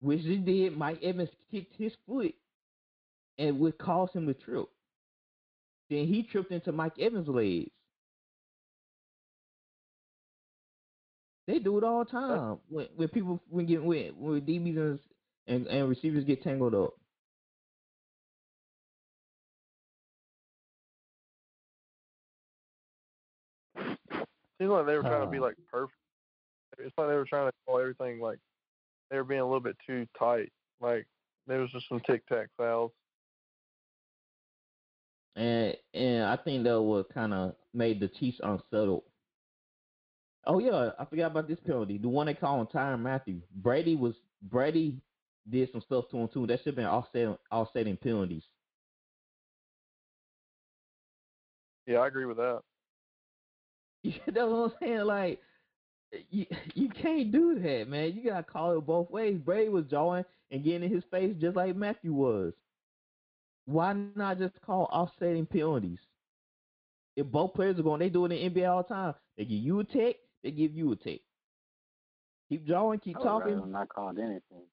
which 0.00 0.22
they 0.24 0.36
did, 0.36 0.76
Mike 0.76 1.02
Evans 1.02 1.30
kicked 1.50 1.76
his 1.76 1.92
foot 2.06 2.34
and 3.38 3.60
would 3.60 3.78
cause 3.78 4.10
him 4.12 4.26
to 4.26 4.34
trip. 4.34 4.66
Then 5.90 6.06
he 6.06 6.22
tripped 6.22 6.50
into 6.50 6.72
Mike 6.72 6.98
Evans' 6.98 7.28
legs. 7.28 7.70
They 11.46 11.58
do 11.58 11.76
it 11.78 11.84
all 11.84 12.04
the 12.04 12.10
time 12.10 12.58
when 12.68 12.86
when 12.96 13.08
people 13.08 13.40
when 13.50 13.66
get 13.66 13.84
when, 13.84 14.08
when 14.18 14.40
DBs 14.40 14.76
and, 14.78 14.98
and 15.46 15.66
and 15.66 15.88
receivers 15.88 16.24
get 16.24 16.42
tangled 16.42 16.74
up. 16.74 16.94
Seems 24.64 24.72
like 24.72 24.86
they 24.86 24.96
were 24.96 25.02
trying 25.02 25.20
to 25.20 25.30
be 25.30 25.36
um, 25.36 25.42
like 25.42 25.56
perfect. 25.70 25.98
It's 26.78 26.94
like 26.96 27.08
they 27.08 27.14
were 27.16 27.26
trying 27.26 27.48
to 27.48 27.52
call 27.66 27.80
everything 27.80 28.18
like 28.18 28.38
they 29.10 29.18
were 29.18 29.24
being 29.24 29.42
a 29.42 29.44
little 29.44 29.60
bit 29.60 29.76
too 29.86 30.06
tight. 30.18 30.50
Like 30.80 31.06
there 31.46 31.58
was 31.58 31.70
just 31.70 31.86
some 31.86 32.00
tic 32.00 32.26
tac 32.26 32.48
fouls. 32.56 32.90
and 35.36 35.76
and 35.92 36.24
I 36.24 36.36
think 36.36 36.64
that 36.64 36.80
was 36.80 37.04
kind 37.12 37.34
of 37.34 37.56
made 37.74 38.00
the 38.00 38.08
Chiefs 38.08 38.40
unsettled. 38.42 39.02
Oh 40.46 40.60
yeah, 40.60 40.92
I 40.98 41.04
forgot 41.04 41.32
about 41.32 41.46
this 41.46 41.60
penalty. 41.66 41.98
The 41.98 42.08
one 42.08 42.24
they 42.24 42.32
call 42.32 42.60
on 42.60 42.66
Tyrann 42.66 43.00
Mathieu. 43.00 43.42
Brady 43.56 43.96
was 43.96 44.14
Brady 44.40 44.96
did 45.50 45.70
some 45.72 45.82
stuff 45.82 46.06
to 46.10 46.16
him 46.16 46.28
too. 46.32 46.46
That 46.46 46.60
should 46.60 46.68
have 46.68 46.76
been 46.76 46.86
offset 46.86 47.38
offsetting 47.52 47.98
penalties. 47.98 48.44
Yeah, 51.86 51.98
I 51.98 52.06
agree 52.06 52.24
with 52.24 52.38
that. 52.38 52.62
That's 54.26 54.36
what 54.36 54.44
I'm 54.44 54.72
saying. 54.80 55.04
Like 55.04 55.40
you 56.30 56.46
you 56.74 56.88
can't 56.88 57.32
do 57.32 57.58
that, 57.60 57.88
man. 57.88 58.12
You 58.14 58.30
gotta 58.30 58.42
call 58.44 58.76
it 58.76 58.86
both 58.86 59.10
ways. 59.10 59.38
Bray 59.38 59.68
was 59.68 59.86
jawing 59.86 60.24
and 60.50 60.62
getting 60.62 60.84
in 60.84 60.94
his 60.94 61.04
face 61.10 61.34
just 61.40 61.56
like 61.56 61.74
Mathieu 61.76 62.12
was. 62.12 62.52
Why 63.66 63.94
not 64.14 64.38
just 64.38 64.60
call 64.64 64.84
offsetting 64.92 65.46
penalties? 65.46 65.98
If 67.16 67.26
both 67.26 67.54
players 67.54 67.78
are 67.78 67.82
going, 67.82 68.00
they 68.00 68.08
do 68.08 68.24
it 68.26 68.32
in 68.32 68.54
the 68.54 68.60
NBA 68.60 68.70
all 68.70 68.82
the 68.82 68.94
time. 68.94 69.14
They 69.36 69.44
give 69.44 69.58
you 69.58 69.80
a 69.80 69.84
tick, 69.84 70.18
they 70.42 70.50
give 70.50 70.74
you 70.74 70.92
a 70.92 70.96
tick. 70.96 71.22
Keep 72.48 72.66
jawing, 72.66 72.98
keep 72.98 73.16
oh, 73.18 73.22
I 73.22 73.24
would 73.24 73.30
rather 73.30 73.44
talking. 73.44 73.60
them 73.60 73.72
not 73.72 73.88
called 73.88 74.18
anything. 74.18 74.66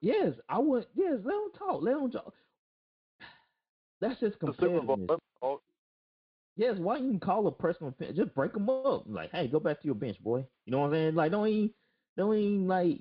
Yes, 0.00 0.34
I 0.48 0.58
would. 0.58 0.86
Yes, 0.94 1.14
let 1.24 1.32
them 1.32 1.50
talk. 1.58 1.82
Let 1.82 1.94
them 1.94 2.10
jaw. 2.10 2.30
That's 4.00 4.20
just 4.20 4.38
The 4.40 4.48
competitiveness. 4.48 5.18
Yes, 6.58 6.76
why 6.76 6.96
you 6.96 7.20
call 7.20 7.46
a 7.46 7.52
personal 7.52 7.92
pen? 7.92 8.16
Just 8.16 8.34
break 8.34 8.52
them 8.52 8.68
up. 8.68 9.04
Like, 9.06 9.30
hey, 9.30 9.46
go 9.46 9.60
back 9.60 9.80
to 9.80 9.86
your 9.86 9.94
bench, 9.94 10.20
boy. 10.20 10.44
You 10.66 10.72
know 10.72 10.80
what 10.80 10.86
I'm 10.86 10.92
saying? 10.92 11.14
Like, 11.14 11.30
don't 11.30 11.46
even, 11.46 11.70
don't 12.16 12.36
even 12.36 12.66
like, 12.66 13.00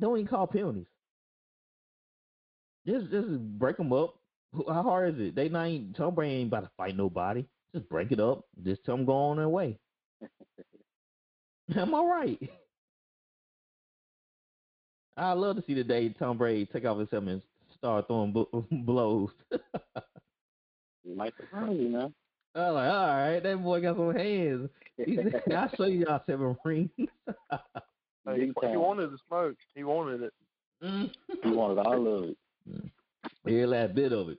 don't 0.00 0.16
even 0.16 0.26
call 0.26 0.46
penalties. 0.46 0.86
Just, 2.86 3.10
just 3.10 3.28
break 3.58 3.76
them 3.76 3.92
up. 3.92 4.14
How 4.66 4.82
hard 4.82 5.14
is 5.14 5.28
it? 5.28 5.34
They 5.34 5.50
not 5.50 5.68
even, 5.68 5.92
Tom 5.92 6.14
Brady 6.14 6.36
ain't 6.36 6.48
about 6.48 6.64
to 6.64 6.70
fight 6.78 6.96
nobody. 6.96 7.44
Just 7.74 7.86
break 7.90 8.12
it 8.12 8.18
up. 8.18 8.46
Just 8.64 8.82
tell 8.84 8.96
them 8.96 9.04
go 9.04 9.12
on 9.12 9.36
their 9.36 9.50
way. 9.50 9.78
Am 11.76 11.94
I 11.94 12.02
right? 12.02 12.50
I 15.18 15.32
love 15.34 15.56
to 15.56 15.64
see 15.66 15.74
the 15.74 15.84
day 15.84 16.08
Tom 16.08 16.38
Brady 16.38 16.64
take 16.64 16.86
off 16.86 16.98
his 16.98 17.10
helmet 17.10 17.34
and 17.34 17.42
start 17.76 18.06
throwing 18.06 18.32
blows. 18.70 19.30
You 21.04 21.14
might 21.14 21.36
surprise 21.36 21.76
you, 21.78 21.88
man. 21.90 22.14
I'm 22.54 22.74
like, 22.74 22.92
all 22.92 23.06
right, 23.06 23.42
that 23.42 23.62
boy 23.62 23.80
got 23.80 23.96
some 23.96 24.14
hands. 24.14 24.70
He 25.04 25.16
said, 25.16 25.42
I'll 25.56 25.70
show 25.74 25.84
you 25.84 26.00
y'all 26.00 26.22
seven 26.26 26.56
rings. 26.64 26.90
Hey, 28.24 28.38
he, 28.38 28.46
he 28.46 28.76
wanted 28.76 29.10
the 29.10 29.18
smoke. 29.26 29.56
He 29.74 29.82
wanted 29.82 30.22
it. 30.22 30.32
Mm-hmm. 30.80 31.06
he 31.42 31.48
You 31.48 31.56
wanted 31.56 31.78
all 31.78 32.18
of 32.18 32.24
it. 32.24 32.36
Mm-hmm. 32.70 33.48
Every 33.48 33.66
last 33.66 33.94
bit 33.94 34.12
of 34.12 34.28
it. 34.28 34.38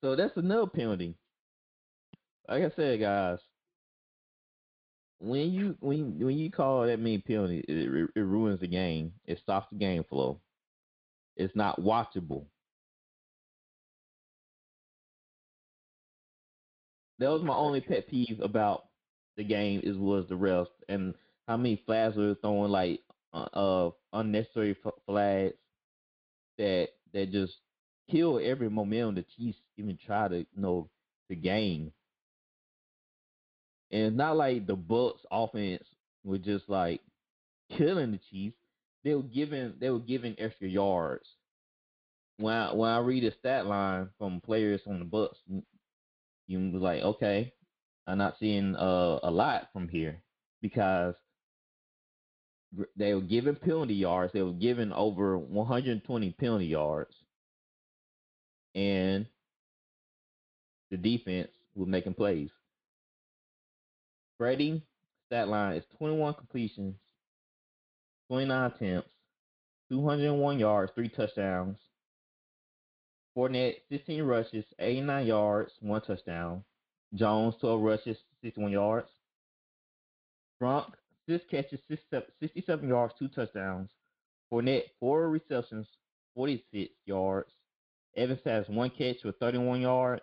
So 0.00 0.16
that's 0.16 0.34
another 0.36 0.66
penalty. 0.66 1.14
Like 2.48 2.62
I 2.62 2.70
said, 2.76 3.00
guys, 3.00 3.38
when 5.18 5.52
you 5.52 5.76
when 5.80 6.18
when 6.18 6.36
you 6.36 6.50
call 6.50 6.86
that 6.86 6.98
many 6.98 7.18
penalties, 7.18 7.64
it, 7.68 7.72
it, 7.72 8.10
it 8.14 8.20
ruins 8.20 8.60
the 8.60 8.66
game. 8.66 9.12
It 9.26 9.38
stops 9.42 9.66
the 9.70 9.78
game 9.78 10.04
flow. 10.08 10.40
It's 11.36 11.54
not 11.56 11.80
watchable. 11.80 12.44
That 17.18 17.30
was 17.30 17.42
my 17.42 17.54
only 17.54 17.80
pet 17.80 18.08
peeve 18.08 18.40
about 18.40 18.86
the 19.36 19.44
game 19.44 19.80
is 19.82 19.96
was 19.96 20.26
the 20.28 20.36
rest 20.36 20.70
and 20.88 21.14
how 21.48 21.56
many 21.56 21.76
flags 21.86 22.16
were 22.16 22.34
throwing 22.36 22.70
like 22.70 23.00
uh, 23.32 23.48
uh 23.52 23.90
unnecessary 24.12 24.76
f- 24.84 24.92
flags 25.06 25.54
that 26.58 26.88
that 27.12 27.30
just 27.30 27.54
kill 28.10 28.38
every 28.42 28.68
momentum 28.70 29.14
the 29.14 29.22
Chiefs 29.36 29.58
even 29.76 29.96
try 29.96 30.28
to 30.28 30.38
you 30.38 30.46
know 30.56 30.88
to 31.28 31.36
gain. 31.36 31.92
And 33.90 34.02
it's 34.02 34.16
not 34.16 34.36
like 34.36 34.66
the 34.66 34.76
Bucs 34.76 35.24
offense 35.30 35.84
was 36.22 36.40
just 36.40 36.68
like 36.68 37.00
killing 37.70 38.12
the 38.12 38.18
Chiefs. 38.30 38.56
They 39.04 39.14
were 39.14 39.22
giving 39.22 39.74
they 39.78 39.90
were 39.90 40.00
giving 40.00 40.34
extra 40.38 40.68
yards. 40.68 41.28
When 42.38 42.54
I 42.54 42.72
when 42.72 42.90
I 42.90 42.98
read 42.98 43.24
a 43.24 43.32
stat 43.38 43.66
line 43.66 44.10
from 44.18 44.40
players 44.40 44.80
on 44.86 44.98
the 44.98 45.04
Bucs, 45.04 45.36
you 46.46 46.70
was 46.70 46.82
like, 46.82 47.02
okay, 47.02 47.52
I'm 48.06 48.18
not 48.18 48.36
seeing 48.38 48.76
uh, 48.76 49.18
a 49.22 49.30
lot 49.30 49.68
from 49.72 49.88
here 49.88 50.22
because 50.60 51.14
they 52.96 53.14
were 53.14 53.20
giving 53.20 53.56
penalty 53.56 53.94
yards. 53.94 54.32
They 54.32 54.42
were 54.42 54.52
giving 54.52 54.92
over 54.92 55.38
120 55.38 56.30
penalty 56.32 56.66
yards, 56.66 57.14
and 58.74 59.26
the 60.90 60.96
defense 60.96 61.50
was 61.74 61.88
making 61.88 62.14
plays. 62.14 62.50
Brady 64.38 64.82
stat 65.26 65.48
line 65.48 65.76
is 65.76 65.84
21 65.98 66.34
completions, 66.34 66.96
29 68.28 68.72
attempts, 68.72 69.08
201 69.90 70.58
yards, 70.58 70.92
three 70.94 71.08
touchdowns. 71.08 71.78
Fournette, 73.36 73.76
16 73.90 74.22
rushes, 74.22 74.64
89 74.78 75.26
yards, 75.26 75.72
one 75.80 76.00
touchdown. 76.02 76.64
Jones, 77.14 77.54
12 77.60 77.80
rushes, 77.80 78.16
61 78.42 78.72
yards. 78.72 79.08
Gronk, 80.62 80.92
six 81.28 81.44
catches, 81.50 81.80
67 81.88 82.88
yards, 82.88 83.14
two 83.18 83.28
touchdowns. 83.28 83.90
Fournette, 84.52 84.84
four 85.00 85.28
receptions, 85.28 85.86
46 86.34 86.92
yards. 87.06 87.50
Evans 88.16 88.40
has 88.44 88.68
one 88.68 88.90
catch 88.90 89.20
for 89.22 89.32
31 89.32 89.80
yards. 89.80 90.22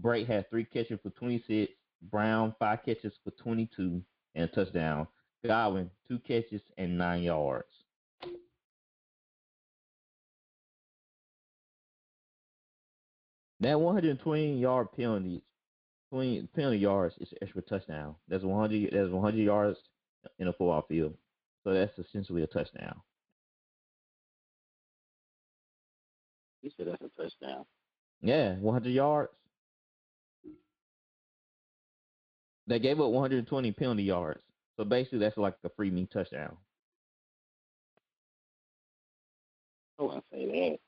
Brate 0.00 0.26
has 0.28 0.44
three 0.50 0.64
catches 0.64 1.00
for 1.02 1.10
26. 1.10 1.72
Brown, 2.02 2.54
five 2.60 2.78
catches 2.84 3.12
for 3.24 3.32
22 3.32 4.00
and 4.36 4.44
a 4.44 4.48
touchdown. 4.48 5.08
Godwin, 5.44 5.90
two 6.06 6.18
catches 6.20 6.62
and 6.76 6.96
nine 6.96 7.22
yards. 7.22 7.66
That 13.60 13.80
120 13.80 14.58
yard 14.58 14.88
penalty, 14.96 15.42
20 16.10 16.48
penalty 16.54 16.78
yards 16.78 17.14
is 17.18 17.32
extra 17.42 17.62
touchdown. 17.62 18.14
That's 18.28 18.44
100. 18.44 18.92
That's 18.92 19.10
100 19.10 19.36
yards 19.36 19.78
in 20.38 20.48
a 20.48 20.52
football 20.52 20.84
field. 20.88 21.14
So 21.64 21.72
that's 21.72 21.98
essentially 21.98 22.42
a 22.42 22.46
touchdown. 22.46 23.00
You 26.62 26.70
said 26.76 26.86
that's 26.86 27.02
a 27.02 27.22
touchdown. 27.22 27.64
Yeah, 28.20 28.54
100 28.56 28.90
yards. 28.90 29.30
They 32.66 32.78
gave 32.78 33.00
up 33.00 33.10
120 33.10 33.72
penalty 33.72 34.02
yards. 34.02 34.40
So 34.76 34.84
basically, 34.84 35.18
that's 35.20 35.36
like 35.36 35.54
a 35.64 35.70
free 35.70 35.90
me 35.90 36.06
touchdown. 36.12 36.56
Oh, 39.98 40.10
I 40.10 40.20
say 40.30 40.46
that. 40.46 40.78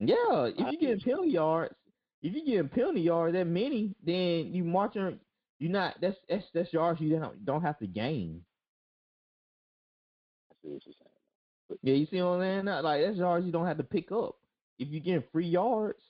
Yeah, 0.00 0.46
if 0.56 0.72
you 0.72 0.78
get 0.78 1.04
penalty 1.04 1.30
yards, 1.30 1.74
if 2.22 2.34
you 2.34 2.44
get 2.44 2.72
penalty 2.72 3.00
yards 3.00 3.34
that 3.34 3.46
many, 3.46 3.94
then 4.04 4.52
you 4.52 4.64
marching. 4.64 5.18
You 5.58 5.68
not 5.68 5.96
that's 6.00 6.16
that's 6.28 6.44
that's 6.54 6.72
yards 6.72 7.00
you 7.00 7.18
don't 7.18 7.44
don't 7.44 7.62
have 7.62 7.78
to 7.80 7.86
gain. 7.86 8.42
I 10.50 10.54
see 10.62 10.72
what 10.72 10.82
you're 10.86 10.94
saying. 10.98 11.78
Yeah, 11.82 11.94
you 11.94 12.06
see 12.10 12.20
what 12.20 12.32
I'm 12.32 12.40
saying? 12.40 12.64
Not 12.64 12.84
Like 12.84 13.02
that's 13.02 13.18
yards 13.18 13.46
you 13.46 13.52
don't 13.52 13.66
have 13.66 13.78
to 13.78 13.84
pick 13.84 14.10
up. 14.12 14.36
If 14.78 14.88
you 14.88 15.00
getting 15.00 15.24
free 15.32 15.48
yards, 15.48 16.00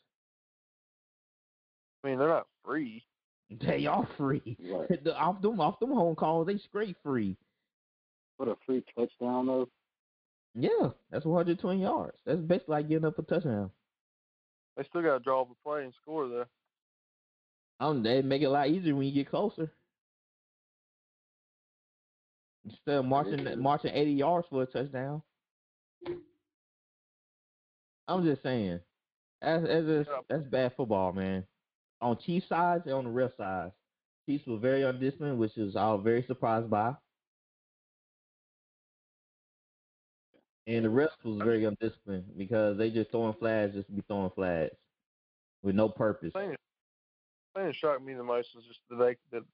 I 2.03 2.09
mean, 2.09 2.19
they're 2.19 2.29
not 2.29 2.47
free. 2.65 3.05
they 3.61 3.87
are 3.87 4.09
free. 4.17 4.57
Right. 4.61 4.89
The, 5.05 5.17
off 5.17 5.41
them 5.43 5.61
off 5.61 5.81
them 5.81 5.91
home 5.91 6.15
calls, 6.15 6.47
they 6.47 6.59
straight 6.59 6.97
free. 7.03 7.37
What 8.37 8.49
a 8.49 8.57
free 8.65 8.85
touchdown 8.97 9.47
though. 9.47 9.69
Yeah, 10.55 10.91
that's 11.11 11.25
120 11.25 11.81
yards. 11.81 12.17
That's 12.27 12.41
basically 12.41 12.73
like 12.75 12.89
getting 12.89 13.05
up 13.05 13.19
a 13.19 13.23
touchdown. 13.23 13.71
They 14.77 14.85
still 14.85 15.03
got 15.03 15.19
to 15.19 15.25
draw 15.25 15.43
up 15.43 15.49
a 15.51 15.69
play 15.69 15.85
and 15.85 15.95
score 16.01 16.29
there. 16.29 16.47
Um, 17.81 18.03
they 18.03 18.23
make 18.23 18.43
it 18.43 18.47
a 18.47 18.51
lot 18.51 18.69
easier 18.69 18.95
when 18.95 19.07
you 19.07 19.13
get 19.13 19.31
closer. 19.31 19.71
Instead 22.65 22.97
of 22.97 23.05
marching 23.07 23.61
marching 23.61 23.93
80 23.93 24.13
yards 24.13 24.47
for 24.51 24.63
a 24.63 24.67
touchdown. 24.67 25.23
I'm 28.07 28.25
just 28.25 28.43
saying, 28.43 28.81
that's 29.41 29.65
that's, 29.65 30.09
that's 30.29 30.43
bad 30.45 30.73
football, 30.77 31.13
man. 31.13 31.45
On 32.03 32.19
Chiefs 32.19 32.49
sides 32.49 32.85
and 32.87 32.95
on 32.95 33.05
the 33.05 33.11
ref 33.11 33.31
sides, 33.37 33.73
Chiefs 34.27 34.47
were 34.47 34.59
very 34.59 34.83
undisciplined, 34.83 35.39
which 35.39 35.57
is 35.57 35.77
I 35.77 35.93
was 35.93 36.03
very 36.05 36.25
surprised 36.27 36.69
by. 36.69 36.95
And 40.71 40.85
the 40.85 40.91
rest 40.91 41.17
was 41.25 41.37
very 41.39 41.65
undisciplined 41.65 42.27
because 42.39 42.79
they 42.79 42.91
just 42.91 43.11
throwing 43.11 43.35
flags 43.35 43.75
just 43.75 43.89
to 43.89 43.93
be 43.93 44.05
throwing 44.07 44.31
flags 44.31 44.71
with 45.65 45.75
no 45.75 45.89
purpose. 45.89 46.31
The 46.33 46.39
thing, 46.39 46.51
the 46.51 47.61
thing 47.61 47.67
that 47.67 47.75
shocked 47.75 48.05
me 48.05 48.15
the 48.15 48.23
most 48.23 48.49
is 48.57 48.65
just 48.69 48.79
that 48.89 48.97
they 48.97 49.17
that 49.37 49.45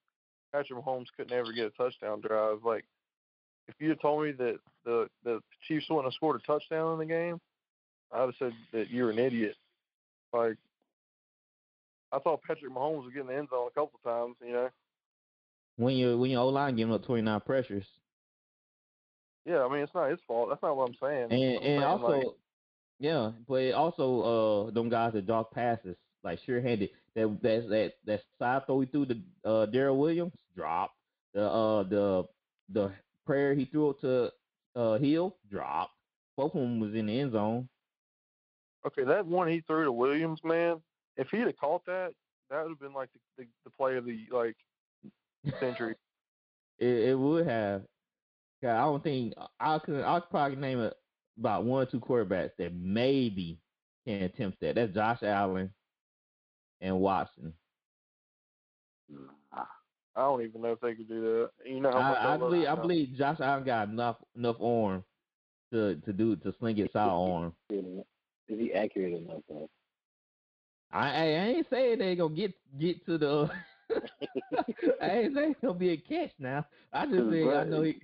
Patrick 0.53 0.79
Mahomes 0.79 1.07
couldn't 1.17 1.33
ever 1.33 1.55
get 1.55 1.67
a 1.67 1.71
touchdown 1.71 2.21
drive. 2.21 2.59
Like, 2.65 2.85
if 3.67 3.75
you 3.79 3.89
had 3.89 4.01
told 4.03 4.25
me 4.25 4.33
that 4.33 4.59
the 4.85 5.09
the 5.25 5.41
Chiefs 5.67 5.87
wouldn't 5.89 6.05
have 6.05 6.13
scored 6.13 6.39
a 6.39 6.47
touchdown 6.47 6.93
in 6.93 6.99
the 6.99 7.07
game, 7.07 7.41
I'd 8.13 8.21
have 8.21 8.35
said 8.39 8.53
that 8.75 8.91
you're 8.91 9.11
an 9.11 9.19
idiot. 9.19 9.57
Like, 10.35 10.59
I 12.13 12.19
thought 12.19 12.43
Patrick 12.43 12.71
Mahomes 12.71 13.05
was 13.05 13.13
getting 13.15 13.29
the 13.29 13.37
end 13.37 13.49
zone 13.49 13.69
a 13.69 13.81
couple 13.81 13.99
of 14.05 14.11
times. 14.11 14.37
You 14.47 14.53
know, 14.53 14.69
When 15.77 15.97
you 15.97 16.19
when 16.19 16.31
your 16.31 16.43
O 16.43 16.49
line 16.49 16.77
giving 16.77 16.93
up 16.93 17.07
29 17.07 17.41
pressures, 17.41 17.87
yeah. 19.47 19.65
I 19.65 19.69
mean, 19.73 19.81
it's 19.83 19.95
not 19.95 20.11
his 20.11 20.21
fault. 20.27 20.51
That's 20.51 20.63
not 20.63 20.77
what 20.77 20.91
I'm 20.91 20.97
saying. 21.01 21.31
and 21.31 21.59
I'm 21.59 21.65
and 21.65 21.83
saying, 21.83 21.85
also 21.85 22.09
like, 22.09 22.27
yeah, 22.99 23.33
but 23.49 23.73
also 23.73 24.67
uh 24.69 24.71
them 24.73 24.91
guys 24.91 25.15
that 25.15 25.27
drop 25.27 25.53
passes 25.53 25.97
like 26.25 26.41
sure 26.47 26.61
handed 26.61 26.91
that 27.17 27.39
that 27.43 27.69
that 27.71 27.93
that 28.07 28.23
side 28.39 28.67
throw 28.67 28.81
he 28.81 28.87
threw 28.87 29.07
to 29.07 29.17
uh 29.45 29.67
Darrel 29.67 29.99
Williams 29.99 30.33
drop 30.57 30.93
the 31.35 31.45
uh 31.47 31.83
the 31.85 32.25
the 32.71 32.93
prayer 33.27 33.55
he 33.55 33.67
threw 33.67 33.95
to 34.03 34.33
uh 34.77 34.99
Hill 34.99 35.37
drop 35.51 35.91
both 36.37 36.55
of 36.55 36.61
them 36.61 36.81
was 36.81 36.95
in 36.95 37.07
the 37.07 37.21
end 37.21 37.33
zone. 37.33 37.69
okay, 38.87 39.05
that 39.05 39.27
one 39.27 39.49
he 39.49 39.61
threw 39.63 39.85
to 39.85 39.93
Williams, 39.93 40.41
man. 40.45 40.83
If 41.17 41.29
he'd 41.31 41.41
have 41.47 41.57
caught 41.57 41.85
that, 41.87 42.13
that 42.51 42.63
would 42.63 42.71
have 42.71 42.81
been 42.81 42.93
like 42.95 43.11
the, 43.13 43.45
the 43.45 43.49
the 43.65 43.71
play 43.71 43.97
of 43.97 44.05
the 44.05 44.27
like 44.31 44.57
century. 45.61 45.95
It, 46.79 47.11
it 47.11 47.19
would 47.19 47.47
have. 47.47 47.85
'Cause 48.61 48.71
I 48.71 48.81
don't 48.85 49.03
think 49.03 49.35
I 49.61 49.79
could. 49.79 50.03
I 50.03 50.21
could 50.21 50.31
probably 50.31 50.57
name 50.57 50.81
it 50.81 50.95
about 51.39 51.65
one 51.65 51.83
or 51.83 51.91
two 51.91 52.01
quarterbacks 52.01 52.57
that 52.57 52.73
maybe 52.75 53.61
can 54.07 54.23
attempt 54.23 54.61
that. 54.61 54.75
That's 54.77 54.95
Josh 54.95 55.23
Allen 55.23 55.75
and 56.81 57.01
Watson. 57.01 57.55
Nah. 59.09 59.67
I 60.17 60.21
don't 60.23 60.43
even 60.43 60.63
know 60.63 60.73
if 60.73 60.81
they 60.81 60.95
could 60.95 61.09
do 61.09 61.21
that. 61.21 61.51
You 61.71 61.81
know 61.81 61.91
how 61.93 62.03
much 62.03 62.19
I, 62.19 62.35
I 62.35 62.37
love 62.37 62.41
believe 62.41 62.67
I 62.67 62.75
that. 62.75 62.81
believe 62.81 63.17
Josh 63.19 63.41
Allen 63.41 63.65
got 63.65 63.89
enough 63.89 64.17
enough 64.35 64.57
arm 64.61 65.05
to 65.73 65.97
to 65.97 66.13
do 66.13 66.37
to 66.37 66.53
sling 66.59 66.79
it 66.79 66.93
side 66.93 67.09
arm. 67.09 67.55
Is 68.49 68.59
he 68.59 68.73
accurate 68.73 69.15
enough 69.15 69.43
though? 69.49 69.69
I 70.91 71.09
I, 71.09 71.25
I 71.25 71.47
ain't 71.49 71.67
saying 71.71 71.99
they 71.99 72.17
gonna 72.17 72.35
get 72.35 72.55
get 72.79 73.05
to 73.07 73.19
the. 73.19 73.51
I 75.01 75.11
ain't 75.11 75.35
saying 75.35 75.51
it's 75.53 75.61
gonna 75.61 75.79
be 75.79 75.91
a 75.91 75.97
catch 75.97 76.33
now. 76.39 76.65
I 76.93 77.05
just 77.07 77.17
Cause, 77.19 77.31
think 77.31 77.53
I 77.53 77.65
know 77.65 77.83
he. 77.83 78.01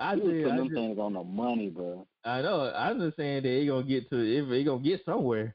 I 0.00 0.14
He 0.14 0.20
was 0.22 0.30
just, 0.32 0.42
putting 0.42 0.52
I 0.52 0.56
them 0.56 0.68
just 0.68 0.74
things 0.80 0.98
on 0.98 1.12
the 1.12 1.22
money, 1.22 1.68
bro. 1.68 2.06
I 2.24 2.40
know. 2.42 2.72
I'm 2.74 2.98
just 3.00 3.16
saying 3.16 3.42
that 3.42 3.48
he 3.48 3.66
gonna 3.66 3.82
get 3.86 4.08
to 4.10 4.16
if 4.18 4.48
he 4.48 4.64
gonna 4.64 4.82
get 4.82 5.04
somewhere. 5.04 5.54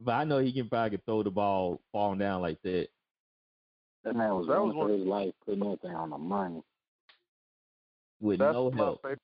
But 0.00 0.12
I 0.12 0.24
know 0.24 0.38
he 0.38 0.52
can 0.52 0.68
probably 0.68 0.98
throw 1.04 1.22
the 1.22 1.30
ball 1.30 1.80
falling 1.92 2.18
down 2.18 2.40
like 2.42 2.60
that. 2.62 2.88
That 4.04 4.16
man 4.16 4.34
was 4.34 4.46
That 4.48 4.54
running 4.54 4.68
was 4.68 4.74
for 4.74 4.88
one- 4.88 4.98
his 4.98 5.06
life, 5.06 5.34
putting 5.44 5.60
that 5.70 5.80
thing 5.82 5.94
on 5.94 6.10
the 6.10 6.18
money. 6.18 6.62
with 8.20 8.38
That's 8.38 8.54
no 8.54 8.70
my 8.70 8.76
help. 8.76 9.02
favorite. 9.02 9.18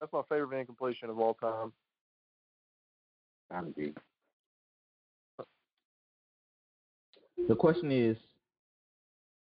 That's 0.00 0.12
my 0.12 0.22
favorite 0.28 0.58
incompletion 0.60 1.08
of 1.10 1.18
all 1.18 1.34
time. 1.34 1.72
Trying 3.50 3.66
to 3.66 3.70
be. 3.72 3.94
The 7.48 7.54
question 7.56 7.90
is, 7.92 8.16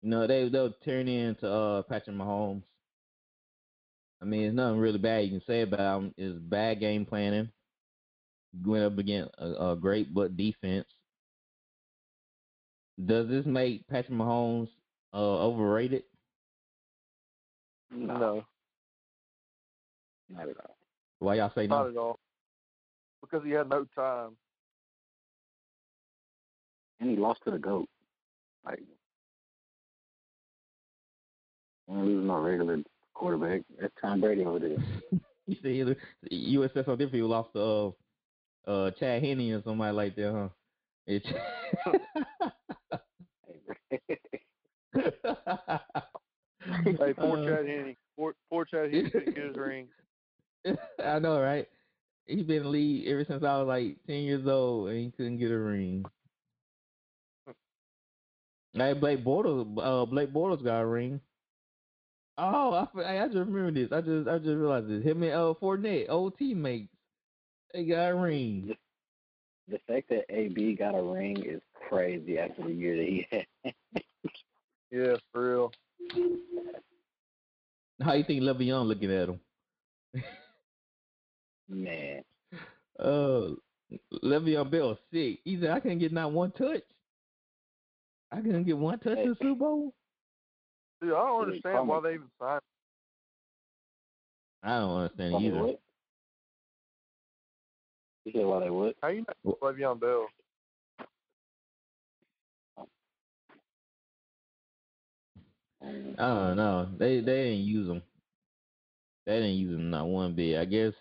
you 0.02 0.10
know, 0.10 0.26
they 0.26 0.50
they'll 0.50 0.72
turn 0.84 1.08
into 1.08 1.50
uh 1.50 1.84
Patrick 1.84 2.16
Mahomes. 2.16 2.64
I 4.22 4.26
mean, 4.26 4.42
there's 4.42 4.54
nothing 4.54 4.80
really 4.80 5.00
bad 5.00 5.26
you 5.26 5.32
can 5.32 5.42
say 5.48 5.62
about 5.62 6.02
him. 6.02 6.14
Is 6.18 6.38
bad 6.38 6.80
game 6.80 7.06
planning. 7.06 7.50
Going 8.64 8.84
up 8.84 8.98
against 8.98 9.32
a, 9.38 9.72
a 9.72 9.76
great 9.76 10.14
but 10.14 10.38
defense. 10.38 10.86
Does 13.04 13.28
this 13.30 13.46
make 13.46 13.88
Patrick 13.88 14.16
Mahomes 14.18 14.70
uh, 15.14 15.18
overrated? 15.18 16.04
No, 17.90 18.18
No, 18.18 18.46
not 20.30 20.50
at 20.50 20.58
all. 20.58 20.76
Why 21.20 21.36
y'all 21.36 21.52
say 21.56 21.68
not 21.68 21.84
no? 21.86 21.90
at 21.90 21.98
all. 21.98 22.20
Because 23.22 23.44
he 23.44 23.52
had 23.52 23.70
no 23.70 23.86
time. 23.96 24.38
And 27.00 27.10
he 27.10 27.16
lost 27.16 27.42
to 27.46 27.52
the 27.52 27.58
goat. 27.58 27.88
Like, 28.66 28.80
and 31.88 32.06
losing 32.06 32.28
no 32.28 32.40
regular 32.40 32.78
quarterback. 33.22 33.62
That's 33.80 33.94
Tom 34.02 34.20
Brady 34.22 34.44
over 34.46 34.60
there. 34.60 34.78
You 35.48 35.58
see, 35.64 35.82
either 35.82 35.98
USF 36.32 36.88
on 36.88 36.98
different 36.98 37.12
people 37.12 37.28
lost 37.28 37.52
to 37.54 37.62
uh, 37.62 37.92
uh, 38.70 38.92
Chad 38.92 39.22
Henne 39.24 39.52
or 39.52 39.62
somebody 39.64 39.92
like 39.94 40.16
that, 40.16 40.32
huh? 40.32 40.50
It's 41.08 41.26
Hey, 44.94 45.10
poor 47.18 47.38
Uh, 47.40 47.46
Chad 47.46 47.68
Henne. 47.68 47.96
Poor, 48.16 48.36
poor 48.50 48.66
Chad 48.66 48.94
Henne 48.94 49.10
couldn't 49.12 49.36
get 49.36 49.46
his 49.46 49.58
ring. 49.58 49.88
I 51.04 51.20
know, 51.20 51.42
right? 51.42 51.68
He's 52.28 52.44
been 52.44 52.58
in 52.58 52.64
the 52.64 52.70
league 52.70 53.08
ever 53.08 53.26
since 53.28 53.44
I 53.44 53.58
was 53.58 53.68
like 53.68 53.98
ten 54.06 54.22
years 54.22 54.48
old, 54.48 54.90
and 54.90 55.00
he 55.00 55.10
couldn't 55.12 55.40
get 55.40 55.50
a 55.52 55.58
ring. 55.58 56.06
Hey, 58.74 58.94
Blake 58.94 59.26
Bortles, 59.26 59.66
uh, 59.82 60.06
Blake 60.06 60.32
Bortles 60.32 60.64
got 60.64 60.82
a 60.82 60.86
ring. 60.86 61.20
Oh, 62.44 62.88
I, 62.96 63.24
I 63.24 63.26
just 63.28 63.38
remember 63.38 63.72
this. 63.72 63.92
I 63.92 64.02
just 64.02 64.28
I 64.28 64.38
just 64.40 64.50
realized 64.58 64.88
this. 64.90 65.04
Him 65.04 65.22
and 65.22 65.32
uh 65.34 65.54
Fournette, 65.62 66.08
old 66.10 66.38
teammates, 66.40 66.90
they 67.72 67.86
got 67.86 68.10
a 68.10 68.16
ring. 68.16 68.76
The 69.68 69.80
fact 69.88 70.10
that 70.10 70.26
AB 70.30 70.74
got 70.76 70.96
a 70.96 71.02
ring 71.04 71.38
is 71.46 71.62
crazy 71.88 72.40
after 72.40 72.64
the 72.64 72.74
year 72.74 72.98
that 72.98 73.06
he 73.06 73.28
had. 73.32 73.46
Yeah, 74.94 75.16
for 75.32 75.50
real. 75.50 75.72
How 78.04 78.12
you 78.12 78.26
think 78.26 78.42
Le'Veon 78.42 78.86
looking 78.88 79.10
at 79.10 79.30
him? 79.30 79.40
Man, 81.70 82.24
Uh, 83.00 83.52
Le'Veon 84.22 84.70
Bell 84.70 84.98
sick. 85.14 85.40
He 85.46 85.58
said 85.62 85.70
I 85.70 85.80
couldn't 85.80 86.00
get 86.00 86.12
not 86.12 86.34
one 86.34 86.52
touch. 86.52 86.84
I 88.34 88.38
couldn't 88.42 88.66
get 88.66 88.78
one 88.78 89.00
touch 89.00 89.18
in 89.18 89.30
the 89.30 89.36
Super 89.42 89.56
Bowl. 89.56 89.94
Dude, 91.02 91.14
I 91.14 91.26
don't 91.26 91.44
understand 91.46 91.88
why 91.88 92.00
they 92.02 92.14
even 92.14 92.28
signed. 92.40 92.62
I 94.64 94.80
don't 94.80 94.98
understand 94.98 95.34
why 95.34 95.40
either. 95.42 95.64
would? 95.64 95.78
You 98.26 98.32
said 98.36 98.46
why 98.46 98.60
they 98.60 98.70
would? 98.70 98.96
How 99.02 99.08
you 99.08 99.22
know 99.22 99.26
Well- 99.44 99.74
Le'Veon 99.74 100.00
Bell? 100.00 100.28
I 105.84 106.28
don't 106.28 106.58
know. 106.58 106.88
They 106.98 107.22
they 107.22 107.44
didn't 107.44 107.66
use 107.66 107.88
them. 107.88 108.04
They 109.26 109.36
didn't 109.40 109.56
use 109.56 109.72
them 109.72 109.90
not 109.90 110.08
one 110.08 110.34
bit. 110.36 110.60
I 110.60 110.66
guess 110.66 110.94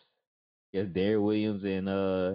guess 0.72 0.86
Derrick 0.88 1.22
Williams 1.22 1.64
and 1.64 1.88
uh 1.88 2.32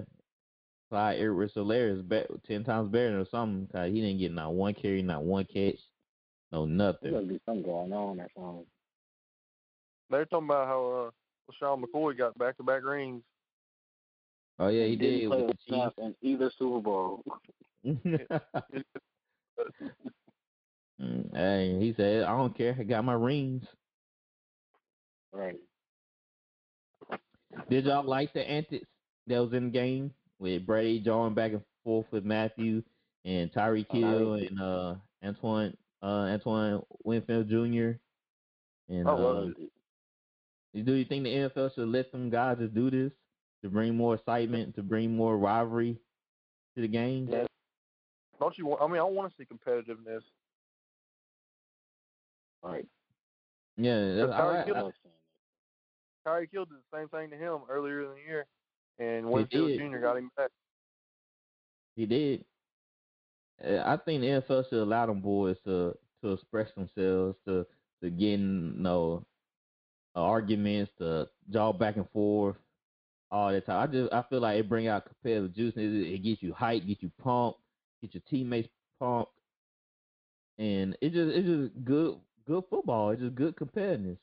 Clyde 0.90 1.20
Edwards 1.20 1.54
Helaire 1.56 1.96
is 1.96 2.04
be- 2.04 2.24
ten 2.48 2.64
times 2.64 2.90
better 2.92 3.20
or 3.20 3.26
something. 3.26 3.68
Cause 3.72 3.92
he 3.92 4.02
didn't 4.02 4.20
get 4.20 4.32
not 4.32 4.54
one 4.54 4.76
carry, 4.76 5.02
not 5.02 5.24
one 5.24 5.46
catch, 5.46 5.80
no 6.56 6.66
nothing. 6.66 7.12
There's 7.12 7.14
nothing. 7.14 7.14
gotta 7.14 7.26
be 7.28 7.42
something 7.46 7.64
going 7.64 7.94
on 7.94 8.20
or 8.20 8.28
something. 8.36 8.66
They're 10.10 10.26
talking 10.26 10.48
about 10.48 10.68
how 10.68 11.12
uh, 11.12 11.12
LeSean 11.52 11.84
McCoy 11.84 12.18
got 12.18 12.38
back-to-back 12.38 12.84
rings. 12.84 13.24
Oh 14.60 14.68
yeah, 14.70 14.86
he 14.86 14.96
Didn't 14.96 15.20
did 15.20 15.30
play 15.30 15.42
with 15.44 15.52
the 15.52 15.58
snap 15.68 15.94
in 15.98 16.16
either 16.22 16.52
Super 16.58 16.80
Bowl. 16.82 17.24
Mm, 21.02 21.36
hey, 21.36 21.78
he 21.80 21.94
said, 21.98 22.24
I 22.24 22.38
don't 22.38 22.56
care. 22.58 22.76
I 22.80 22.84
got 22.84 23.04
my 23.04 23.14
rings. 23.14 23.66
right. 25.34 25.60
Did 27.70 27.86
y'all 27.86 28.04
like 28.06 28.32
the 28.34 28.50
antics 28.50 28.88
that 29.28 29.40
was 29.40 29.52
in 29.54 29.66
the 29.66 29.72
game 29.72 30.14
with 30.40 30.66
Brady 30.66 31.02
going 31.02 31.34
back 31.34 31.52
and 31.52 31.62
forth 31.84 32.06
with 32.12 32.24
Mathieu 32.24 32.82
and 33.26 33.52
Tyreek 33.52 33.88
Oh, 33.90 33.94
Hill 34.00 34.34
and 34.36 34.62
uh 34.62 34.96
Antoine 35.24 35.76
uh 36.06 36.30
Antoine 36.30 36.82
Winfield 37.04 37.50
Jr. 37.50 37.98
And 38.88 39.10
I 39.10 39.12
uh, 39.12 39.46
do 40.84 40.94
you 40.94 41.06
think 41.06 41.24
the 41.24 41.30
NFL 41.30 41.74
should 41.74 41.88
let 41.88 42.12
them 42.12 42.30
guys 42.30 42.58
just 42.60 42.76
do 42.76 42.92
this 42.92 43.12
to 43.64 43.70
bring 43.70 43.96
more 43.96 44.16
excitement, 44.16 44.76
to 44.76 44.84
bring 44.84 45.16
more 45.16 45.38
rivalry 45.38 45.98
to 46.76 46.82
the 46.82 46.88
game? 46.88 47.28
Yeah. 47.32 47.46
Don't 48.40 48.58
you 48.58 48.68
want? 48.68 48.82
I 48.82 48.88
mean, 48.88 49.00
I 49.00 49.04
want 49.04 49.32
to 49.32 49.38
see 49.38 49.48
competitiveness. 49.48 50.22
Right. 52.62 52.86
Yeah, 53.78 54.16
that's, 54.16 54.32
Tyreek 54.34 54.62
I, 54.62 54.66
Hill- 54.66 54.92
I, 56.26 56.30
Tyreek 56.30 56.52
Hill 56.52 56.66
did 56.66 56.78
the 56.78 56.98
same 56.98 57.08
thing 57.08 57.30
to 57.30 57.38
him 57.38 57.62
earlier 57.70 58.02
in 58.02 58.10
the 58.10 58.22
year, 58.28 58.46
and 59.00 59.30
Winfield. 59.30 59.80
Jr. 59.80 59.98
got 59.98 60.18
him 60.18 60.30
back. 60.36 60.52
he 61.96 62.06
did. 62.06 62.44
Uh, 63.64 63.82
I 63.86 63.98
think 63.98 64.22
the 64.22 64.28
NFL 64.28 64.70
should 64.70 64.84
allow 64.84 65.06
them 65.06 65.22
boys 65.22 65.58
to 65.66 65.98
to 66.22 66.34
express 66.34 66.70
themselves, 66.76 67.38
to 67.46 67.66
to 68.04 68.10
get 68.10 68.34
in 68.34 68.74
you 68.78 68.84
know, 68.84 69.26
uh, 70.16 70.22
arguments, 70.22 70.92
to 71.00 71.30
jog 71.50 71.80
back 71.80 71.96
and 71.98 72.10
forth, 72.12 72.58
all 73.32 73.52
that 73.52 73.66
time. 73.66 73.90
I 73.90 73.92
just 73.92 74.14
I 74.14 74.24
feel 74.30 74.42
like 74.42 74.58
it 74.60 74.70
bring 74.70 74.88
out 74.88 75.06
competitive 75.06 75.54
juice. 75.56 75.74
It, 75.78 75.82
it 75.82 76.24
gets 76.24 76.42
you 76.44 76.54
hyped, 76.54 76.88
get 76.88 77.02
you 77.04 77.12
pumped, 77.22 77.60
get 78.02 78.14
your 78.14 78.24
teammates 78.30 78.70
pumped, 79.00 79.32
and 80.58 80.98
it 81.02 81.12
just 81.14 81.36
it's 81.36 81.48
just 81.48 81.86
good 81.86 82.20
good 82.46 82.64
football. 82.70 83.12
It's 83.12 83.22
just 83.22 83.36
good 83.36 83.56
competitiveness. 83.56 84.18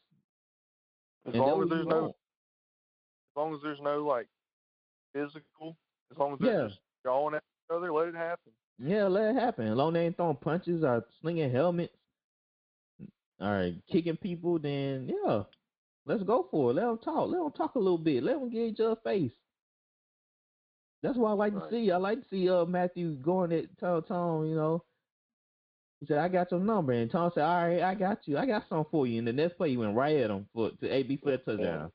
As 1.27 1.35
And 1.35 1.43
long 1.43 1.63
as 1.63 1.69
there's 1.69 1.87
no, 1.87 2.09
as 2.09 3.37
long 3.37 3.55
as 3.55 3.61
there's 3.63 3.81
no 3.81 4.05
like 4.05 4.29
physical, 5.15 5.77
as 6.11 6.19
long 6.19 6.35
as 6.35 6.41
Yeah. 6.41 6.53
they're 6.53 6.69
just 6.69 6.81
going 7.05 7.35
at 7.35 7.43
each 7.43 7.75
other, 7.77 7.93
let 7.93 8.09
it 8.09 8.15
happen. 8.15 8.53
Yeah, 8.85 9.05
let 9.05 9.31
it 9.37 9.41
happen. 9.41 9.69
As 9.69 9.77
long 9.77 9.91
as 9.91 9.95
they 9.95 10.07
ain't 10.07 10.17
throwing 10.17 10.37
punches 10.37 10.83
or 10.83 11.07
slinging 11.21 11.53
helmets, 11.53 11.95
all 13.41 13.51
right, 13.53 13.75
kicking 13.91 14.17
people, 14.17 14.59
then 14.59 15.09
yeah, 15.09 15.45
let's 16.07 16.23
go 16.25 16.49
for 16.51 16.71
it. 16.71 16.75
Let 16.75 16.87
them 16.87 16.99
talk. 16.99 17.29
Let 17.29 17.39
them 17.39 17.53
talk 17.53 17.75
a 17.77 17.79
little 17.79 17.99
bit. 17.99 18.23
Let 18.25 18.41
them 18.41 18.51
get 18.51 18.69
each 18.71 18.81
other 18.81 18.97
face. 19.05 19.33
That's 21.03 21.17
what 21.19 21.31
I 21.31 21.33
like 21.35 21.55
Right. 21.55 21.65
to 21.65 21.71
see. 21.71 21.91
I 21.91 21.97
like 21.97 22.23
to 22.23 22.29
see 22.29 22.49
uh 22.49 22.65
Mathieu 22.65 23.15
going 23.17 23.53
at 23.53 23.77
Tom. 23.79 24.03
Tom, 24.03 24.47
you 24.47 24.55
know, 24.57 24.85
he 26.01 26.07
said, 26.07 26.19
"I 26.19 26.29
got 26.29 26.51
your 26.51 26.61
number," 26.61 26.93
and 26.93 27.11
Tom 27.11 27.31
said, 27.35 27.45
"All 27.45 27.69
right, 27.69 27.83
I 27.83 27.95
got 27.95 28.27
you. 28.27 28.39
I 28.39 28.47
got 28.47 28.69
something 28.69 28.91
for 28.91 29.07
you." 29.07 29.19
And 29.19 29.29
the 29.29 29.33
next 29.33 29.57
play, 29.57 29.71
he 29.71 29.77
went 29.77 29.97
right 29.97 30.17
at 30.19 30.31
him 30.31 30.49
for 30.53 30.71
to 30.71 30.89
AB 30.89 31.17
for 31.19 31.33
a 31.33 31.39
touchdown. 31.39 31.93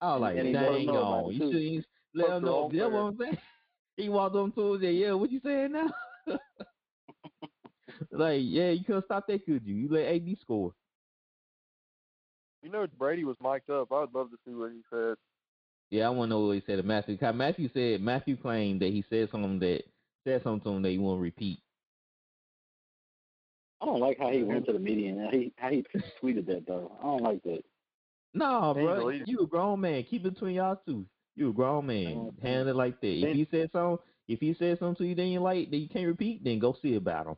I 0.00 0.12
was 0.14 0.20
like, 0.22 0.36
and 0.38 0.52
"Dang 0.52 0.88
on, 0.88 1.32
you 1.32 1.40
should 1.50 1.82
let 2.14 2.30
him 2.36 2.44
know." 2.44 2.52
wrong 2.62 2.70
You 2.72 2.78
know 2.78 2.88
player. 2.90 3.02
what 3.04 3.08
I'm 3.08 3.18
saying? 3.18 3.38
He 3.96 4.08
walked 4.08 4.34
on 4.36 4.52
to 4.52 4.60
him 4.62 4.72
and 4.72 4.82
said, 4.82 4.94
"Yeah, 4.94 5.12
what 5.12 5.30
you 5.30 5.40
saying 5.44 5.72
now?" 5.72 5.92
like, 8.12 8.40
yeah, 8.42 8.70
you 8.70 8.84
couldn't 8.84 9.04
stop 9.06 9.26
that, 9.26 9.44
could 9.44 9.64
you? 9.66 9.74
You 9.74 9.88
let 9.90 10.06
AB 10.06 10.38
score. 10.40 10.72
You 12.62 12.70
know, 12.70 12.86
Brady 12.98 13.24
was 13.24 13.36
mic'd 13.42 13.70
up. 13.70 13.90
I'd 13.92 14.12
love 14.14 14.30
to 14.30 14.36
see 14.46 14.54
what 14.54 14.72
he 14.72 14.80
said. 14.90 15.14
Yeah, 15.90 16.06
I 16.06 16.10
want 16.10 16.28
to 16.28 16.36
know 16.36 16.46
what 16.46 16.52
he 16.56 16.62
said 16.66 16.76
to 16.76 16.82
Mathieu. 16.82 17.16
'Cause 17.16 17.34
Mathieu 17.34 17.68
said 17.74 18.00
Mathieu 18.00 18.36
claimed 18.36 18.80
that 18.82 18.92
he 18.92 19.02
said 19.10 19.30
something 19.30 19.58
that 19.60 19.82
said 20.24 20.42
something 20.42 20.60
to 20.60 20.76
him 20.76 20.82
that 20.82 20.90
he 20.90 20.98
won't 20.98 21.20
repeat. 21.20 21.60
I 23.80 23.86
don't 23.86 24.00
like 24.00 24.18
how 24.18 24.30
he 24.30 24.42
went 24.42 24.66
to 24.66 24.72
the 24.74 24.78
media 24.78 25.10
and 25.10 25.20
how 25.20 25.30
he 25.30 25.52
how 25.56 25.70
he 25.70 25.82
tweeted 26.22 26.46
that 26.46 26.66
though. 26.66 26.92
I 27.00 27.02
don't 27.02 27.22
like 27.22 27.42
that. 27.44 27.64
No, 28.34 28.74
He 28.74 28.82
bro, 28.82 29.08
you 29.08 29.40
a 29.40 29.46
grown 29.46 29.80
man. 29.80 30.04
Keep 30.04 30.26
it 30.26 30.34
between 30.34 30.54
y'all 30.54 30.80
two. 30.86 31.06
You 31.34 31.50
a 31.50 31.52
grown 31.52 31.86
man. 31.86 32.16
Oh, 32.16 32.34
Handle 32.42 32.68
it 32.68 32.76
like 32.76 33.00
that. 33.00 33.06
If 33.08 33.34
he 33.34 33.46
said 33.50 33.70
something, 33.72 34.04
if 34.30 34.38
he 34.38 34.54
said 34.58 34.78
something 34.78 34.96
to 34.96 35.08
you, 35.08 35.14
then 35.14 35.26
you 35.26 35.40
like 35.40 35.70
that 35.70 35.76
you 35.76 35.88
can't 35.88 36.06
repeat, 36.06 36.44
then 36.44 36.60
go 36.60 36.76
see 36.80 36.94
about 36.94 37.26
him. 37.26 37.36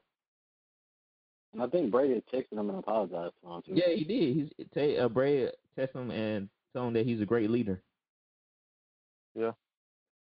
And 1.54 1.62
I 1.62 1.66
think 1.66 1.90
Brady 1.90 2.22
texted 2.32 2.52
him 2.52 2.68
and 2.68 2.78
apologized 2.78 3.34
to 3.42 3.50
him 3.50 3.62
too. 3.62 3.72
Yeah, 3.74 3.94
he 3.94 4.04
did. 4.04 4.36
He's 4.36 4.66
t- 4.74 4.98
uh, 4.98 5.08
Brad 5.08 5.52
test 5.74 5.94
him 5.94 6.10
and 6.10 6.48
told 6.74 6.88
him 6.88 6.94
that 6.94 7.06
he's 7.06 7.20
a 7.20 7.26
great 7.26 7.50
leader. 7.50 7.82
Yeah. 9.34 9.52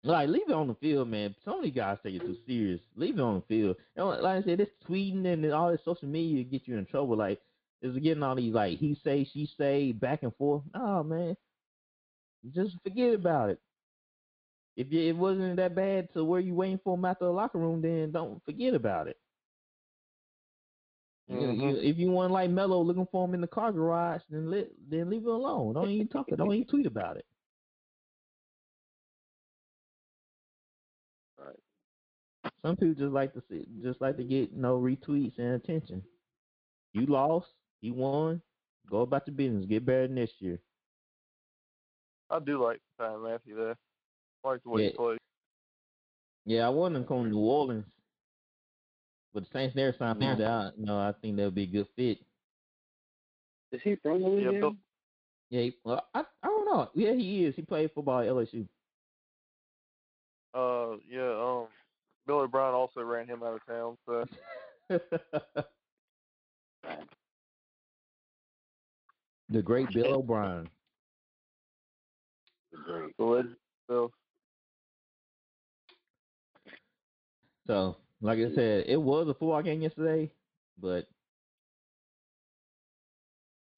Like 0.04 0.28
leave 0.28 0.48
it 0.48 0.54
on 0.54 0.68
the 0.68 0.74
field, 0.74 1.08
man. 1.08 1.34
So 1.44 1.56
many 1.56 1.70
guys 1.70 1.98
take 2.02 2.14
it 2.14 2.20
too 2.20 2.36
serious. 2.46 2.80
Leave 2.96 3.18
it 3.18 3.22
on 3.22 3.36
the 3.36 3.42
field. 3.42 3.76
And 3.96 4.06
like 4.06 4.24
I 4.24 4.42
said, 4.42 4.58
this 4.58 4.68
tweeting 4.88 5.26
and 5.26 5.50
all 5.52 5.70
this 5.70 5.80
social 5.84 6.08
media 6.08 6.44
get 6.44 6.68
you 6.68 6.76
in 6.76 6.86
trouble. 6.86 7.16
Like 7.16 7.40
is 7.80 7.96
getting 7.96 8.22
all 8.22 8.36
these 8.36 8.54
like 8.54 8.78
he 8.78 8.98
say, 9.02 9.28
she 9.32 9.50
say, 9.56 9.92
back 9.92 10.22
and 10.22 10.34
forth. 10.36 10.62
Oh 10.74 11.02
man, 11.02 11.36
just 12.54 12.76
forget 12.82 13.14
about 13.14 13.50
it. 13.50 13.60
If 14.78 14.92
you, 14.92 15.00
it 15.08 15.16
wasn't 15.16 15.56
that 15.56 15.74
bad 15.74 16.12
to 16.14 16.24
where 16.24 16.40
you 16.40 16.54
waiting 16.54 16.78
for 16.84 16.94
him 16.96 17.04
out 17.04 17.18
the 17.18 17.30
locker 17.30 17.58
room, 17.58 17.82
then 17.82 18.12
don't 18.12 18.42
forget 18.44 18.74
about 18.74 19.08
it. 19.08 19.18
Mhm. 21.28 21.60
you- 21.60 21.76
if 21.90 21.98
you 21.98 22.10
want 22.12 22.32
like 22.32 22.50
Mello 22.50 22.80
looking 22.82 23.06
for 23.06 23.26
him 23.26 23.34
in 23.34 23.40
the 23.42 23.48
car 23.48 23.72
garage, 23.72 24.22
then 24.30 24.50
let 24.50 24.70
then 24.88 25.10
leave 25.10 25.22
it 25.26 25.28
alone. 25.28 25.74
Don't 25.74 25.90
even 25.90 26.08
talk. 26.08 26.28
Don't 26.28 26.54
even 26.54 26.66
tweet 26.68 26.86
about 26.86 27.16
it. 27.18 27.26
Right. 31.38 31.56
Some 32.62 32.76
people 32.76 32.94
just 32.94 33.12
like 33.12 33.32
to 33.34 33.42
see, 33.50 33.66
just 33.82 34.00
like 34.00 34.16
to 34.16 34.24
get 34.24 34.50
you 34.52 34.58
know 34.58 34.78
retweets 34.80 35.38
and 35.38 35.54
attention. 35.54 36.02
You 36.92 37.06
lost. 37.06 37.48
He 37.80 37.90
won. 37.90 38.42
Go 38.88 39.02
about 39.02 39.26
your 39.26 39.36
business. 39.36 39.66
Get 39.66 39.84
better 39.84 40.08
next 40.08 40.40
year. 40.40 40.60
I 42.30 42.38
do 42.40 42.62
like 42.62 42.80
Tyrann 42.98 43.22
Mathieu 43.22 43.56
there. 43.56 43.78
I 44.48 44.52
like 44.52 44.62
the 44.62 44.70
way 44.70 44.82
Yeah. 44.84 44.90
he 44.90 44.96
plays. 44.96 45.18
Yeah, 46.46 46.66
I 46.66 46.70
want 46.70 46.96
him 46.96 47.02
to 47.02 47.08
come 47.08 47.24
to 47.24 47.28
New 47.30 47.38
Orleans. 47.38 47.84
But 49.34 49.44
the 49.44 49.50
Saints 49.52 49.76
never 49.76 49.94
signed 49.98 50.22
him 50.22 50.40
Yeah. 50.40 50.48
out. 50.48 50.78
No, 50.78 50.98
I 50.98 51.12
think 51.20 51.36
that 51.36 51.44
would 51.44 51.54
be 51.54 51.64
a 51.64 51.66
good 51.66 51.88
fit. 51.96 52.18
Is 53.72 53.82
he 53.82 53.96
from 53.96 54.22
Yeah, 54.22 54.28
Louisiana? 54.28 54.60
Bill, 54.60 54.76
Yeah, 55.50 55.60
he, 55.62 55.76
well, 55.84 56.08
I 56.14 56.20
I 56.42 56.46
don't 56.46 56.64
know. 56.64 56.90
Yeah, 56.94 57.12
he 57.12 57.44
is. 57.44 57.54
He 57.54 57.62
played 57.62 57.90
football 57.92 58.20
at 58.20 58.28
LSU. 58.28 58.66
uh, 60.54 60.96
yeah, 61.08 61.30
um, 61.30 61.68
Bill 62.26 62.40
O'Brien 62.40 62.74
also 62.74 63.02
ran 63.02 63.26
him 63.26 63.42
out 63.42 63.54
of 63.54 63.66
town. 63.66 63.98
So 64.06 64.24
the 69.50 69.62
great 69.62 69.92
Bill 69.92 70.06
O'Brien. 70.14 70.68
Great. 72.84 73.16
the 73.18 73.24
legend. 73.24 73.56
So 73.88 74.10
So, 77.68 77.96
like 78.22 78.38
I 78.38 78.54
said, 78.54 78.86
it 78.88 79.00
was 79.00 79.28
a 79.28 79.34
football 79.34 79.62
game 79.62 79.82
yesterday, 79.82 80.30
but 80.80 81.06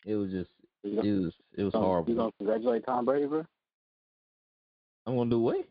it 0.06 0.14
was 0.14 0.30
just 0.30 0.50
it 0.84 0.94
was 0.94 1.32
it 1.58 1.64
was 1.64 1.74
horrible. 1.74 2.08
you 2.08 2.16
gonna 2.16 2.30
congratulate 2.38 2.86
Tom 2.86 3.04
Brady, 3.04 3.26
bro? 3.26 3.44
I'm 5.06 5.16
gonna 5.16 5.28
do 5.28 5.40
what? 5.40 5.68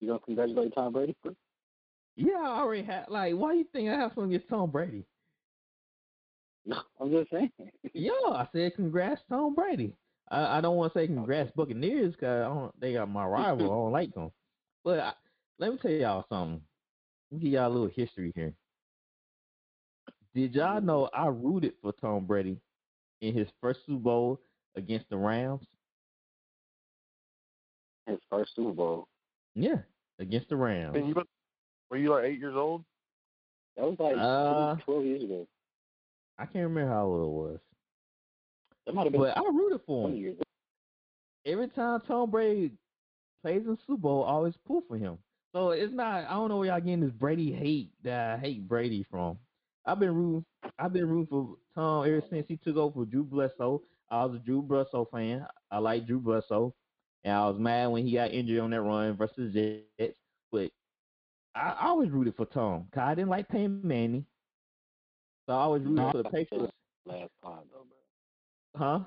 You 0.00 0.08
gonna 0.08 0.20
congratulate 0.20 0.74
Tom 0.74 0.94
Brady, 0.94 1.14
bro? 1.22 1.36
Yeah, 2.16 2.40
I 2.40 2.60
already 2.60 2.82
had 2.82 3.04
like. 3.08 3.34
Why 3.34 3.52
you 3.52 3.66
think 3.70 3.90
I 3.90 3.94
have 3.94 4.12
something 4.14 4.32
against 4.34 4.48
Tom 4.48 4.70
Brady? 4.70 5.04
No, 6.64 6.80
I'm 6.98 7.10
just 7.10 7.30
saying. 7.30 7.50
Yeah, 7.92 8.12
I 8.30 8.48
said 8.52 8.74
congrats 8.74 9.20
Tom 9.28 9.54
Brady. 9.54 9.94
I, 10.30 10.58
I 10.58 10.60
don't 10.62 10.76
want 10.76 10.94
to 10.94 10.98
say 10.98 11.06
congrats 11.06 11.52
Buccaneers 11.54 12.14
because 12.14 12.46
I 12.46 12.48
don't. 12.48 12.80
They 12.80 12.94
got 12.94 13.10
my 13.10 13.26
rival. 13.26 13.66
I 13.66 13.68
don't 13.68 13.92
like 13.92 14.14
them. 14.14 14.30
But 14.82 15.00
I, 15.00 15.12
let 15.60 15.70
me 15.72 15.78
tell 15.78 15.90
y'all 15.90 16.24
something. 16.28 16.60
Let 17.30 17.36
me 17.38 17.44
give 17.44 17.52
y'all 17.52 17.68
a 17.68 17.72
little 17.72 17.90
history 17.94 18.32
here. 18.34 18.52
Did 20.34 20.54
y'all 20.54 20.80
know 20.80 21.08
I 21.14 21.26
rooted 21.28 21.74
for 21.82 21.92
Tom 21.92 22.24
Brady 22.26 22.56
in 23.20 23.34
his 23.34 23.46
first 23.60 23.80
Super 23.86 23.98
Bowl 24.00 24.40
against 24.76 25.08
the 25.10 25.16
Rams? 25.16 25.62
His 28.06 28.18
first 28.30 28.54
Super 28.56 28.72
Bowl. 28.72 29.06
Yeah, 29.54 29.76
against 30.18 30.48
the 30.48 30.56
Rams. 30.56 30.96
and 30.96 31.06
you 31.08 31.14
must- 31.14 31.28
were 31.90 31.96
you 31.98 32.10
like 32.10 32.24
eight 32.24 32.38
years 32.38 32.56
old? 32.56 32.84
That 33.76 33.84
was 33.84 33.98
like 33.98 34.16
Uh, 34.16 34.76
twelve 34.84 35.04
years 35.04 35.22
ago. 35.22 35.46
I 36.38 36.46
can't 36.46 36.64
remember 36.68 36.90
how 36.92 37.06
old 37.06 37.22
it 37.22 37.50
was, 37.50 37.60
That 38.86 38.94
might 38.94 39.04
have 39.04 39.12
been 39.12 39.20
but 39.20 39.36
I 39.36 39.40
rooted 39.48 39.82
for 39.84 40.08
him. 40.08 40.16
years 40.16 40.38
every 41.44 41.68
time 41.68 42.00
Tom 42.02 42.30
Brady 42.30 42.72
plays 43.42 43.66
in 43.66 43.76
Super 43.86 43.96
Bowl, 44.00 44.24
I 44.24 44.28
always 44.30 44.56
pull 44.66 44.80
for 44.82 44.96
him. 44.96 45.18
So 45.52 45.70
it's 45.70 45.92
not. 45.92 46.24
I 46.24 46.30
don't 46.34 46.48
know 46.48 46.58
where 46.58 46.68
y'all 46.68 46.80
getting 46.80 47.00
this 47.00 47.10
Brady 47.10 47.52
hate 47.52 47.90
that 48.04 48.34
I 48.34 48.38
hate 48.38 48.68
Brady 48.68 49.04
from. 49.10 49.38
I've 49.86 49.98
been 49.98 50.14
rooting. 50.14 50.44
I've 50.78 50.92
been 50.92 51.08
rooting 51.08 51.26
for 51.26 51.56
Tom 51.74 52.06
ever 52.06 52.22
since 52.30 52.46
he 52.48 52.56
took 52.56 52.76
over 52.76 52.94
for 52.94 53.04
Drew 53.04 53.24
Bledsoe. 53.24 53.82
I 54.10 54.24
was 54.24 54.36
a 54.36 54.38
Drew 54.38 54.62
Bledsoe 54.62 55.08
fan. 55.10 55.46
I 55.70 55.78
like 55.78 56.06
Drew 56.06 56.20
Bledsoe, 56.20 56.74
and 57.24 57.32
I 57.34 57.48
was 57.48 57.58
mad 57.58 57.88
when 57.88 58.06
he 58.06 58.12
got 58.12 58.30
injured 58.32 58.60
on 58.60 58.70
that 58.70 58.82
run 58.82 59.16
versus 59.16 59.52
Jets. 59.54 60.18
But 60.52 60.70
I, 61.54 61.70
I 61.80 61.86
always 61.88 62.10
rooted 62.10 62.36
for 62.36 62.46
Tom. 62.46 62.86
Cause 62.94 63.02
I 63.02 63.14
didn't 63.14 63.30
like 63.30 63.48
Peyton 63.48 63.80
Manning, 63.82 64.24
so 65.46 65.52
I 65.54 65.62
always 65.62 65.82
rooted 65.82 66.12
for 66.12 66.22
the 66.22 66.30
Patriots. 66.30 66.72
Last 67.06 67.30
pod 67.42 67.64
though, 67.72 67.86
bro. 68.78 68.88
Huh? 68.88 69.04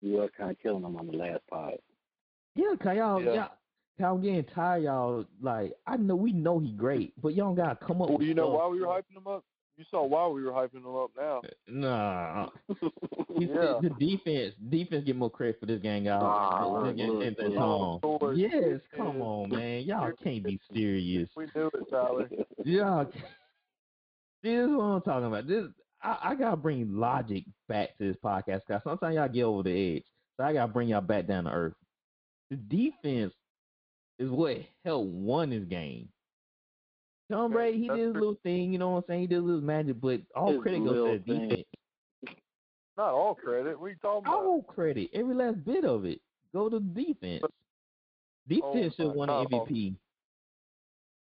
You 0.00 0.14
were 0.16 0.28
kind 0.30 0.50
of 0.50 0.58
killing 0.60 0.82
him 0.82 0.96
on 0.96 1.06
the 1.06 1.16
last 1.16 1.40
pod. 1.50 1.74
Yeah, 2.56 2.74
cause 2.82 2.96
y'all, 2.96 3.22
Yeah. 3.22 3.34
y'all, 3.34 3.50
I'm 4.02 4.20
getting 4.22 4.44
tired, 4.44 4.84
y'all. 4.84 5.24
Like, 5.40 5.72
I 5.86 5.96
know 5.96 6.14
we 6.16 6.32
know 6.32 6.58
he 6.58 6.72
great, 6.72 7.12
but 7.20 7.34
y'all 7.34 7.54
gotta 7.54 7.76
come 7.84 8.00
up. 8.02 8.08
Well, 8.08 8.18
with 8.18 8.26
you 8.28 8.34
know 8.34 8.48
stuff. 8.50 8.58
why 8.58 8.66
we 8.68 8.80
were 8.80 8.86
hyping 8.86 9.16
him 9.16 9.26
up? 9.26 9.44
You 9.76 9.84
saw 9.90 10.04
why 10.04 10.26
we 10.28 10.42
were 10.42 10.50
hyping 10.52 10.84
him 10.84 10.94
up 10.94 11.10
now. 11.16 11.40
Nah, 11.68 12.48
Yeah. 13.38 13.78
the 13.80 13.90
defense, 13.98 14.54
defense 14.68 15.04
get 15.06 15.16
more 15.16 15.30
credit 15.30 15.58
for 15.58 15.66
this 15.66 15.80
game, 15.80 16.04
y'all. 16.04 16.22
Ah, 16.22 16.84
This 16.84 16.96
game- 16.96 17.10
look, 17.10 17.24
and- 17.26 17.38
and 17.38 17.54
look. 17.54 18.36
Yes, 18.36 18.80
come 18.94 19.22
on, 19.22 19.48
man. 19.48 19.82
Y'all 19.84 20.12
can't 20.22 20.44
be 20.44 20.60
serious. 20.74 21.28
We 21.34 21.46
knew 21.54 21.68
it, 21.72 21.90
Tyler. 21.90 22.28
Y'all, 22.64 23.10
see, 23.10 23.20
this 24.42 24.68
is 24.68 24.70
what 24.76 24.82
I'm 24.84 25.02
talking 25.02 25.26
about. 25.26 25.46
This, 25.46 25.64
I, 26.02 26.18
I 26.30 26.34
gotta 26.34 26.56
bring 26.56 26.94
logic 26.96 27.44
back 27.68 27.96
to 27.98 28.04
this 28.08 28.16
podcast 28.22 28.60
because 28.66 28.82
sometimes 28.84 29.14
y'all 29.14 29.28
get 29.28 29.44
over 29.44 29.62
the 29.62 29.96
edge. 29.96 30.04
So 30.36 30.44
I 30.44 30.52
gotta 30.52 30.72
bring 30.72 30.88
y'all 30.88 31.00
back 31.00 31.26
down 31.26 31.44
to 31.44 31.50
earth. 31.52 31.74
The 32.50 32.56
defense 32.56 33.32
is 34.20 34.30
what 34.30 34.58
helped 34.84 35.10
won 35.10 35.50
this 35.50 35.64
game. 35.64 36.08
Tom 37.30 37.46
Okay, 37.46 37.54
Brady, 37.54 37.78
he 37.78 37.88
did 37.88 37.98
his 37.98 38.14
little 38.14 38.38
thing, 38.42 38.72
you 38.72 38.78
know 38.78 38.90
what 38.90 38.98
I'm 38.98 39.04
saying? 39.08 39.20
He 39.22 39.26
did 39.28 39.36
his 39.36 39.44
little 39.44 39.60
magic, 39.60 40.00
but 40.00 40.20
all 40.36 40.52
His 40.52 40.62
credit 40.62 40.84
goes 40.84 40.94
to 40.94 41.24
the 41.24 41.38
defense. 41.38 41.66
Not 42.96 43.12
all 43.14 43.34
credit. 43.34 43.80
What 43.80 43.86
are 43.86 43.88
you 43.90 43.96
talking 44.02 44.26
about? 44.26 44.44
All 44.44 44.62
credit, 44.62 45.10
every 45.14 45.34
last 45.34 45.64
bit 45.64 45.84
of 45.84 46.04
it, 46.04 46.20
go 46.52 46.68
to 46.68 46.78
the 46.78 47.02
defense. 47.04 47.42
Oh 47.42 47.48
defense 48.46 48.94
should 48.96 49.06
my 49.06 49.08
have 49.08 49.16
won 49.16 49.28
God. 49.28 49.46
the 49.50 49.56
MVP. 49.56 49.94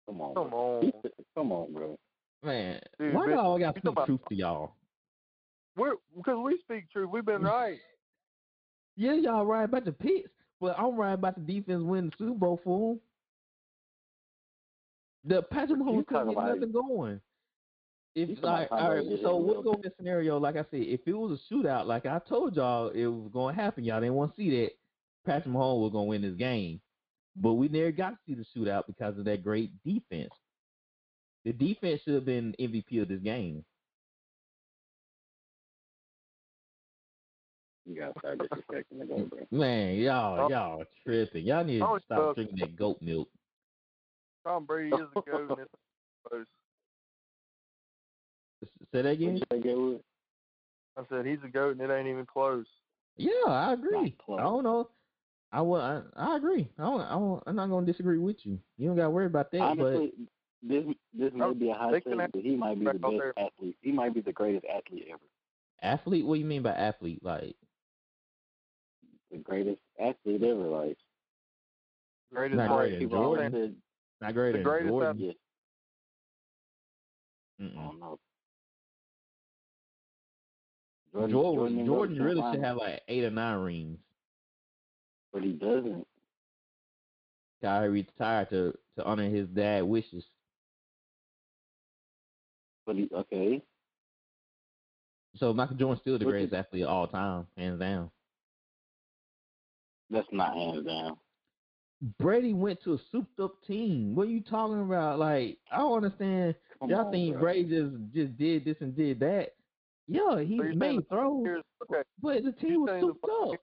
Come 0.07 0.20
on, 0.20 0.34
Come 0.34 0.55
on. 0.55 0.92
Come 1.34 1.53
on, 1.53 1.72
bro. 1.72 1.99
Man, 2.44 2.80
Dude, 2.99 3.12
why 3.12 3.26
bitch, 3.26 3.34
y'all 3.34 3.59
got 3.59 3.76
you 3.76 3.82
to 3.82 3.90
speak 3.90 4.07
truth 4.07 4.20
to 4.28 4.34
y'all? 4.34 4.72
We're 5.76 5.94
because 6.16 6.38
we 6.42 6.59
speak 6.61 6.90
truth. 6.90 7.11
We've 7.11 7.24
been 7.24 7.42
right. 7.42 7.78
Yeah, 8.99 9.12
y'all 9.12 9.44
right 9.44 9.64
about 9.64 9.84
the 9.84 9.92
picks, 9.92 10.30
but 10.61 10.79
I'm 10.79 10.97
right 10.97 11.13
about 11.13 11.35
the 11.35 11.53
defense 11.53 11.83
winning 11.83 12.11
the 12.11 12.17
Super 12.17 12.35
Bowl 12.35 12.61
them. 12.65 13.01
The 15.25 15.43
Patrick 15.43 15.81
Mahomes 15.81 16.07
couldn't 16.07 16.29
get 16.29 16.37
nothing 16.37 16.73
going. 16.73 17.21
If 18.15 18.43
like, 18.43 18.69
all 18.71 18.95
right, 18.95 19.05
so 19.23 19.37
what's 19.37 19.63
going 19.63 19.83
to 19.83 19.89
the 19.89 19.95
scenario? 19.99 20.39
Like 20.39 20.57
I 20.57 20.65
said, 20.71 20.81
if 20.81 21.01
it 21.07 21.13
was 21.13 21.39
a 21.39 21.55
shootout, 21.55 21.87
like 21.87 22.07
I 22.07 22.19
told 22.27 22.57
y'all, 22.57 22.89
it 22.89 23.07
was 23.07 23.29
going 23.31 23.55
to 23.55 23.61
happen. 23.61 23.85
Y'all 23.85 24.01
didn't 24.01 24.15
want 24.15 24.35
to 24.35 24.37
see 24.37 24.51
that 24.63 24.71
Patrick 25.27 25.53
Mahomes 25.53 25.83
was 25.83 25.93
going 25.93 26.07
to 26.07 26.09
win 26.09 26.23
this 26.23 26.35
game, 26.37 26.81
but 27.35 27.55
we 27.55 27.69
never 27.69 27.93
got 27.93 28.11
to 28.11 28.19
see 28.27 28.35
the 28.35 28.47
shootout 28.57 28.87
because 28.87 29.19
of 29.19 29.27
that 29.27 29.43
great 29.43 29.71
defense. 29.85 30.33
The 31.45 31.53
defense 31.53 32.01
should 32.05 32.15
have 32.15 32.25
been 32.25 32.55
MVP 32.59 33.03
of 33.03 33.09
this 33.09 33.21
game. 33.21 33.65
You 37.87 37.95
gotta 38.01 38.18
start 38.18 38.39
disrespecting 38.39 38.99
the 38.99 39.05
goat, 39.07 39.30
bro. 39.30 39.39
Man, 39.59 39.95
y'all, 39.97 40.47
Oh. 40.47 40.49
y'all 40.49 40.84
tripping. 41.05 41.45
Y'all 41.45 41.64
need 41.64 41.82
Oh, 41.82 41.91
to 41.91 41.97
it's 41.97 42.05
stop 42.05 42.34
drinking 42.34 42.59
that 42.59 42.76
goat 42.76 43.01
milk. 43.01 43.28
Tom 44.45 44.64
Brady 44.64 44.97
is 44.97 45.03
the 45.14 45.20
goat. 45.30 45.51
and 45.51 45.59
it's 45.61 45.70
close. 46.28 46.47
Say 48.93 49.03
that 49.03 49.09
again. 49.11 49.37
you 49.37 49.43
say, 49.53 49.61
Gatewood? 49.61 50.01
I 50.97 51.03
said 51.11 51.26
he's 51.26 51.39
a 51.45 51.49
goat, 51.49 51.76
and 51.76 51.80
it 51.91 51.93
ain't 51.95 52.09
even 52.09 52.26
close. 52.26 52.66
Yeah, 53.16 53.30
I 53.47 53.72
agree. 53.74 54.16
I 54.30 54.43
don't 54.43 54.64
know. 54.64 54.89
I 55.53 55.61
will. 55.61 55.76
I, 55.80 56.03
I 56.16 56.37
agree. 56.37 56.68
I 56.78 56.82
don't, 56.82 57.01
I 57.03 57.11
don't, 57.11 57.43
I'm 57.47 57.57
not 57.57 57.68
gonna 57.70 57.87
disagree 57.87 58.18
with 58.18 58.37
you. 58.45 58.59
You 58.78 58.89
don't 58.89 58.97
got 58.97 59.05
to 59.05 59.11
worry 59.11 59.26
about 59.26 59.51
that. 59.53 59.61
Honestly, 59.61 60.12
this 60.62 60.84
this 61.16 61.32
may 61.34 61.45
Oh, 61.45 61.55
be 61.55 61.70
a 61.70 61.74
hot 61.74 61.93
take, 61.93 62.05
but 62.05 62.30
he 62.43 62.57
might 62.57 62.78
be 62.78 62.87
the 62.87 62.95
best 62.99 63.39
athlete. 63.39 63.76
He 63.82 63.93
might 63.93 64.12
be 64.14 64.20
the 64.20 64.32
greatest 64.32 64.64
athlete 64.66 65.07
ever. 65.11 65.20
athlete. 65.82 66.26
What 66.26 66.34
do 66.34 66.41
you 66.41 66.47
mean 66.47 66.62
by 66.62 66.72
athlete? 66.72 67.22
Like, 67.22 67.55
The 69.31 69.39
greatest 69.39 69.81
athlete 70.01 70.43
ever. 70.43 70.55
Like 70.68 70.97
Greatest 72.33 72.57
Not 72.59 72.68
player. 72.68 72.79
greater 72.79 72.91
than 72.91 72.99
people 73.01 73.18
always 73.18 73.41
Jordan. 73.41 73.53
said, 73.53 73.74
not 74.20 74.35
greater 74.35 74.59
The 74.59 74.64
greatest 74.64 74.89
Jordan. 74.89 75.16
yes, 75.20 75.35
I 77.61 77.62
Mm-mm. 77.62 77.74
don't 77.74 78.01
know. 78.01 78.18
Jordan, 81.12 81.31
Jordan, 81.31 81.57
Jordan, 81.57 81.77
didn't 81.77 81.87
go 81.87 82.07
to 82.07 82.24
really 82.24 82.53
should 82.53 82.64
have 82.64 82.77
like 82.77 83.03
eight 83.09 83.24
or 83.24 83.31
nine 83.31 83.59
rings. 83.59 83.99
but 85.33 85.43
he 85.43 85.53
doesn't. 85.53 86.07
Guy 87.62 87.85
retired 87.85 88.51
to 88.51 88.74
to 88.97 89.05
honor 89.05 89.29
his 89.29 89.49
dad 89.49 89.83
wishes. 89.85 90.24
But 92.85 92.97
he 92.97 93.09
okay. 93.12 93.62
So 95.37 95.53
Michael 95.55 95.77
Jordan's 95.77 96.01
still 96.01 96.18
the 96.18 96.24
What 96.24 96.33
greatest 96.33 96.53
you- 96.53 96.59
athlete 96.59 96.83
of 96.83 96.89
all 96.89 97.07
time, 97.09 97.47
hands 97.57 97.81
down. 97.81 98.11
That's 100.11 100.27
not 100.33 100.55
hands 100.55 100.87
down. 100.87 101.17
Brady 102.19 102.53
went 102.53 102.83
to 102.85 102.95
a 102.95 102.99
souped 103.11 103.41
up 103.41 103.55
team. 103.67 104.15
What 104.15 104.29
are 104.29 104.31
you 104.31 104.43
talking 104.43 104.83
about? 104.83 105.19
Like, 105.19 105.59
I 105.73 105.79
don't 105.79 106.05
understand. 106.05 106.55
Come 106.79 106.91
Y'all 106.91 107.07
on, 107.07 107.13
think 107.13 107.33
bro. 107.33 107.41
Brady 107.43 107.69
just 107.69 107.97
just 108.15 108.37
did 108.37 108.65
this 108.65 108.77
and 108.81 108.95
did 108.95 109.19
that? 109.21 109.55
Yeah, 110.07 110.41
he 110.41 110.59
So 110.59 110.65
made 110.75 111.09
throws, 111.09 111.63
okay, 111.83 112.03
but 112.23 112.45
the 112.45 112.53
team 112.53 112.71
you're 112.71 112.81
was 112.83 112.91
saying 112.91 113.01
the 113.01 113.15
souped 113.15 113.55
up. 113.55 113.61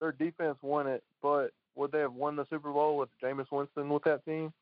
their 0.00 0.12
defense 0.12 0.58
won 0.62 0.86
it, 0.86 1.02
but 1.22 1.48
would 1.74 1.90
they 1.90 1.98
have 2.00 2.12
won 2.12 2.36
the 2.36 2.46
Super 2.48 2.70
Bowl 2.72 2.96
with 2.98 3.08
Jameis 3.20 3.50
Winston 3.50 3.88
with 3.88 4.04
that 4.04 4.24
team? 4.24 4.52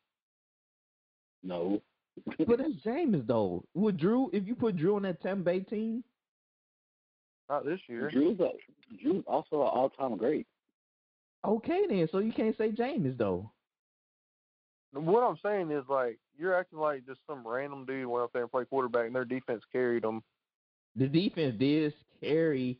No, 1.43 1.79
But 2.47 2.57
that's 2.57 2.73
Jameis 2.85 3.27
though. 3.27 3.63
With 3.75 3.97
Drew, 3.97 4.29
if 4.33 4.47
you 4.47 4.55
put 4.55 4.77
Drew 4.77 4.95
on 4.95 5.03
that 5.03 5.21
Tampa 5.21 5.43
Bay 5.43 5.59
team, 5.59 6.03
Not 7.49 7.65
this 7.65 7.79
year. 7.87 8.09
Drew's 8.09 8.39
a, 8.39 8.49
Drew's 9.01 9.23
also 9.27 9.61
an 9.61 9.67
all-time 9.67 10.17
great. 10.17 10.47
Okay 11.47 11.85
then. 11.87 12.07
So 12.11 12.19
you 12.19 12.33
can't 12.33 12.57
say 12.57 12.71
Jameis 12.71 13.17
though. 13.17 13.49
What 14.91 15.21
I'm 15.21 15.37
saying 15.43 15.71
is 15.71 15.83
like 15.89 16.19
you're 16.37 16.55
acting 16.57 16.79
like 16.79 17.05
just 17.05 17.19
some 17.27 17.47
random 17.47 17.85
dude 17.85 18.07
went 18.07 18.23
up 18.23 18.33
there 18.33 18.43
and 18.43 18.51
played 18.51 18.69
quarterback, 18.69 19.07
and 19.07 19.15
their 19.15 19.25
defense 19.25 19.63
carried 19.71 20.03
them. 20.03 20.23
The 20.95 21.07
defense 21.07 21.55
did 21.59 21.93
carry, 22.21 22.79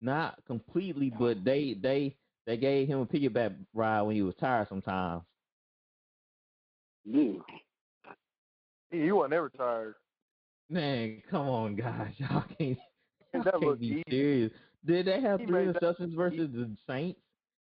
not 0.00 0.44
completely, 0.46 1.10
but 1.10 1.44
they 1.44 1.74
they 1.80 2.16
they 2.46 2.56
gave 2.56 2.88
him 2.88 3.00
a 3.00 3.06
piggyback 3.06 3.56
ride 3.74 4.02
when 4.02 4.14
he 4.14 4.22
was 4.22 4.34
tired 4.38 4.68
sometimes. 4.68 5.22
Dude, 7.10 7.40
He, 8.90 9.02
he 9.02 9.12
wasn't 9.12 9.34
ever 9.34 9.48
tired. 9.48 9.94
Man, 10.68 11.22
come 11.30 11.48
on, 11.48 11.76
guys, 11.76 12.12
y'all 12.18 12.44
can't, 12.58 12.78
y'all 13.32 13.44
that 13.44 13.60
can't 13.60 13.80
be 13.80 13.86
easy. 13.86 14.04
serious. 14.10 14.52
Did 14.84 15.06
they 15.06 15.20
have 15.20 15.40
He 15.40 15.46
three 15.46 15.66
made 15.66 15.74
interceptions 15.76 16.14
versus 16.14 16.50
the 16.52 16.76
Saints? 16.86 17.20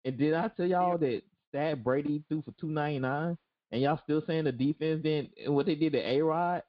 And 0.04 0.16
did 0.16 0.34
I 0.34 0.48
tell 0.48 0.66
y'all 0.66 0.98
that 0.98 1.22
Stat 1.48 1.82
Brady 1.82 2.22
threw 2.28 2.42
for 2.42 2.52
two 2.60 2.68
ninety 2.68 2.98
nine? 2.98 3.36
And 3.70 3.82
y'all 3.82 4.00
still 4.02 4.22
saying 4.26 4.44
the 4.44 4.52
defense 4.52 5.02
didn't 5.02 5.30
and 5.44 5.54
what 5.54 5.66
they 5.66 5.74
did 5.74 5.92
to 5.92 5.98
A 5.98 6.22
Rod? 6.22 6.62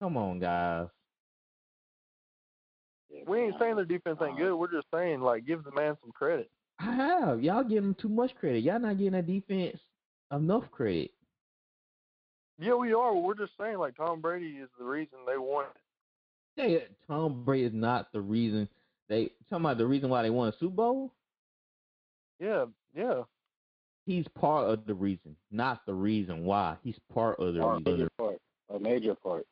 Come 0.00 0.16
on, 0.16 0.38
guys. 0.38 0.86
We 3.26 3.40
ain't 3.40 3.54
saying 3.58 3.76
their 3.76 3.84
defense 3.84 4.18
ain't 4.22 4.38
good. 4.38 4.54
We're 4.54 4.70
just 4.70 4.86
saying 4.94 5.20
like 5.20 5.46
give 5.46 5.64
the 5.64 5.72
man 5.72 5.96
some 6.00 6.12
credit. 6.12 6.50
I 6.78 6.94
have. 6.94 7.42
Y'all 7.42 7.64
giving 7.64 7.90
them 7.90 7.96
too 8.00 8.08
much 8.08 8.34
credit. 8.36 8.62
Y'all 8.62 8.78
not 8.78 8.98
giving 8.98 9.14
that 9.14 9.26
defense 9.26 9.78
enough 10.32 10.70
credit. 10.70 11.10
Yeah, 12.60 12.74
we 12.74 12.92
are. 12.92 13.14
We're 13.14 13.34
just 13.34 13.52
saying 13.60 13.78
like 13.78 13.96
Tom 13.96 14.20
Brady 14.20 14.58
is 14.62 14.68
the 14.78 14.84
reason 14.84 15.18
they 15.26 15.38
won. 15.38 15.66
Yeah, 16.56 16.78
Tom 17.06 17.44
Brady 17.44 17.64
is 17.64 17.72
not 17.72 18.12
the 18.12 18.20
reason 18.20 18.68
they 19.08 19.30
talking 19.48 19.64
about 19.64 19.78
the 19.78 19.86
reason 19.86 20.10
why 20.10 20.22
they 20.22 20.30
won 20.30 20.48
a 20.48 20.52
Super 20.58 20.74
Bowl. 20.74 21.12
Yeah, 22.40 22.66
yeah. 22.94 23.22
He's 24.06 24.26
part 24.38 24.70
of 24.70 24.86
the 24.86 24.94
reason, 24.94 25.36
not 25.50 25.84
the 25.86 25.92
reason 25.94 26.44
why. 26.44 26.76
He's 26.82 26.98
part 27.12 27.38
of 27.40 27.54
the 27.54 27.62
a 27.62 27.76
reason. 27.76 27.84
major 27.92 28.08
part. 28.18 28.38
A 28.74 28.78
major 28.78 29.14
part. 29.14 29.46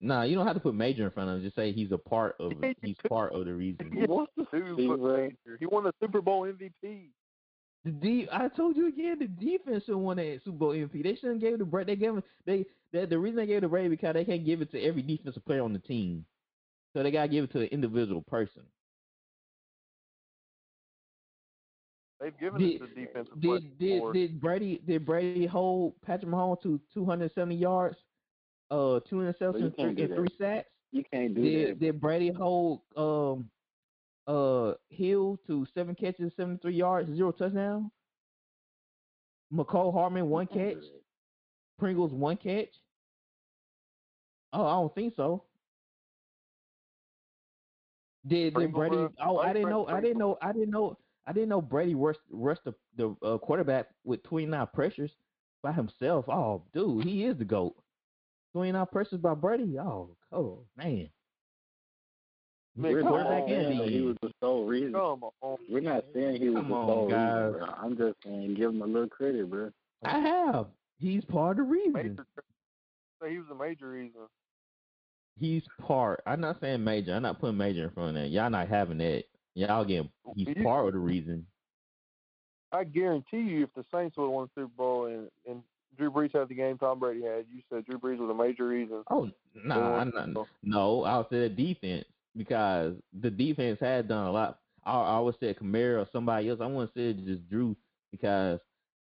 Nah, 0.00 0.22
you 0.22 0.34
don't 0.34 0.46
have 0.46 0.56
to 0.56 0.60
put 0.60 0.74
major 0.74 1.04
in 1.04 1.10
front 1.12 1.30
of 1.30 1.36
him. 1.36 1.42
Just 1.44 1.54
say 1.54 1.70
he's 1.70 1.92
a 1.92 1.98
part 1.98 2.34
of 2.40 2.52
it. 2.64 2.76
He's 2.82 2.96
part 3.08 3.32
of 3.32 3.44
the 3.44 3.54
reason. 3.54 3.92
He 3.92 4.00
What's 4.00 4.32
the 4.36 4.46
Dude, 4.52 4.74
Steve 4.74 4.88
but 4.88 4.98
Ray? 4.98 5.36
he 5.60 5.66
won 5.66 5.84
the 5.84 5.92
Super 6.00 6.20
Bowl 6.20 6.42
MVP. 6.42 7.10
The 7.84 7.90
de- 7.90 8.28
I 8.32 8.48
told 8.48 8.76
you 8.76 8.88
again, 8.88 9.18
the 9.20 9.28
defense 9.28 9.84
should 9.84 9.96
won 9.96 10.16
that 10.16 10.40
Super 10.44 10.56
Bowl 10.58 10.70
MVP. 10.72 11.04
They 11.04 11.14
shouldn't 11.14 11.40
give 11.40 11.54
it 11.54 11.58
to 11.58 11.64
Brady. 11.64 11.92
They 11.94 12.00
gave 12.00 12.10
him, 12.14 12.22
they, 12.46 12.64
they 12.92 13.06
the 13.06 13.18
reason 13.18 13.36
they 13.36 13.46
gave 13.46 13.58
it 13.58 13.62
to 13.62 13.68
Brady 13.68 13.88
because 13.88 14.14
they 14.14 14.24
can't 14.24 14.44
give 14.44 14.60
it 14.60 14.72
to 14.72 14.82
every 14.82 15.02
defensive 15.02 15.44
player 15.44 15.62
on 15.62 15.72
the 15.72 15.78
team. 15.78 16.24
So 16.92 17.02
they 17.04 17.12
gotta 17.12 17.28
give 17.28 17.44
it 17.44 17.52
to 17.52 17.60
an 17.60 17.66
individual 17.68 18.22
person. 18.22 18.62
They've 22.22 22.38
given 22.38 22.60
Did- 22.60 22.76
it 22.76 22.78
to 22.78 22.94
defensive 22.94 23.40
Did 23.40 23.78
did 23.78 24.12
did 24.12 24.40
Brady 24.40 24.80
did 24.86 25.04
Brady 25.04 25.44
hold 25.44 26.00
Patrick 26.02 26.30
Mahomes 26.30 26.62
to 26.62 26.80
270 26.94 27.56
yards, 27.56 27.96
uh, 28.70 29.00
two 29.00 29.16
interceptions, 29.16 29.74
can't 29.76 29.96
three, 29.96 30.04
and 30.04 30.14
three 30.14 30.28
sacks? 30.38 30.68
You 30.92 31.02
can't 31.12 31.34
do 31.34 31.42
Did 31.42 31.70
that. 31.70 31.80
did 31.80 32.00
Brady 32.00 32.30
hold 32.30 32.82
um 32.96 33.50
uh 34.28 34.74
Hill 34.90 35.36
to 35.48 35.66
seven 35.74 35.96
catches, 35.96 36.32
73 36.36 36.72
yards, 36.72 37.10
zero 37.12 37.32
touchdown? 37.32 37.90
Mecole 39.52 39.92
Hardman 39.92 40.28
one 40.28 40.46
catch. 40.46 40.76
Pringles 41.80 42.12
one 42.12 42.36
catch. 42.36 42.68
Oh, 44.52 44.64
I 44.64 44.74
don't 44.74 44.94
think 44.94 45.14
so. 45.16 45.42
Did 48.28 48.54
did 48.54 48.72
Brady? 48.72 49.08
Oh, 49.20 49.38
I 49.38 49.52
didn't 49.52 49.70
know. 49.70 49.88
I 49.88 50.00
didn't 50.00 50.18
know. 50.18 50.38
I 50.40 50.52
didn't 50.52 50.70
know. 50.70 50.96
I 51.26 51.32
didn't 51.32 51.48
know 51.50 51.60
Brady 51.60 51.94
rushed 51.94 52.20
rushed 52.30 52.64
the 52.64 52.74
the 52.96 53.14
uh, 53.24 53.38
quarterback 53.38 53.88
with 54.04 54.22
29 54.24 54.66
pressures 54.74 55.10
by 55.62 55.72
himself. 55.72 56.28
Oh, 56.28 56.62
dude, 56.74 57.04
he 57.04 57.24
is 57.24 57.36
the 57.38 57.44
goat. 57.44 57.76
29 58.54 58.86
pressures 58.92 59.20
by 59.20 59.34
Brady. 59.34 59.78
Oh, 59.78 60.10
oh 60.32 60.64
man. 60.76 61.08
Man, 62.74 62.92
We're 62.92 63.02
come 63.02 63.12
on, 63.12 63.46
saying 63.48 63.66
and 63.82 63.90
he 63.90 64.00
was 64.00 64.16
the 64.22 64.30
sole 64.40 64.64
reason. 64.64 64.94
Come 64.94 65.24
on. 65.42 65.58
We're 65.68 65.80
not 65.80 66.04
saying 66.14 66.40
he 66.40 66.48
was 66.48 66.62
Come 66.62 66.68
the 66.70 66.74
on, 66.74 66.86
sole 66.88 67.08
guys. 67.10 67.44
reason, 67.52 67.58
bro. 67.66 67.74
I'm 67.82 67.96
just 67.98 68.16
saying 68.24 68.54
give 68.54 68.70
him 68.70 68.82
a 68.82 68.86
little 68.86 69.08
credit, 69.08 69.50
bro. 69.50 69.70
I 70.04 70.18
have. 70.18 70.66
He's 70.98 71.24
part 71.24 71.58
of 71.58 71.66
the 71.66 71.70
reason. 71.70 71.92
Major. 71.92 72.26
Say 73.22 73.30
he 73.32 73.38
was 73.38 73.46
a 73.50 73.54
major 73.54 73.90
reason. 73.90 74.22
He's 75.38 75.62
part. 75.80 76.22
I'm 76.26 76.40
not 76.40 76.60
saying 76.60 76.82
major. 76.82 77.12
I'm 77.14 77.22
not 77.22 77.40
putting 77.40 77.56
major 77.58 77.84
in 77.84 77.90
front 77.90 78.16
of 78.16 78.22
that. 78.22 78.28
Y'all 78.30 78.50
not 78.50 78.68
having 78.68 78.98
that. 78.98 79.24
Y'all 79.54 79.84
getting. 79.84 80.10
He's 80.34 80.48
You- 80.48 80.62
part 80.62 80.86
of 80.86 80.92
the 80.94 80.98
reason. 80.98 81.46
I 82.72 82.84
guarantee 82.84 83.40
you, 83.40 83.64
if 83.64 83.74
the 83.74 83.84
Saints 83.92 84.16
would 84.16 84.24
have 84.24 84.32
won 84.32 84.48
the 84.54 84.62
Super 84.62 84.72
Bowl 84.76 85.04
and, 85.04 85.30
and 85.46 85.62
Drew 85.98 86.10
Brees 86.10 86.32
had 86.32 86.48
the 86.48 86.54
game 86.54 86.78
Tom 86.78 86.98
Brady 86.98 87.22
had, 87.22 87.44
you 87.52 87.60
said 87.68 87.84
Drew 87.84 87.98
Brees 87.98 88.18
was 88.18 88.30
a 88.30 88.34
major 88.34 88.66
reason. 88.66 89.04
Oh 89.10 89.30
nah, 89.54 90.04
not. 90.04 90.48
No, 90.62 91.04
I 91.04 91.22
the 91.30 91.50
defense 91.50 92.06
because 92.34 92.94
the 93.20 93.30
defense 93.30 93.78
had 93.78 94.08
done 94.08 94.26
a 94.26 94.32
lot. 94.32 94.58
I, 94.84 94.92
I 94.94 95.20
would 95.20 95.38
say 95.38 95.54
Kamara 95.54 96.02
or 96.02 96.08
somebody 96.12 96.48
else. 96.48 96.60
I 96.62 96.66
want 96.66 96.92
to 96.94 96.98
say 96.98 97.20
just 97.20 97.48
Drew 97.50 97.76
because 98.10 98.58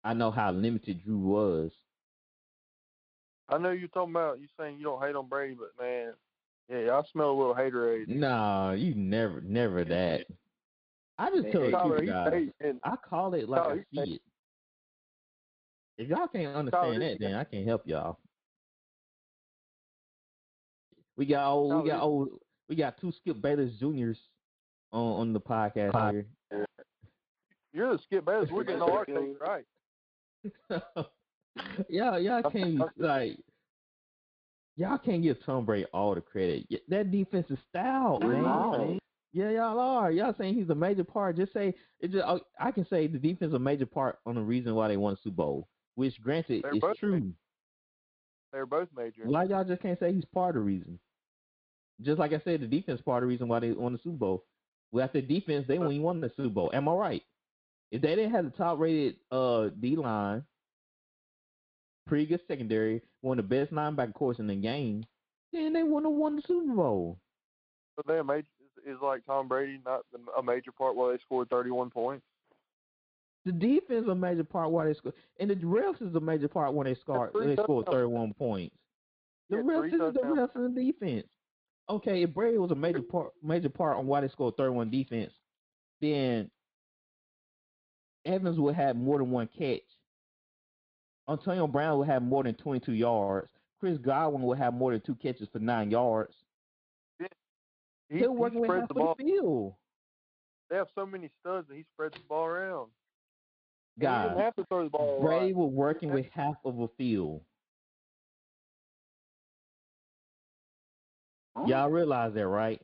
I 0.02 0.14
know 0.14 0.30
how 0.30 0.50
limited 0.50 1.04
Drew 1.04 1.18
was. 1.18 1.70
I 3.48 3.58
know 3.58 3.70
you're 3.70 3.88
talking 3.88 4.12
about 4.12 4.40
you 4.40 4.46
saying 4.58 4.78
you 4.78 4.84
don't 4.84 5.02
hate 5.02 5.14
on 5.14 5.28
Brady, 5.28 5.54
but 5.58 5.72
man, 5.82 6.14
yeah, 6.68 6.78
y'all 6.80 7.06
smell 7.12 7.30
a 7.30 7.36
little 7.38 7.54
haterade. 7.54 8.08
Nah, 8.08 8.72
you 8.72 8.94
never, 8.94 9.40
never 9.40 9.84
that. 9.84 10.26
I 11.18 11.30
just 11.30 11.46
Hey, 11.46 11.52
tell 11.52 11.64
you 12.00 12.06
guys. 12.06 12.32
hate, 12.60 12.76
I 12.84 12.96
call 12.96 13.34
it 13.34 13.48
like 13.48 13.62
Tyler, 13.62 13.72
I 13.74 13.76
see 13.94 14.10
hate- 14.10 14.14
it. 14.14 14.22
If 15.98 16.08
y'all 16.08 16.26
can't 16.26 16.56
understand 16.56 16.94
he 16.94 17.08
that, 17.10 17.18
then 17.20 17.34
I 17.34 17.44
can't 17.44 17.66
help 17.66 17.86
y'all. 17.86 18.18
We 21.16 21.26
got 21.26 21.50
old, 21.52 21.70
Tyler, 21.70 21.82
we 21.82 21.88
got 21.90 22.02
old, 22.02 22.28
we 22.68 22.76
got 22.76 22.98
two 23.00 23.12
Skip 23.12 23.40
Bayless 23.40 23.72
Juniors 23.78 24.18
on 24.92 25.20
on 25.20 25.32
the 25.32 25.40
podcast 25.40 25.92
Pod- 25.92 26.14
here. 26.14 26.26
you're 27.72 27.92
the 27.96 28.02
Skip 28.04 28.24
Bayless. 28.24 28.50
We're 28.50 28.64
getting 28.64 28.80
all 28.82 28.92
our 28.92 29.04
takes 29.06 29.38
right. 29.40 29.64
y'all, 31.88 32.18
y'all 32.18 32.50
can't 32.50 32.80
like, 32.96 33.38
y'all 34.76 34.98
can't 34.98 35.22
give 35.22 35.44
Tom 35.44 35.64
Brady 35.64 35.86
all 35.92 36.14
the 36.14 36.20
credit. 36.20 36.66
That 36.88 37.10
defense 37.10 37.46
is 37.50 37.58
stout, 37.70 38.20
man. 38.22 38.42
not. 38.42 38.98
Yeah, 39.34 39.50
y'all 39.50 39.80
are. 39.80 40.10
Y'all 40.10 40.34
saying 40.38 40.54
he's 40.56 40.68
a 40.68 40.74
major 40.74 41.04
part. 41.04 41.36
Just 41.36 41.52
say 41.54 41.74
it. 42.00 42.10
Just 42.10 42.24
I- 42.24 42.66
I 42.68 42.70
can 42.70 42.86
say 42.88 43.06
the 43.06 43.18
defense 43.18 43.48
is 43.50 43.54
a 43.54 43.58
major 43.58 43.86
part 43.86 44.18
on 44.26 44.34
the 44.34 44.42
reason 44.42 44.74
why 44.74 44.88
they 44.88 44.96
won 44.98 45.14
the 45.14 45.20
Super 45.22 45.36
Bowl, 45.36 45.68
which 45.94 46.20
granted 46.20 46.62
They're 46.62 46.74
is 46.74 46.80
both 46.80 46.98
true. 46.98 47.32
They're 48.52 48.66
both 48.66 48.88
major. 48.94 49.22
Why 49.24 49.44
y'all 49.44 49.64
just 49.64 49.80
can't 49.80 49.98
say 49.98 50.12
he's 50.12 50.26
part 50.26 50.50
of 50.56 50.62
the 50.62 50.66
reason? 50.66 50.98
Just 52.02 52.18
like 52.18 52.32
I 52.34 52.40
said, 52.44 52.60
the 52.60 52.66
defense 52.66 53.00
part 53.00 53.22
of 53.22 53.26
the 53.28 53.32
reason 53.32 53.48
why 53.48 53.60
they 53.60 53.72
won 53.72 53.92
the 53.92 53.98
Super 53.98 54.16
Bowl. 54.18 54.44
Without 54.90 55.14
the 55.14 55.22
defense, 55.22 55.66
they 55.66 55.78
wouldn't 55.78 56.02
won 56.02 56.20
the 56.20 56.30
Super 56.36 56.50
Bowl. 56.50 56.70
Am 56.74 56.86
I 56.88 56.92
right? 56.92 57.22
If 57.90 58.02
they 58.02 58.14
didn't 58.14 58.32
have 58.32 58.44
the 58.44 58.50
top 58.50 58.78
rated 58.78 59.16
uh 59.30 59.68
D 59.80 59.96
line, 59.96 60.44
pretty 62.06 62.26
good 62.26 62.40
secondary, 62.48 63.02
one 63.20 63.38
of 63.38 63.48
the 63.48 63.54
best 63.56 63.72
linebacker 63.72 64.14
course 64.14 64.38
in 64.38 64.46
the 64.46 64.54
game, 64.54 65.04
then 65.52 65.72
they 65.72 65.82
wouldn't 65.82 66.12
have 66.12 66.18
won 66.18 66.36
the 66.36 66.42
Super 66.42 66.74
Bowl. 66.74 67.18
So 67.96 68.02
they 68.06 68.18
a 68.18 68.24
major 68.24 68.46
is, 68.86 68.96
like 69.02 69.24
Tom 69.26 69.48
Brady 69.48 69.80
not 69.84 70.00
a 70.36 70.42
major 70.42 70.72
part 70.72 70.96
why 70.96 71.12
they 71.12 71.18
scored 71.24 71.50
31 71.50 71.90
points. 71.90 72.24
The 73.44 73.52
defense 73.52 74.04
is 74.04 74.08
a 74.08 74.14
major 74.14 74.44
part 74.44 74.70
why 74.70 74.86
they 74.86 74.94
score, 74.94 75.12
and 75.40 75.50
the 75.50 75.56
refs 75.56 76.00
is 76.00 76.14
a 76.14 76.20
major 76.20 76.48
part 76.48 76.74
when 76.74 76.86
they 76.86 76.94
score. 76.94 77.30
three 77.32 77.56
They 77.56 77.62
scored 77.62 77.86
thirty-one 77.86 78.34
points. 78.34 78.76
The 79.50 79.56
Yeah, 79.56 79.62
refs 79.62 79.92
is 79.92 79.98
the 80.14 80.20
refs 80.22 80.54
and 80.54 80.76
the 80.76 80.92
defense. 80.92 81.26
Okay, 81.90 82.22
if 82.22 82.32
Brady 82.32 82.58
was 82.58 82.70
a 82.70 82.76
major 82.76 83.02
part, 83.02 83.32
major 83.42 83.68
part 83.68 83.96
on 83.96 84.06
why 84.06 84.20
they 84.20 84.28
scored 84.28 84.56
thirty-one 84.56 84.90
defense, 84.90 85.32
then 86.00 86.50
Evans 88.24 88.60
would 88.60 88.76
have 88.76 88.94
more 88.94 89.18
than 89.18 89.32
one 89.32 89.48
catch. 89.48 89.82
Antonio 91.28 91.66
Brown 91.66 91.98
will 91.98 92.04
have 92.04 92.22
more 92.22 92.42
than 92.42 92.54
twenty-two 92.54 92.92
yards. 92.94 93.48
Chris 93.80 93.98
Godwin 93.98 94.42
will 94.42 94.54
have 94.54 94.74
more 94.74 94.92
than 94.92 95.00
two 95.00 95.14
catches 95.16 95.48
for 95.52 95.58
nine 95.58 95.90
yards. 95.90 96.34
He, 97.18 97.26
They're 98.10 98.20
he 98.20 98.26
working 98.28 98.60
with 98.60 98.70
half 98.70 98.88
the 98.88 98.94
of 98.94 98.96
ball. 98.96 99.14
the 99.18 99.24
field. 99.24 99.74
They 100.70 100.76
have 100.76 100.88
so 100.94 101.04
many 101.06 101.30
studs 101.40 101.66
that 101.68 101.76
he 101.76 101.84
spreads 101.94 102.14
the 102.14 102.20
ball 102.28 102.44
around. 102.44 102.82
And 102.82 102.90
he 103.96 104.02
Guys, 104.06 104.28
didn't 104.28 104.42
have 104.44 104.54
to 104.56 104.64
throw 104.66 104.84
the 104.84 104.90
ball. 104.90 105.18
a 105.18 105.22
Brady 105.22 105.52
was 105.52 105.72
working 105.72 106.12
with 106.12 106.26
half 106.32 106.56
of 106.64 106.78
a 106.80 106.88
field. 106.96 107.40
Huh? 111.56 111.64
Y'all 111.66 111.90
realize 111.90 112.32
that, 112.34 112.46
right? 112.46 112.80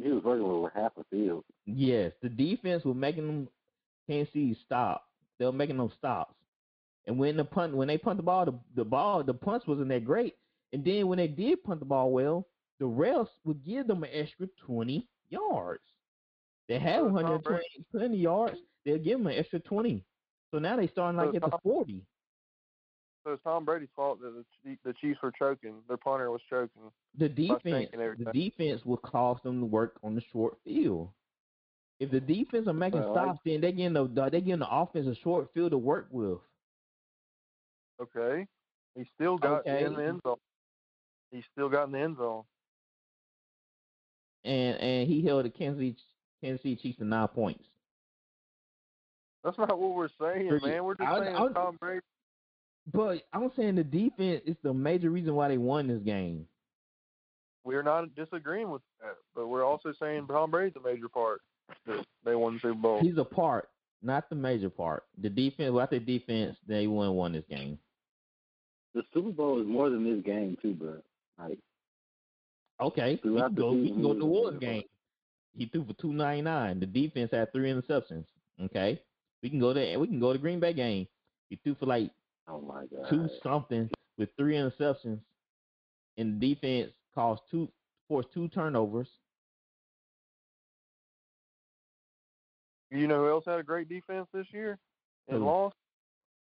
He 0.00 0.08
was 0.10 0.22
working 0.22 0.62
with 0.62 0.72
half 0.74 0.92
a 0.98 1.04
field. 1.10 1.44
Yes, 1.66 2.12
the 2.22 2.28
defense 2.28 2.84
was 2.84 2.96
making 2.96 3.26
them 3.26 3.48
Kansas 4.08 4.32
City 4.32 4.56
stop. 4.64 5.07
They 5.38 5.44
were 5.46 5.52
making 5.52 5.76
them 5.76 5.90
stops, 5.96 6.34
And 7.06 7.18
when 7.18 7.36
the 7.36 7.44
punt, 7.44 7.74
when 7.74 7.88
they 7.88 7.98
punt 7.98 8.16
the 8.16 8.22
ball, 8.22 8.44
the, 8.44 8.58
the 8.74 8.84
ball, 8.84 9.22
the 9.22 9.34
punts 9.34 9.66
wasn't 9.66 9.88
that 9.88 10.04
great. 10.04 10.34
And 10.72 10.84
then 10.84 11.06
when 11.08 11.18
they 11.18 11.28
did 11.28 11.62
punt 11.64 11.80
the 11.80 11.86
ball 11.86 12.10
well, 12.12 12.46
the 12.78 12.86
refs 12.86 13.28
would 13.44 13.64
give 13.64 13.86
them 13.86 14.02
an 14.04 14.10
extra 14.12 14.46
twenty 14.66 15.08
yards. 15.30 15.82
They 16.68 16.78
had 16.78 16.98
So 16.98 17.04
120 17.04 17.64
20 17.92 18.16
yards. 18.16 18.58
They'll 18.84 18.98
give 18.98 19.18
them 19.18 19.26
an 19.28 19.34
extra 19.38 19.60
twenty. 19.60 20.04
So 20.50 20.58
now 20.58 20.76
they 20.76 20.88
starting 20.88 21.18
like 21.18 21.30
So 21.30 21.36
at 21.36 21.50
the 21.50 21.58
forty. 21.62 22.04
So 23.24 23.32
it's 23.32 23.42
Tom 23.42 23.64
Brady's 23.64 23.88
fault 23.96 24.20
that 24.20 24.44
the 24.64 24.76
the 24.84 24.92
Chiefs 24.94 25.20
were 25.22 25.32
choking. 25.32 25.74
Their 25.88 25.96
punter 25.96 26.30
was 26.30 26.40
choking. 26.48 26.82
The 27.18 27.28
defense, 27.28 27.90
the 27.92 28.30
defense 28.32 28.84
will 28.84 28.96
cause 28.98 29.38
them 29.42 29.60
to 29.60 29.66
work 29.66 29.98
on 30.02 30.14
the 30.14 30.22
short 30.32 30.56
field. 30.64 31.10
If 32.00 32.10
the 32.12 32.20
defense 32.20 32.68
are 32.68 32.72
making 32.72 33.00
Well, 33.00 33.10
I- 33.18 33.24
stops, 33.24 33.40
then 33.44 33.60
they 33.60 33.72
getting 33.72 33.92
the 33.92 34.04
uh, 34.04 34.28
they 34.28 34.40
getting 34.40 34.60
the 34.60 34.70
offense 34.70 35.06
a 35.06 35.14
short 35.16 35.52
field 35.52 35.72
to 35.72 35.78
work 35.78 36.06
with. 36.10 36.38
Okay, 38.00 38.46
he 38.94 39.04
still 39.14 39.36
got 39.38 39.60
Okay. 39.60 39.84
in 39.84 39.94
the 39.94 40.04
end 40.04 40.20
zone. 40.22 40.36
He 41.32 41.42
still 41.52 41.68
got 41.68 41.84
in 41.86 41.92
the 41.92 41.98
end 41.98 42.16
zone. 42.16 42.44
And 44.44 44.76
and 44.78 45.08
he 45.08 45.24
held 45.26 45.44
the 45.44 45.50
Kansas 45.50 45.80
City, 45.80 45.96
Kansas 46.40 46.62
City 46.62 46.76
Chiefs 46.76 46.98
to 46.98 47.04
nine 47.04 47.28
points. 47.28 47.64
That's 49.42 49.58
not 49.58 49.78
what 49.78 49.94
we're 49.94 50.08
saying, 50.20 50.48
Pretty- 50.48 50.66
man. 50.66 50.84
We're 50.84 50.94
just 50.94 51.08
I- 51.08 51.24
saying 51.24 51.36
I- 51.36 51.52
Tom 51.52 51.76
Brady. 51.80 52.00
But 52.92 53.26
I'm 53.32 53.50
saying 53.54 53.74
the 53.74 53.84
defense 53.84 54.42
is 54.46 54.56
the 54.62 54.72
major 54.72 55.10
reason 55.10 55.34
why 55.34 55.48
they 55.48 55.58
won 55.58 55.88
this 55.88 56.02
game. 56.02 56.48
We're 57.64 57.82
not 57.82 58.14
disagreeing 58.14 58.70
with 58.70 58.80
that, 59.02 59.16
but 59.34 59.48
we're 59.48 59.64
also 59.64 59.92
saying 59.92 60.26
Tom 60.28 60.50
Brady's 60.50 60.76
a 60.76 60.80
major 60.80 61.08
part 61.08 61.42
they 62.24 62.34
won 62.34 62.54
the 62.54 62.60
Super 62.60 62.74
Bowl. 62.74 63.00
He's 63.00 63.18
a 63.18 63.24
part, 63.24 63.68
not 64.02 64.28
the 64.28 64.36
major 64.36 64.70
part. 64.70 65.04
The 65.20 65.28
defense, 65.30 65.72
without 65.72 65.90
the 65.90 66.00
defense, 66.00 66.56
they 66.66 66.86
wouldn't 66.86 67.14
won 67.14 67.32
this 67.32 67.44
game. 67.48 67.78
The 68.94 69.02
Super 69.12 69.30
Bowl 69.30 69.60
is 69.60 69.66
more 69.66 69.90
than 69.90 70.04
this 70.04 70.24
game 70.24 70.56
too, 70.62 70.74
bro. 70.74 70.96
Like 71.38 71.58
Okay, 72.80 73.20
we 73.24 73.40
can 73.40 73.54
go. 73.54 73.72
We 73.72 73.88
can 73.90 74.02
go 74.02 74.12
to 74.12 74.18
the 74.18 74.24
New 74.24 74.32
a 74.32 74.38
Orleans 74.38 74.60
major 74.60 74.72
game. 74.72 74.82
He 75.56 75.66
threw 75.66 75.84
for 75.84 75.94
two 75.94 76.12
ninety 76.12 76.42
nine. 76.42 76.78
The 76.78 76.86
defense 76.86 77.30
had 77.32 77.52
three 77.52 77.72
interceptions. 77.72 78.24
Okay, 78.62 79.00
we 79.42 79.50
can 79.50 79.58
go 79.58 79.72
to 79.72 79.96
we 79.96 80.06
can 80.06 80.20
go 80.20 80.32
to 80.32 80.38
Green 80.38 80.60
Bay 80.60 80.72
game. 80.72 81.06
He 81.50 81.56
threw 81.56 81.74
for 81.74 81.86
like 81.86 82.10
oh 82.46 82.60
my 82.60 82.84
god. 82.86 83.10
two 83.10 83.28
something 83.42 83.90
with 84.16 84.28
three 84.36 84.54
interceptions, 84.54 85.18
and 86.16 86.40
the 86.40 86.54
defense 86.54 86.92
caused 87.14 87.42
two 87.50 87.68
forced 88.06 88.32
two 88.32 88.48
turnovers. 88.48 89.08
You 92.90 93.06
know 93.06 93.18
who 93.24 93.28
else 93.30 93.44
had 93.46 93.58
a 93.58 93.62
great 93.62 93.88
defense 93.88 94.26
this 94.32 94.46
year 94.52 94.78
and 95.28 95.38
Who? 95.38 95.44
lost? 95.44 95.76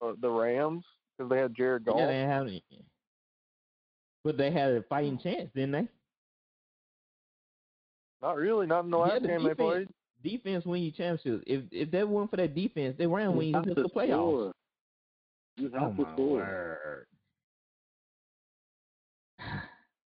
Uh, 0.02 0.12
the 0.20 0.28
Rams 0.28 0.84
because 1.16 1.30
they 1.30 1.38
had 1.38 1.54
Jared 1.56 1.84
Goff. 1.84 1.96
Yeah, 1.98 2.06
they 2.06 2.12
didn't 2.12 2.30
have 2.30 2.46
any, 2.46 2.62
but 4.24 4.36
they 4.36 4.50
had 4.52 4.72
a 4.72 4.82
fighting 4.82 5.18
chance, 5.18 5.48
didn't 5.54 5.72
they? 5.72 5.88
Not 8.22 8.36
really. 8.36 8.66
Not 8.66 8.84
in 8.84 8.90
the 8.90 8.98
Yeah, 8.98 9.04
last 9.04 9.22
the 9.22 9.28
game 9.28 9.42
they 9.42 9.48
defense- 9.50 9.58
played. 9.58 9.88
Defense 10.22 10.64
win 10.66 10.82
you 10.82 10.90
championships. 10.90 11.44
If 11.46 11.62
if 11.70 11.90
they 11.90 12.02
weren't 12.02 12.30
for 12.30 12.36
that 12.36 12.54
defense, 12.54 12.96
they 12.98 13.06
ran 13.06 13.36
when 13.36 13.46
you 13.48 13.54
have 13.54 13.64
to 13.64 13.74
to 13.74 13.82
the 13.82 13.88
playoffs. 13.88 14.08
score. 14.08 14.52
You 15.56 15.70
have 15.70 15.82
Oh 15.82 15.90
to 15.90 16.02
my 16.02 16.12
score. 16.14 16.38
word! 16.38 17.06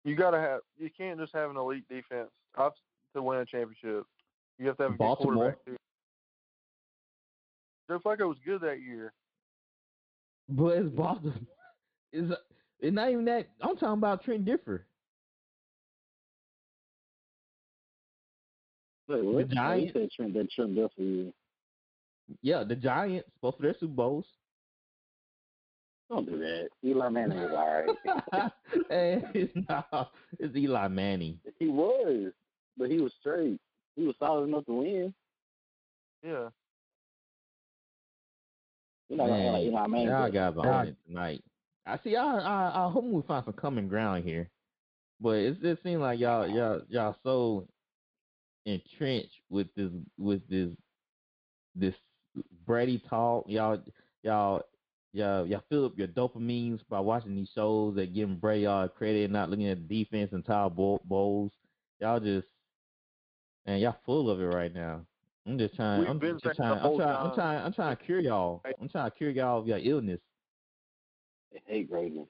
You 0.04 0.16
gotta 0.16 0.40
have. 0.40 0.62
You 0.78 0.90
can't 0.96 1.20
just 1.20 1.34
have 1.36 1.50
an 1.52 1.58
elite 1.58 1.88
defense 1.90 2.30
to 2.58 3.22
win 3.22 3.40
a 3.40 3.46
championship. 3.46 4.06
You 4.58 4.68
have 4.68 4.78
to 4.78 4.84
have 4.84 4.94
a 4.94 4.98
good 4.98 5.16
quarterback 5.18 5.64
too. 5.66 5.78
Joe 7.90 8.00
Flacco 8.00 8.28
was 8.28 8.38
good 8.46 8.62
that 8.62 8.82
year. 8.82 9.14
But 10.50 10.78
it's 10.78 10.90
Boston. 10.90 11.48
It's 12.14 12.34
it's 12.80 12.96
not 12.96 13.12
even 13.12 13.26
that. 13.26 13.50
I'm 13.60 13.76
talking 13.76 13.98
about 13.98 14.24
Trent 14.24 14.46
Dilfer. 14.46 14.80
Wait, 19.10 19.24
what? 19.24 19.36
Oh, 19.36 19.40
you 19.40 19.46
Giants- 19.46 19.94
said 19.94 20.10
Trent, 20.16 20.34
that 20.34 20.50
Trent 20.52 20.76
Duffy. 20.76 21.34
Yeah, 22.42 22.64
the 22.64 22.76
Giants, 22.76 23.30
both 23.42 23.56
of 23.56 23.62
their 23.62 23.76
Super 23.80 23.94
Bowls. 23.94 24.26
Don't 26.10 26.26
do 26.26 26.38
that. 26.40 26.70
Eli 26.84 27.10
Manning 27.10 27.40
was 27.40 27.52
all 27.52 27.84
right. 28.34 28.52
hey, 28.90 29.22
it's 29.34 29.54
not. 29.70 30.12
It's 30.40 30.56
Eli 30.56 30.88
Manning. 30.88 31.40
he 31.60 31.68
was, 31.68 32.32
but 32.78 32.90
he 32.90 33.00
was 33.02 33.12
straight. 33.20 33.60
He 33.98 34.06
was 34.06 34.16
solid 34.18 34.48
enough 34.48 34.66
to 34.66 34.74
win. 34.74 35.14
Yeah. 36.24 36.50
You're 39.10 39.18
not 39.18 39.28
gonna 39.28 39.44
like 39.52 39.54
Man, 39.54 39.62
Eli 39.72 39.88
Manning. 39.88 40.08
y'all 40.08 40.24
but- 40.24 40.34
got 40.34 40.58
on 40.66 40.88
it 40.88 40.96
tonight. 41.08 41.44
I 41.86 41.98
see. 42.04 42.16
I, 42.18 42.26
I 42.26 42.86
I 42.88 42.92
hope 42.92 43.06
we 43.06 43.22
find 43.22 43.46
some 43.46 43.54
common 43.54 43.88
ground 43.88 44.26
here, 44.26 44.50
but 45.22 45.38
it 45.38 45.62
just 45.62 45.82
seems 45.84 46.02
like 46.02 46.20
y'all 46.20 46.46
y'all 46.48 46.82
y'all 46.90 47.16
so 47.24 47.66
entrenched 48.66 49.40
with 49.50 49.68
this 49.76 49.90
with 50.18 50.42
this 50.50 50.70
this 51.76 51.94
Brady 52.66 53.02
talk. 53.10 53.46
Y'all 53.48 53.82
y'all 54.22 54.64
y'all 55.14 55.46
y'all 55.48 55.64
fill 55.70 55.86
up 55.86 55.98
your 55.98 56.10
dopamines 56.10 56.82
by 56.90 57.00
watching 57.00 57.36
these 57.36 57.50
shows 57.56 57.96
that 57.96 58.14
giving 58.14 58.36
Brady 58.36 58.66
all 58.66 58.84
uh, 58.84 58.88
credit, 58.90 59.24
and 59.24 59.34
not 59.34 59.50
looking 59.50 59.68
at 59.70 59.88
the 59.88 60.04
defense 60.04 60.32
and 60.34 60.46
Todd 60.46 60.76
Bow- 60.76 61.00
Bowles. 61.06 61.54
Y'all 62.02 62.20
just 62.20 62.48
man, 63.66 63.80
y'all 63.80 63.96
full 64.06 64.30
of 64.30 64.42
it 64.42 64.46
right 64.46 64.74
now. 64.74 65.06
I'm 65.48 65.58
just 65.58 65.76
trying. 65.76 66.02
We've 66.02 66.10
I'm 66.10 66.20
been 66.20 66.40
just 66.40 66.58
saying 66.58 66.70
the 66.70 66.76
trying. 66.76 66.92
I'm 66.92 66.98
trying. 66.98 67.16
I'm 67.16 67.36
trying. 67.36 67.66
I'm 67.66 67.74
trying 67.74 67.98
to 67.98 68.04
cure 68.04 68.20
y'all. 68.20 68.62
I'm 68.82 68.90
trying 68.90 69.10
to 69.10 69.18
cure 69.18 69.30
y'all 69.30 69.60
of 69.62 69.68
your 69.68 69.80
illness. 69.80 70.20
I 71.56 71.60
hate 71.66 71.90
greatness. 71.90 72.28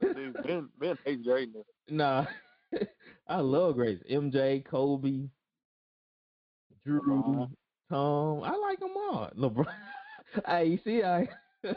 Dude, 0.00 0.34
Ben 0.44 0.68
Ben 0.78 0.98
hates 1.04 1.24
greatness. 1.24 1.64
Nah, 1.88 2.26
I 3.28 3.40
love 3.40 3.76
greats. 3.76 4.02
MJ, 4.10 4.64
Kobe, 4.64 5.28
Drew, 6.84 7.00
LeBron. 7.00 7.50
Tom. 7.90 8.42
I 8.42 8.56
like 8.56 8.80
them 8.80 8.92
all. 8.96 9.30
LeBron. 9.36 9.66
hey, 10.46 10.66
you 10.66 10.78
see, 10.84 11.02
I 11.02 11.28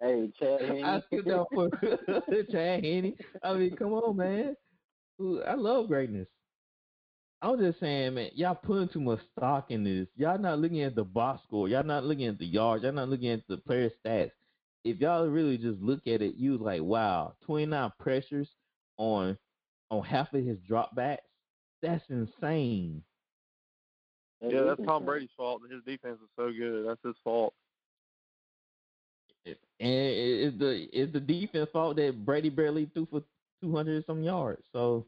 Hey, 0.00 0.30
Chad. 0.38 0.62
I 0.62 0.64
Henne. 0.64 1.02
stood 1.08 1.26
down 1.26 1.44
for 1.52 1.68
Chad 2.50 2.84
Henne. 2.84 3.14
I 3.42 3.54
mean, 3.54 3.76
come 3.76 3.92
on, 3.94 4.16
man. 4.16 4.56
Ooh, 5.20 5.42
I 5.42 5.54
love 5.54 5.88
greatness. 5.88 6.28
I'm 7.40 7.58
just 7.58 7.78
saying, 7.78 8.14
man, 8.14 8.30
y'all 8.34 8.54
putting 8.54 8.88
too 8.88 9.00
much 9.00 9.20
stock 9.36 9.70
in 9.70 9.84
this. 9.84 10.08
Y'all 10.16 10.38
not 10.38 10.58
looking 10.58 10.82
at 10.82 10.96
the 10.96 11.04
box 11.04 11.42
score. 11.46 11.68
Y'all 11.68 11.84
not 11.84 12.04
looking 12.04 12.26
at 12.26 12.38
the 12.38 12.46
yards. 12.46 12.82
Y'all 12.82 12.92
not 12.92 13.08
looking 13.08 13.30
at 13.30 13.46
the 13.48 13.58
player 13.58 13.90
stats. 14.04 14.32
If 14.84 14.98
y'all 14.98 15.26
really 15.26 15.56
just 15.56 15.80
look 15.80 16.06
at 16.06 16.22
it, 16.22 16.34
you 16.36 16.58
like, 16.58 16.82
wow, 16.82 17.34
29 17.44 17.92
pressures 17.98 18.48
on 18.96 19.38
on 19.90 20.02
half 20.02 20.32
of 20.34 20.44
his 20.44 20.58
dropbacks. 20.68 21.18
That's 21.82 22.04
insane. 22.08 23.02
Yeah, 24.40 24.62
that's 24.62 24.80
Tom. 24.86 25.04
Brady's 25.04 25.30
fault. 25.36 25.62
His 25.70 25.82
defense 25.84 26.18
is 26.22 26.28
so 26.36 26.50
good. 26.52 26.86
That's 26.86 27.00
his 27.04 27.16
fault. 27.24 27.54
And 29.46 29.56
it's 29.80 30.58
the 30.58 30.88
it's 30.92 31.12
the 31.12 31.20
defense 31.20 31.68
fault 31.72 31.96
that 31.96 32.24
Brady 32.24 32.50
barely 32.50 32.90
threw 32.92 33.06
for 33.10 33.22
200 33.62 34.04
some 34.06 34.22
yards. 34.22 34.62
So 34.72 35.06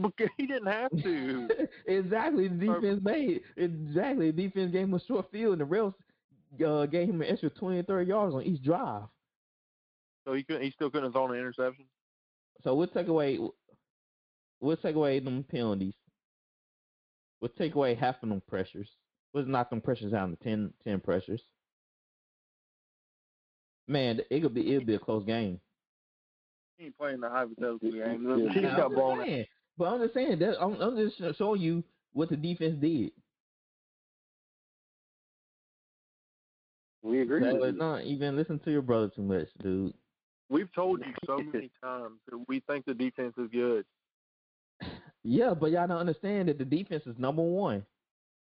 Because 0.00 0.28
he 0.36 0.46
didn't 0.46 0.66
have 0.66 0.90
to. 1.02 1.48
exactly, 1.86 2.48
the 2.48 2.68
Or- 2.68 2.80
defense 2.80 3.00
made 3.02 3.40
exactly. 3.56 4.30
The 4.30 4.42
defense 4.48 4.70
gave 4.72 4.84
him 4.84 4.94
a 4.94 5.00
short 5.00 5.30
field, 5.32 5.58
and 5.58 5.60
the 5.62 5.64
refs 5.76 5.94
uh, 6.66 6.86
gave 6.86 7.08
him 7.08 7.22
an 7.22 7.28
extra 7.28 7.48
20 7.50 7.78
and 7.78 7.86
30 7.86 8.08
yards 8.08 8.34
on 8.34 8.42
each 8.42 8.62
drive. 8.62 9.04
so 10.26 10.34
he 10.34 10.42
couldn't. 10.42 10.62
He 10.62 10.70
still 10.70 10.90
couldn't 10.90 11.04
have 11.06 11.12
thrown 11.14 11.32
an 11.32 11.38
interception. 11.38 11.86
So 12.62 12.74
we'll 12.74 12.88
take 12.88 13.08
away 13.08 13.38
we'll 14.60 14.76
take 14.76 14.96
away 14.96 15.18
them 15.20 15.44
penalties. 15.50 15.94
We'll 17.40 17.50
take 17.58 17.74
away 17.74 17.94
half 17.94 18.22
of 18.22 18.28
them 18.28 18.42
pressures. 18.48 18.88
We'll 19.32 19.44
knock 19.46 19.68
them 19.70 19.80
pressures 19.82 20.12
down 20.12 20.30
to 20.30 20.36
10, 20.42 20.72
10 20.84 21.00
pressures. 21.00 21.42
Man, 23.88 24.20
it'll 24.30 24.48
be 24.50 24.74
it'll 24.74 24.86
be 24.86 24.94
a 24.94 24.98
close 24.98 25.24
game. 25.24 25.60
He 26.76 26.86
ain't 26.86 26.98
playing 26.98 27.20
the 27.20 27.28
hypothetical 27.30 27.78
game. 27.90 28.26
Yeah. 28.28 28.36
The 28.36 28.50
Chiefs 28.52 28.56
I'm 28.56 28.76
got 28.76 28.76
just 28.88 28.94
blown. 28.94 29.20
out. 29.20 29.26
Saying, 29.78 29.88
But 29.88 29.94
I'm 29.94 30.00
just 30.02 30.14
saying 30.14 30.38
that 30.40 30.62
I'm, 30.62 30.80
I'm 30.80 30.96
just 30.96 31.38
showing 31.38 31.60
you 31.60 31.84
what 32.12 32.28
the 32.30 32.36
defense 32.36 32.76
did. 32.80 33.12
We 37.02 37.20
agree. 37.20 37.40
So 37.42 37.54
with 37.54 37.64
it's 37.68 37.72
you. 37.74 37.78
not 37.78 38.04
even 38.04 38.36
listen 38.36 38.58
to 38.60 38.70
your 38.70 38.82
brother 38.82 39.10
too 39.14 39.22
much, 39.22 39.48
dude. 39.62 39.94
We've 40.48 40.72
told 40.74 41.00
you 41.00 41.12
so 41.26 41.38
many 41.38 41.70
times 41.82 42.18
that 42.28 42.44
we 42.48 42.60
think 42.68 42.84
the 42.84 42.94
defense 42.94 43.34
is 43.38 43.48
good. 43.52 43.84
Yeah, 45.24 45.54
but 45.54 45.72
y'all 45.72 45.88
don't 45.88 45.98
understand 45.98 46.48
that 46.48 46.58
the 46.58 46.64
defense 46.64 47.02
is 47.06 47.18
number 47.18 47.42
one 47.42 47.84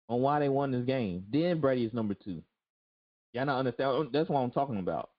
on 0.09 0.21
why 0.21 0.39
they 0.39 0.49
won 0.49 0.71
this 0.71 0.85
game. 0.85 1.23
Then 1.31 1.59
Brady 1.59 1.85
is 1.85 1.93
number 1.93 2.15
two. 2.15 2.41
Y'all 3.33 3.45
not 3.45 3.59
understand. 3.59 3.89
Oh, 3.89 4.07
that's 4.11 4.29
what 4.29 4.39
I'm 4.39 4.51
talking 4.51 4.79
about. 4.79 5.11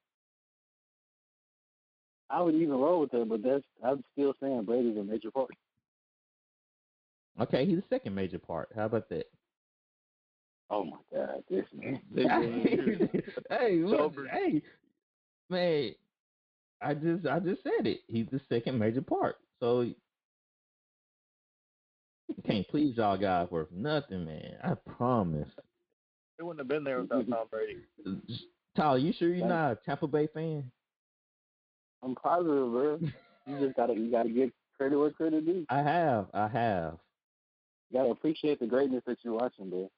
I 2.30 2.42
would 2.42 2.54
even 2.56 2.74
roll 2.74 3.00
with 3.00 3.12
that, 3.12 3.28
but 3.28 3.42
that's 3.42 3.62
I'm 3.84 4.02
still 4.12 4.34
saying 4.40 4.64
Brady's 4.64 4.96
a 4.96 5.04
major 5.04 5.30
part. 5.30 5.50
Okay, 7.40 7.66
he's 7.66 7.76
the 7.76 7.84
second 7.90 8.14
major 8.14 8.38
part. 8.38 8.68
How 8.74 8.86
about 8.86 9.08
that? 9.08 9.26
Oh 10.70 10.84
my 10.84 10.96
God, 11.12 11.42
this 11.50 11.66
man. 11.74 12.00
hey, 13.50 13.76
look, 13.76 14.14
hey, 14.32 14.62
man, 15.50 15.94
I 16.80 16.94
just 16.94 17.26
I 17.26 17.38
just 17.40 17.62
said 17.62 17.86
it. 17.86 18.00
He's 18.08 18.26
the 18.30 18.40
second 18.48 18.78
major 18.78 19.02
part. 19.02 19.36
So 19.60 19.82
you 19.82 19.94
can't 22.46 22.66
please 22.68 22.96
y'all 22.96 23.18
guys 23.18 23.48
worth 23.50 23.70
nothing, 23.72 24.24
man. 24.24 24.56
I 24.62 24.74
promise. 24.74 25.48
He 26.38 26.44
wouldn't 26.44 26.60
have 26.60 26.68
been 26.68 26.84
there 26.84 27.02
without 27.02 27.28
Tom 27.30 27.46
Brady. 27.50 27.78
Tyler, 28.76 28.98
you 28.98 29.12
sure 29.18 29.32
you're 29.32 29.46
not 29.46 29.72
a 29.72 29.78
Tampa 29.84 30.06
Bay 30.06 30.28
fan? 30.32 30.70
I'm 32.02 32.14
positive, 32.14 32.70
bro. 32.70 32.98
You 33.46 33.58
just 33.60 33.76
gotta 33.76 33.94
you 33.94 34.10
gotta 34.10 34.30
give 34.30 34.50
credit 34.76 34.98
where 34.98 35.10
credit 35.10 35.46
due. 35.46 35.66
I 35.68 35.78
have, 35.78 36.26
I 36.34 36.48
have. 36.48 36.98
You 37.90 37.98
gotta 37.98 38.10
appreciate 38.10 38.60
the 38.60 38.66
greatness 38.66 39.02
that 39.06 39.18
you're 39.22 39.34
watching, 39.34 39.70
bro. 39.70 39.90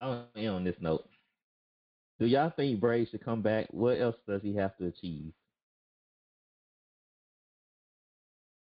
I'm 0.00 0.08
gonna 0.08 0.26
end 0.36 0.48
on 0.48 0.64
this 0.64 0.76
note. 0.80 1.08
Do 2.18 2.26
y'all 2.26 2.52
think 2.54 2.80
Brady 2.80 3.08
should 3.10 3.24
come 3.24 3.42
back? 3.42 3.66
What 3.70 4.00
else 4.00 4.16
does 4.28 4.42
he 4.42 4.54
have 4.56 4.76
to 4.78 4.86
achieve? 4.86 5.32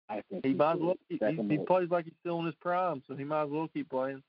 I 0.10 0.22
think 0.30 0.46
He 0.46 0.54
might 0.54 0.74
as 0.74 0.80
well. 0.80 0.96
He, 1.10 1.18
he, 1.18 1.48
he 1.50 1.58
plays 1.58 1.90
like 1.90 2.06
he's 2.06 2.14
still 2.20 2.40
in 2.40 2.46
his 2.46 2.56
prime, 2.56 3.02
so 3.08 3.16
he 3.16 3.24
might 3.24 3.44
as 3.44 3.50
well 3.50 3.68
keep 3.74 3.90
playing. 3.90 4.22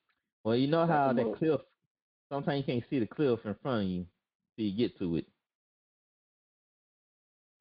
Well, 0.45 0.57
you 0.57 0.69
know 0.69 0.87
how 0.87 1.09
Second 1.09 1.33
that 1.33 1.39
cliff. 1.39 1.61
Sometimes 2.31 2.59
you 2.59 2.73
can't 2.75 2.85
see 2.91 2.99
the 2.99 3.07
cliff 3.07 3.41
in 3.45 3.55
front 3.63 3.83
of 3.85 3.89
you 3.89 4.07
till 4.57 4.67
you 4.67 4.77
get 4.77 4.99
to 4.99 5.17
it. 5.17 5.27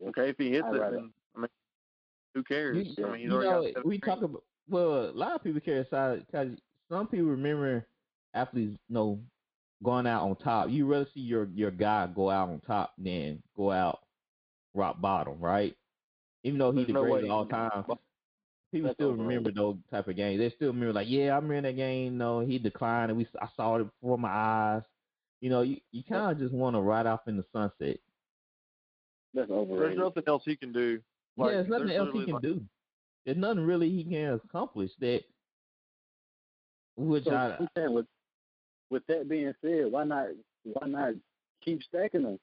Okay, 0.08 0.30
if 0.30 0.38
he 0.38 0.50
hits 0.52 0.66
I'd 0.68 0.76
it, 0.76 0.80
rather- 0.80 0.96
then 0.96 1.00
I 1.00 1.04
mean, 1.04 1.14
who 2.36 2.44
cares? 2.44 2.78
You, 2.78 3.06
I 3.06 3.12
mean, 3.12 3.22
he's 3.22 3.26
you 3.30 3.34
already 3.34 3.50
know, 3.50 3.64
got 3.64 3.74
seven 3.74 3.90
we 3.90 4.00
talk 4.00 4.22
about 4.22 4.44
well, 4.70 5.10
a 5.10 5.12
lot 5.12 5.34
of 5.34 5.44
people 5.44 5.62
care 5.62 5.82
aside 5.82 6.26
because 6.26 6.50
some 6.90 7.08
people 7.08 7.28
remember 7.28 7.88
athletes, 8.34 8.78
you 8.88 8.94
know, 8.94 9.20
going 9.84 10.06
out 10.06 10.24
on 10.24 10.36
top. 10.36 10.70
You 10.70 10.86
rather 10.86 11.08
see 11.14 11.22
your 11.22 11.48
your 11.54 11.72
guy 11.72 12.08
go 12.08 12.30
out 12.30 12.50
on 12.50 12.60
top 12.62 12.94
than 12.98 13.42
go 13.56 13.72
out 13.72 14.02
rock 14.74 15.00
bottom, 15.02 15.40
right? 15.40 15.76
Even 16.44 16.60
though 16.60 16.72
he's 16.72 16.88
There's 16.88 16.88
the 16.88 16.94
no 16.94 17.02
greatest 17.04 17.26
of 17.26 17.32
all 17.32 17.46
time, 17.48 17.84
people 18.72 18.88
That's 18.88 18.98
still 18.98 19.08
overrated. 19.10 19.28
remember 19.28 19.52
those 19.52 19.78
type 19.90 20.08
of 20.08 20.16
games. 20.16 20.40
They 20.40 20.50
still 20.56 20.68
remember 20.68 20.94
like, 20.94 21.08
yeah, 21.10 21.34
I 21.34 21.36
remember 21.36 21.70
that 21.70 21.76
game. 21.76 22.18
No, 22.18 22.42
he 22.42 22.60
declined, 22.60 23.12
and 23.12 23.18
we 23.18 23.28
I 23.42 23.48
saw 23.56 23.78
it 23.78 23.86
before 23.86 24.18
my 24.18 24.30
eyes. 24.30 24.84
You 25.42 25.50
know, 25.50 25.62
you, 25.62 25.78
you 25.92 26.04
kind 26.04 26.32
of 26.32 26.40
just 26.40 26.54
want 26.54 26.76
to 26.76 26.82
ride 26.82 27.06
off 27.06 27.28
in 27.28 27.38
the 27.38 27.46
sunset. 27.54 28.00
That's 29.34 29.50
There's 29.50 29.98
nothing 29.98 30.24
else 30.28 30.44
he 30.46 30.56
can 30.56 30.72
do. 30.72 31.02
Like, 31.38 31.50
yeah, 31.52 31.56
there's 31.58 31.68
nothing 31.70 31.88
there's 31.88 32.00
else 32.00 32.10
he 32.14 32.26
can 32.26 32.34
like- 32.36 32.44
do. 32.44 32.62
There's 33.26 33.38
nothing 33.38 33.66
really 33.66 33.90
he 33.90 34.04
can 34.04 34.34
accomplish 34.46 34.92
that. 35.00 35.22
Which 36.98 37.24
So, 37.26 37.32
I 37.32 37.58
I'm 37.58 37.68
saying 37.76 37.94
with 37.94 38.06
with 38.92 39.04
that 39.08 39.28
being 39.28 39.54
said, 39.62 39.92
why 39.92 40.04
not 40.04 40.28
why 40.64 40.88
not 40.88 41.14
keep 41.64 41.82
stacking 41.84 42.22
them? 42.24 42.40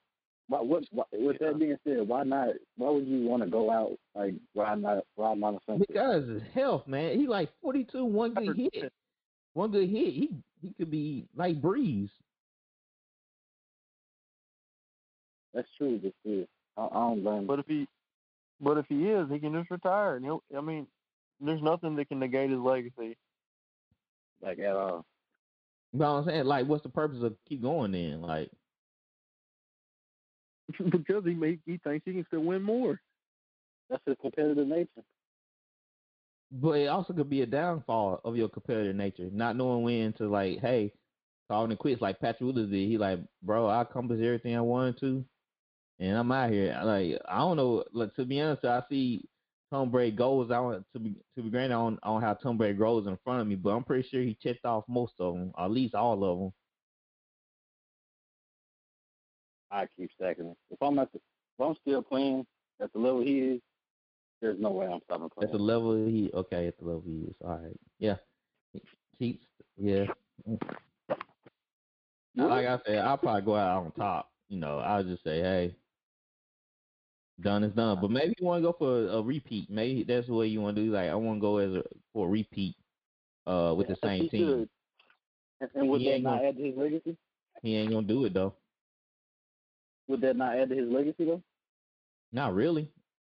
Why, 0.49 0.61
what, 0.61 0.83
why, 0.91 1.05
with 1.13 1.37
Yeah. 1.39 1.47
that 1.51 1.59
being 1.59 1.77
said, 1.87 2.05
why 2.07 2.23
not? 2.23 2.49
Why 2.75 2.89
would 2.89 3.07
you 3.07 3.25
want 3.25 3.43
to 3.43 3.49
go 3.49 3.71
out 3.71 3.93
like 4.13 4.35
ride 4.53 4.81
not 4.81 5.05
ride 5.17 5.41
on 5.41 5.53
the 5.53 5.59
sunset? 5.65 5.87
because 5.87 6.27
his 6.27 6.43
health, 6.53 6.85
man. 6.85 7.17
He 7.17 7.25
like 7.27 7.49
42, 7.61 8.03
one 8.05 8.33
good 8.33 8.49
100%. 8.57 8.69
hit, 8.73 8.93
one 9.53 9.71
good 9.71 9.89
hit. 9.89 10.13
He 10.13 10.29
he 10.61 10.73
could 10.77 10.91
be 10.91 11.25
like 11.35 11.61
Brees. 11.61 12.09
That's 15.53 15.67
true, 15.77 15.99
That's 16.03 16.15
true. 16.23 16.45
I, 16.77 16.85
I 16.85 16.89
don't 16.93 17.23
blame. 17.23 17.45
But 17.47 17.59
if 17.59 17.65
he, 17.67 17.87
but 18.63 18.77
if 18.79 18.85
he 18.89 19.09
is, 19.09 19.29
he 19.29 19.39
can 19.39 19.53
just 19.53 19.71
retire, 19.71 20.15
and 20.17 20.25
he'll. 20.25 20.43
I 20.57 20.61
mean, 20.61 20.87
there's 21.41 21.61
nothing 21.61 21.95
that 21.97 22.09
can 22.09 22.19
negate 22.19 22.51
his 22.51 22.59
legacy. 22.59 23.17
like 24.41 24.59
at 24.59 24.75
all. 24.75 25.05
You 25.93 25.99
know 25.99 26.13
what 26.15 26.19
I'm 26.21 26.25
saying? 26.27 26.45
Like, 26.45 26.67
what's 26.67 26.83
the 26.83 26.89
purpose 26.89 27.23
of 27.23 27.35
keep 27.47 27.61
going 27.61 27.91
then? 27.93 28.21
Like, 28.21 28.51
because 30.91 31.23
he 31.25 31.33
he, 31.35 31.59
he 31.65 31.77
thinks 31.79 32.05
he 32.05 32.13
can 32.13 32.25
still 32.27 32.41
win 32.41 32.63
more. 32.63 32.99
That's 33.89 34.03
his 34.07 34.17
competitive 34.21 34.67
nature. 34.67 35.03
but 36.51 36.73
it 36.73 36.87
also 36.87 37.13
could 37.13 37.29
be 37.29 37.41
a 37.41 37.47
downfall 37.47 38.21
of 38.25 38.37
your 38.37 38.49
competitive 38.49 38.95
nature, 38.95 39.29
not 39.31 39.55
knowing 39.55 39.83
when 39.83 40.13
to 40.13 40.27
like, 40.29 40.59
hey, 40.59 40.93
calling 41.49 41.71
it 41.71 41.79
quits. 41.79 42.01
Like 42.01 42.19
Patrick 42.19 42.41
Willis 42.41 42.69
did. 42.69 42.87
He 42.89 42.97
like, 42.97 43.19
bro, 43.43 43.67
I 43.67 43.81
accomplished 43.81 44.23
everything 44.23 44.55
I 44.57 44.61
wanted 44.61 44.99
to, 45.01 45.25
and 45.99 46.17
I'm 46.17 46.31
out 46.31 46.51
here. 46.51 46.79
Like, 46.83 47.19
I 47.27 47.37
don't 47.39 47.57
know. 47.57 47.83
Like 47.93 48.13
to 48.15 48.25
be 48.25 48.41
honest, 48.41 48.65
I 48.65 48.81
see 48.89 49.25
Tom 49.71 49.89
Brady 49.89 50.15
goes. 50.15 50.51
I 50.51 50.59
want 50.59 50.85
to 50.93 50.99
be 50.99 51.15
to 51.35 51.43
be 51.43 51.49
granted 51.49 51.75
on 51.75 51.99
on 52.03 52.21
how 52.21 52.33
Tom 52.33 52.57
Brady 52.57 52.75
grows 52.75 53.07
in 53.07 53.17
front 53.23 53.41
of 53.41 53.47
me, 53.47 53.55
but 53.55 53.71
I'm 53.71 53.83
pretty 53.83 54.07
sure 54.09 54.21
he 54.21 54.37
checked 54.41 54.65
off 54.65 54.83
most 54.87 55.13
of 55.19 55.33
them, 55.33 55.51
at 55.57 55.71
least 55.71 55.95
all 55.95 56.23
of 56.23 56.39
them. 56.39 56.53
I 59.71 59.87
keep 59.97 60.11
stacking 60.13 60.47
it. 60.47 60.57
If 60.69 60.81
I'm 60.81 60.99
at 60.99 61.11
the, 61.11 61.17
if 61.17 61.65
I'm 61.65 61.75
still 61.81 62.03
playing 62.03 62.45
at 62.81 62.93
the 62.93 62.99
level 62.99 63.21
he 63.21 63.39
is, 63.39 63.61
there's 64.41 64.59
no 64.59 64.69
way 64.69 64.85
I'm 64.85 64.99
stopping 65.05 65.29
playing. 65.29 65.49
At 65.49 65.51
the 65.51 65.63
level 65.63 65.95
he 66.05 66.29
okay, 66.33 66.67
at 66.67 66.77
the 66.77 66.85
level 66.85 67.03
he 67.05 67.21
is. 67.29 67.35
All 67.43 67.57
right. 67.57 67.79
Yeah. 67.97 68.17
Keeps 69.17 69.45
yeah. 69.77 70.05
Like 72.35 72.67
I 72.67 72.79
said, 72.85 72.97
I'll 72.99 73.17
probably 73.17 73.41
go 73.43 73.55
out 73.55 73.85
on 73.85 73.91
top. 73.93 74.29
You 74.49 74.59
know, 74.59 74.79
I'll 74.79 75.03
just 75.03 75.23
say, 75.23 75.39
hey, 75.39 75.75
done 77.41 77.63
is 77.63 77.73
done. 77.73 77.99
But 78.01 78.11
maybe 78.11 78.33
you 78.39 78.45
want 78.45 78.63
to 78.63 78.67
go 78.71 78.75
for 78.77 79.07
a, 79.07 79.17
a 79.17 79.21
repeat. 79.23 79.69
Maybe 79.69 80.03
that's 80.03 80.27
what 80.27 80.43
you 80.49 80.61
want 80.61 80.75
to 80.75 80.83
do. 80.83 80.91
Like 80.91 81.09
I 81.09 81.15
want 81.15 81.37
to 81.37 81.41
go 81.41 81.57
as 81.57 81.71
a 81.73 81.83
for 82.13 82.27
a 82.27 82.29
repeat, 82.29 82.75
uh, 83.47 83.73
with 83.77 83.87
the 83.87 83.97
same 84.03 84.23
he 84.23 84.29
team. 84.29 84.47
should. 84.47 84.69
And, 85.61 85.69
and 85.75 85.89
would 85.89 86.01
He 86.01 86.07
that 86.07 86.13
ain't 86.15 86.23
not 86.23 86.37
gonna- 86.37 86.47
add 86.49 86.57
to 86.57 86.63
his 86.63 86.77
legacy? 86.77 87.17
He 87.61 87.75
ain't 87.77 87.91
gonna 87.91 88.05
do 88.07 88.25
it 88.25 88.33
though. 88.33 88.53
Would 90.07 90.21
that 90.21 90.35
not 90.35 90.57
add 90.57 90.69
to 90.69 90.75
his 90.75 90.89
legacy 90.89 91.25
though? 91.25 91.41
Not 92.31 92.53
really. 92.55 92.91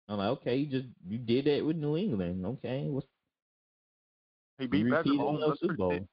I'm 0.08 0.18
like, 0.18 0.30
okay, 0.40 0.56
you 0.58 0.66
just 0.68 0.88
you 1.08 1.18
did 1.18 1.46
that 1.46 1.66
with 1.66 1.76
New 1.78 1.98
England. 1.98 2.46
Okay, 2.46 2.88
what's 2.90 3.08
He 4.60 4.66
beat 4.68 4.84
Patrick 4.86 5.06
repeated 5.06 5.20
Mahomes. 5.20 5.48
That's 5.48 5.60
Super 5.60 5.68
pretty, 5.74 5.78
Bowl? 5.78 5.90
big. 5.92 6.08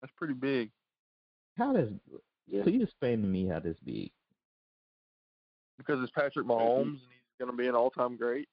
that's 0.00 0.12
pretty 0.16 0.34
big 0.34 0.70
How 1.56 1.72
does 1.72 1.90
Yeah. 2.46 2.62
please 2.62 2.82
explain 2.82 3.20
to 3.22 3.28
me 3.28 3.46
how 3.46 3.58
this 3.60 3.76
big? 3.84 4.10
Because 5.78 6.02
it's 6.02 6.12
Patrick 6.12 6.46
Mahomes, 6.46 6.82
and 6.82 6.98
he's 6.98 7.38
going 7.38 7.50
to 7.50 7.56
be 7.56 7.68
an 7.68 7.74
all-time 7.74 8.16
great. 8.16 8.48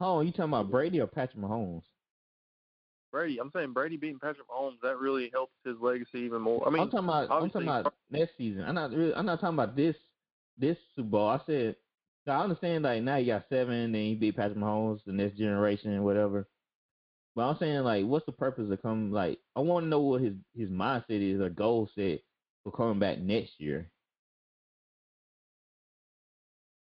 Oh, 0.00 0.20
you 0.20 0.30
talking 0.30 0.44
about 0.44 0.70
Brady 0.70 1.00
or 1.00 1.06
Patrick 1.06 1.42
Mahomes? 1.42 1.82
Brady, 3.12 3.38
I'm 3.40 3.50
saying 3.54 3.72
Brady 3.72 3.96
beating 3.96 4.18
Patrick 4.18 4.48
Mahomes 4.48 4.80
that 4.82 4.98
really 4.98 5.30
helps 5.32 5.52
his 5.64 5.76
legacy 5.80 6.18
even 6.18 6.42
more. 6.42 6.66
I 6.66 6.70
mean, 6.70 6.82
I'm 6.82 6.90
talking 6.90 7.08
about. 7.08 7.30
I'm 7.30 7.48
talking 7.48 7.68
about 7.68 7.94
next 8.10 8.32
season. 8.36 8.64
I'm 8.64 8.74
not. 8.74 8.90
Really, 8.90 9.14
I'm 9.14 9.26
not 9.26 9.40
talking 9.40 9.54
about 9.54 9.76
this. 9.76 9.94
This 10.58 10.76
Super 10.96 11.08
Bowl. 11.08 11.28
I 11.28 11.40
said. 11.46 11.76
I 12.26 12.40
understand. 12.40 12.84
Like 12.84 13.02
now 13.02 13.16
you 13.16 13.26
got 13.26 13.44
seven, 13.48 13.92
then 13.92 14.02
you 14.02 14.16
beat 14.16 14.36
Patrick 14.36 14.58
Mahomes, 14.58 14.98
the 15.06 15.12
next 15.12 15.36
generation, 15.36 16.02
whatever. 16.02 16.48
But 17.36 17.42
I'm 17.42 17.56
saying 17.58 17.80
like, 17.80 18.04
what's 18.04 18.26
the 18.26 18.32
purpose 18.32 18.70
of 18.70 18.82
coming? 18.82 19.12
Like, 19.12 19.38
I 19.54 19.60
want 19.60 19.84
to 19.84 19.88
know 19.88 20.00
what 20.00 20.22
his 20.22 20.34
his 20.56 20.70
mindset 20.70 21.04
is 21.08 21.40
or 21.40 21.50
goal 21.50 21.88
set 21.94 22.20
for 22.64 22.72
coming 22.72 22.98
back 22.98 23.18
next 23.18 23.60
year. 23.60 23.90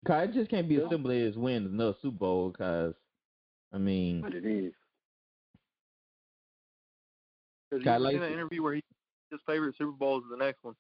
Cause 0.06 0.30
it 0.30 0.34
just 0.34 0.50
can't 0.50 0.68
be 0.68 0.76
as 0.76 0.90
simple 0.90 1.12
as 1.12 1.36
win 1.36 1.66
another 1.66 1.96
Super 2.02 2.18
Bowl. 2.18 2.52
Cause 2.52 2.94
I 3.74 3.78
mean, 3.78 4.22
But 4.22 4.34
it 4.34 4.46
is. 4.46 4.74
because 7.72 7.88
I 7.88 7.98
you 7.98 8.04
like 8.04 8.14
seen 8.16 8.24
an 8.24 8.34
interview 8.34 8.64
where 8.64 8.76
he 8.76 8.84
his 9.32 9.40
favorite 9.48 9.76
Super 9.78 9.92
Bowl 9.92 10.20
is 10.20 10.26
the 10.30 10.38
next 10.38 10.64
one. 10.64 10.76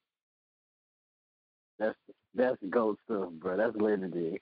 That's 1.80 1.98
that's 2.36 2.58
gold 2.70 2.98
stuff, 3.06 3.30
bro. 3.34 3.58
That's 3.58 3.76
legendary. 3.76 4.40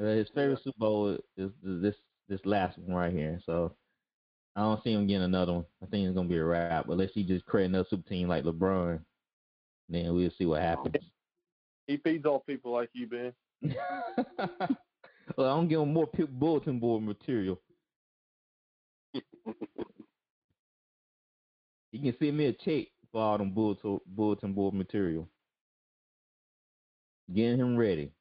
Uh, 0.00 0.04
his 0.04 0.28
favorite 0.34 0.60
Super 0.64 0.78
Bowl 0.78 1.18
is, 1.36 1.50
is 1.62 1.82
this 1.82 1.94
this 2.28 2.40
last 2.44 2.78
one 2.78 2.96
right 2.96 3.12
here. 3.12 3.40
So 3.44 3.74
I 4.56 4.62
don't 4.62 4.82
see 4.82 4.92
him 4.92 5.06
getting 5.06 5.24
another 5.24 5.52
one. 5.54 5.66
I 5.82 5.86
think 5.86 6.06
it's 6.06 6.16
gonna 6.16 6.28
be 6.28 6.36
a 6.36 6.44
wrap. 6.44 6.88
Unless 6.88 7.10
he 7.14 7.22
just 7.22 7.44
create 7.46 7.66
another 7.66 7.86
super 7.90 8.08
team 8.08 8.28
like 8.28 8.44
LeBron, 8.44 9.00
then 9.88 10.14
we'll 10.14 10.30
see 10.38 10.46
what 10.46 10.62
happens. 10.62 10.94
He 11.90 11.96
feeds 11.96 12.24
off 12.24 12.46
people 12.46 12.70
like 12.70 12.88
you, 12.92 13.08
Ben. 13.08 13.32
well, 15.36 15.48
I 15.48 15.56
don't 15.56 15.66
give 15.66 15.80
him 15.80 15.92
more 15.92 16.08
bulletin 16.28 16.78
board 16.78 17.02
material. 17.02 17.60
he 19.12 19.22
can 21.98 22.14
send 22.16 22.38
me 22.38 22.46
a 22.46 22.52
check 22.52 22.86
for 23.10 23.20
all 23.20 23.38
them 23.38 23.52
bulletin 23.52 24.52
board 24.52 24.74
material. 24.74 25.28
Getting 27.34 27.58
him 27.58 27.76
ready. 27.76 28.12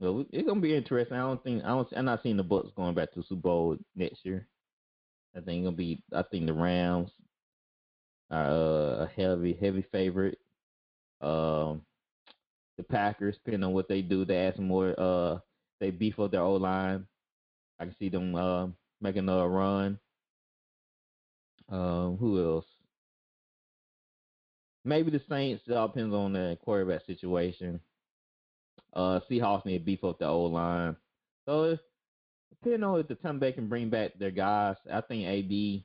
Well, 0.00 0.24
it's 0.32 0.48
gonna 0.48 0.60
be 0.60 0.74
interesting. 0.74 1.16
I 1.16 1.20
don't 1.20 1.44
think 1.44 1.62
I 1.62 1.68
don't. 1.68 1.86
I'm 1.96 2.04
not 2.04 2.24
seeing 2.24 2.36
the 2.36 2.42
Bucs 2.42 2.74
going 2.74 2.96
back 2.96 3.12
to 3.12 3.22
Super 3.22 3.42
Bowl 3.42 3.76
next 3.94 4.26
year. 4.26 4.48
I 5.36 5.40
think 5.40 5.62
gonna 5.64 5.76
be. 5.76 6.02
I 6.12 6.22
think 6.22 6.46
the 6.46 6.52
Rams 6.52 7.12
are 8.28 8.44
uh, 8.44 9.04
a 9.04 9.10
heavy, 9.16 9.56
heavy 9.60 9.82
favorite. 9.92 10.38
Um, 11.20 11.82
the 12.88 12.94
Packers, 12.94 13.36
depending 13.36 13.64
on 13.64 13.72
what 13.72 13.88
they 13.88 14.02
do, 14.02 14.24
they 14.24 14.36
add 14.36 14.56
some 14.56 14.66
more. 14.66 14.94
Uh, 14.98 15.38
they 15.80 15.90
beef 15.90 16.18
up 16.18 16.30
their 16.30 16.42
O 16.42 16.54
line. 16.54 17.06
I 17.78 17.84
can 17.84 17.96
see 17.98 18.08
them 18.08 18.34
uh, 18.34 18.66
make 19.00 19.16
another 19.16 19.48
run. 19.48 19.98
Um, 21.68 22.16
who 22.18 22.42
else? 22.44 22.66
Maybe 24.84 25.10
the 25.10 25.20
Saints. 25.28 25.62
It 25.66 25.72
all 25.72 25.88
depends 25.88 26.14
on 26.14 26.32
the 26.32 26.58
quarterback 26.64 27.04
situation. 27.06 27.80
Uh, 28.94 29.20
Seahawks 29.30 29.64
need 29.64 29.78
to 29.78 29.84
beef 29.84 30.04
up 30.04 30.18
the 30.18 30.26
O 30.26 30.42
line. 30.42 30.96
So 31.46 31.64
if, 31.64 31.80
depending 32.50 32.84
on 32.84 33.00
if 33.00 33.08
the 33.08 33.14
time 33.14 33.38
they 33.40 33.52
can 33.52 33.68
bring 33.68 33.90
back 33.90 34.18
their 34.18 34.30
guys, 34.30 34.76
I 34.92 35.00
think 35.00 35.26
AB. 35.26 35.84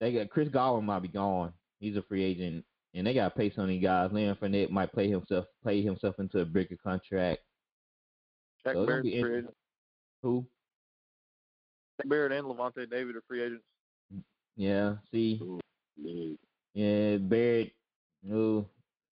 They 0.00 0.12
got 0.12 0.30
Chris 0.30 0.48
Godwin 0.48 0.86
might 0.86 1.02
be 1.02 1.08
gone. 1.08 1.52
He's 1.80 1.96
a 1.96 2.02
free 2.02 2.22
agent, 2.24 2.64
and 2.94 3.06
they 3.06 3.14
got 3.14 3.30
to 3.30 3.38
pay 3.38 3.52
some 3.54 3.64
of 3.64 3.68
these 3.68 3.82
guys. 3.82 4.10
Leonard 4.12 4.40
Fournette 4.40 4.70
might 4.70 4.92
play 4.92 5.08
himself 5.08 5.46
play 5.62 5.82
himself 5.82 6.16
into 6.18 6.40
a 6.40 6.44
bigger 6.44 6.76
contract. 6.82 7.40
Shaq 8.66 8.72
So 8.74 8.82
it'll 8.82 8.86
Barrett's 8.86 9.08
free 9.08 9.18
agent. 9.18 9.54
Who? 10.22 10.46
Shaq 12.00 12.08
Barrett 12.08 12.32
and 12.32 12.46
Lavonte 12.46 12.90
David 12.90 13.16
are 13.16 13.22
free 13.28 13.42
agents. 13.42 13.64
Yeah. 14.56 14.96
See. 15.12 15.40
Yeah. 15.96 16.34
Yeah, 16.74 17.16
Barrett. 17.18 17.72
No, 18.22 18.66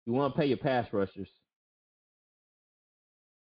you 0.07 0.12
want 0.12 0.35
to 0.35 0.41
pay 0.41 0.47
your 0.47 0.59
pass 0.59 0.87
rushers. 0.93 1.29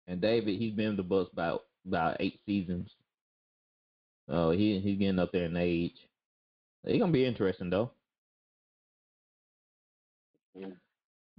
And 0.06 0.20
David, 0.20 0.58
he's 0.58 0.74
been 0.74 0.90
in 0.90 0.96
the 0.96 1.04
Bucs 1.04 1.32
about 1.32 1.62
about 1.86 2.16
eight 2.20 2.40
seasons. 2.46 2.90
So 4.28 4.50
he 4.50 4.78
he's 4.80 4.98
getting 4.98 5.18
up 5.18 5.32
there 5.32 5.44
in 5.44 5.56
age. 5.56 5.96
It's 6.84 6.98
gonna 6.98 7.12
be 7.12 7.24
interesting 7.24 7.70
though. 7.70 7.92
Yeah. 10.55 10.66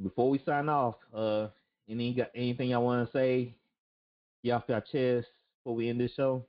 Before 0.02 0.30
we 0.30 0.42
sign 0.46 0.70
off, 0.70 0.96
uh, 1.14 1.48
any 1.90 2.14
got 2.14 2.32
anything 2.36 2.70
y'all 2.70 2.84
want 2.84 3.06
to 3.06 3.18
say? 3.18 3.56
Get 4.44 4.52
off 4.52 4.70
our 4.70 4.82
chest 4.82 5.28
before 5.64 5.76
we 5.76 5.90
end 5.90 6.00
this 6.00 6.14
show. 6.16 6.46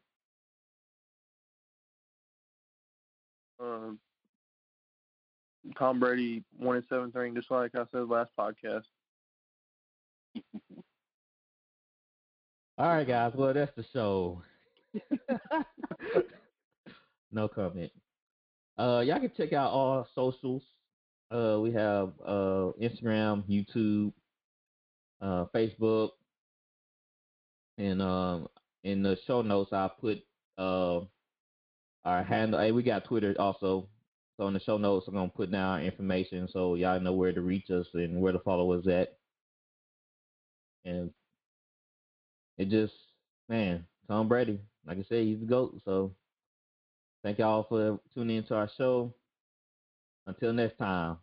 Um, 3.61 3.99
Tom 5.79 6.01
Brady 6.01 6.45
one 6.59 6.77
and 6.77 6.85
seventh 6.89 7.15
ring, 7.15 7.35
just 7.35 7.51
like 7.51 7.73
I 7.75 7.85
said 7.93 8.09
last 8.09 8.31
podcast. 8.39 8.85
All 12.77 12.89
right, 12.89 13.07
guys. 13.07 13.33
Well, 13.35 13.55
that's 13.55 13.71
the 13.77 13.85
show. 13.93 14.43
no 17.33 17.47
comment. 17.49 17.93
Uh, 18.77 19.03
y'all 19.05 19.21
can 19.21 19.31
check 19.37 19.53
out 19.53 19.71
all 19.71 20.09
socials. 20.15 20.63
Uh, 21.35 21.59
we 21.61 21.73
have 21.73 22.13
uh 22.25 22.71
Instagram, 22.81 23.43
YouTube, 23.51 24.13
uh, 25.21 25.47
Facebook, 25.53 26.11
and 27.77 28.01
um 28.01 28.47
in 28.85 29.03
the 29.03 29.19
show 29.27 29.43
notes 29.43 29.73
I 29.73 29.91
put 30.01 30.23
uh 30.59 31.01
our 32.05 32.23
handle. 32.23 32.61
Hey, 32.61 32.71
we 32.71 32.85
got 32.85 33.05
Twitter 33.05 33.35
also. 33.37 33.89
So 34.37 34.47
in 34.47 34.55
the 34.55 34.61
show 34.61 34.79
notes, 34.79 35.09
I'm 35.09 35.15
gonna 35.15 35.29
put 35.29 35.51
down 35.51 35.81
our 35.81 35.83
information 35.83 36.47
so 36.53 36.77
y'all 36.77 37.01
know 37.01 37.15
where 37.15 37.33
to 37.33 37.41
reach 37.43 37.69
us 37.71 37.89
and 37.95 38.21
where 38.21 38.33
to 38.33 38.39
follow 38.39 38.73
us 38.73 38.87
at. 38.87 39.19
And 40.85 41.11
it 42.59 42.69
just 42.69 42.95
man, 43.49 43.87
Tom 44.07 44.29
Brady, 44.29 44.61
like 44.87 44.99
I 44.99 45.03
said, 45.09 45.25
he's 45.25 45.41
the 45.41 45.47
GOAT. 45.47 45.81
So 45.85 46.15
thank 47.25 47.41
y'all 47.41 47.67
for 47.69 47.99
tuning 48.15 48.37
into 48.37 48.55
our 48.55 48.71
show. 48.79 49.13
Until 50.27 50.53
next 50.53 50.79
time. 50.79 51.19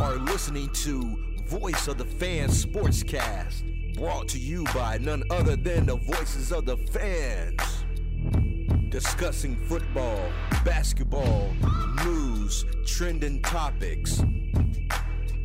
Are 0.00 0.16
listening 0.16 0.70
to 0.70 1.18
Voice 1.46 1.88
of 1.88 1.98
the 1.98 2.04
Fans 2.04 2.64
Sportscast, 2.66 3.94
brought 3.94 4.28
to 4.28 4.38
you 4.38 4.64
by 4.74 4.98
none 4.98 5.22
other 5.30 5.56
than 5.56 5.86
the 5.86 5.96
voices 5.96 6.52
of 6.52 6.66
the 6.66 6.76
fans. 6.76 7.84
Discussing 8.88 9.56
football, 9.68 10.20
basketball, 10.64 11.52
news, 12.04 12.64
trending 12.86 13.40
topics. 13.42 14.22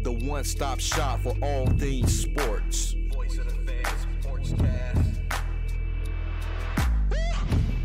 The 0.04 0.12
one 0.12 0.43
stop 0.43 0.80
shop 0.80 1.22
for 1.22 1.36
all 1.41 1.68
things 1.68 2.22
sports. 2.22 2.95
Voice 3.14 3.38
of 3.38 3.66
the 3.66 3.84
Sportscast. 4.22 5.16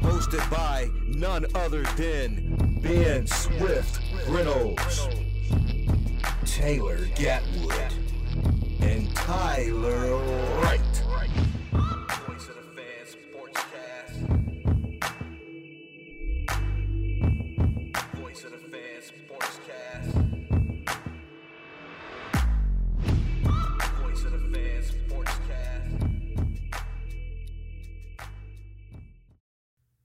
Hosted 0.01 0.51
by 0.51 0.89
none 1.09 1.47
other 1.55 1.83
than 1.97 2.79
Ben 2.81 3.27
Swift 3.27 4.01
Reynolds. 4.29 5.09
Taylor 6.55 6.99
Gatwood, 7.17 7.93
and 8.81 9.13
Tyler 9.17 10.15
Wright. 10.61 11.14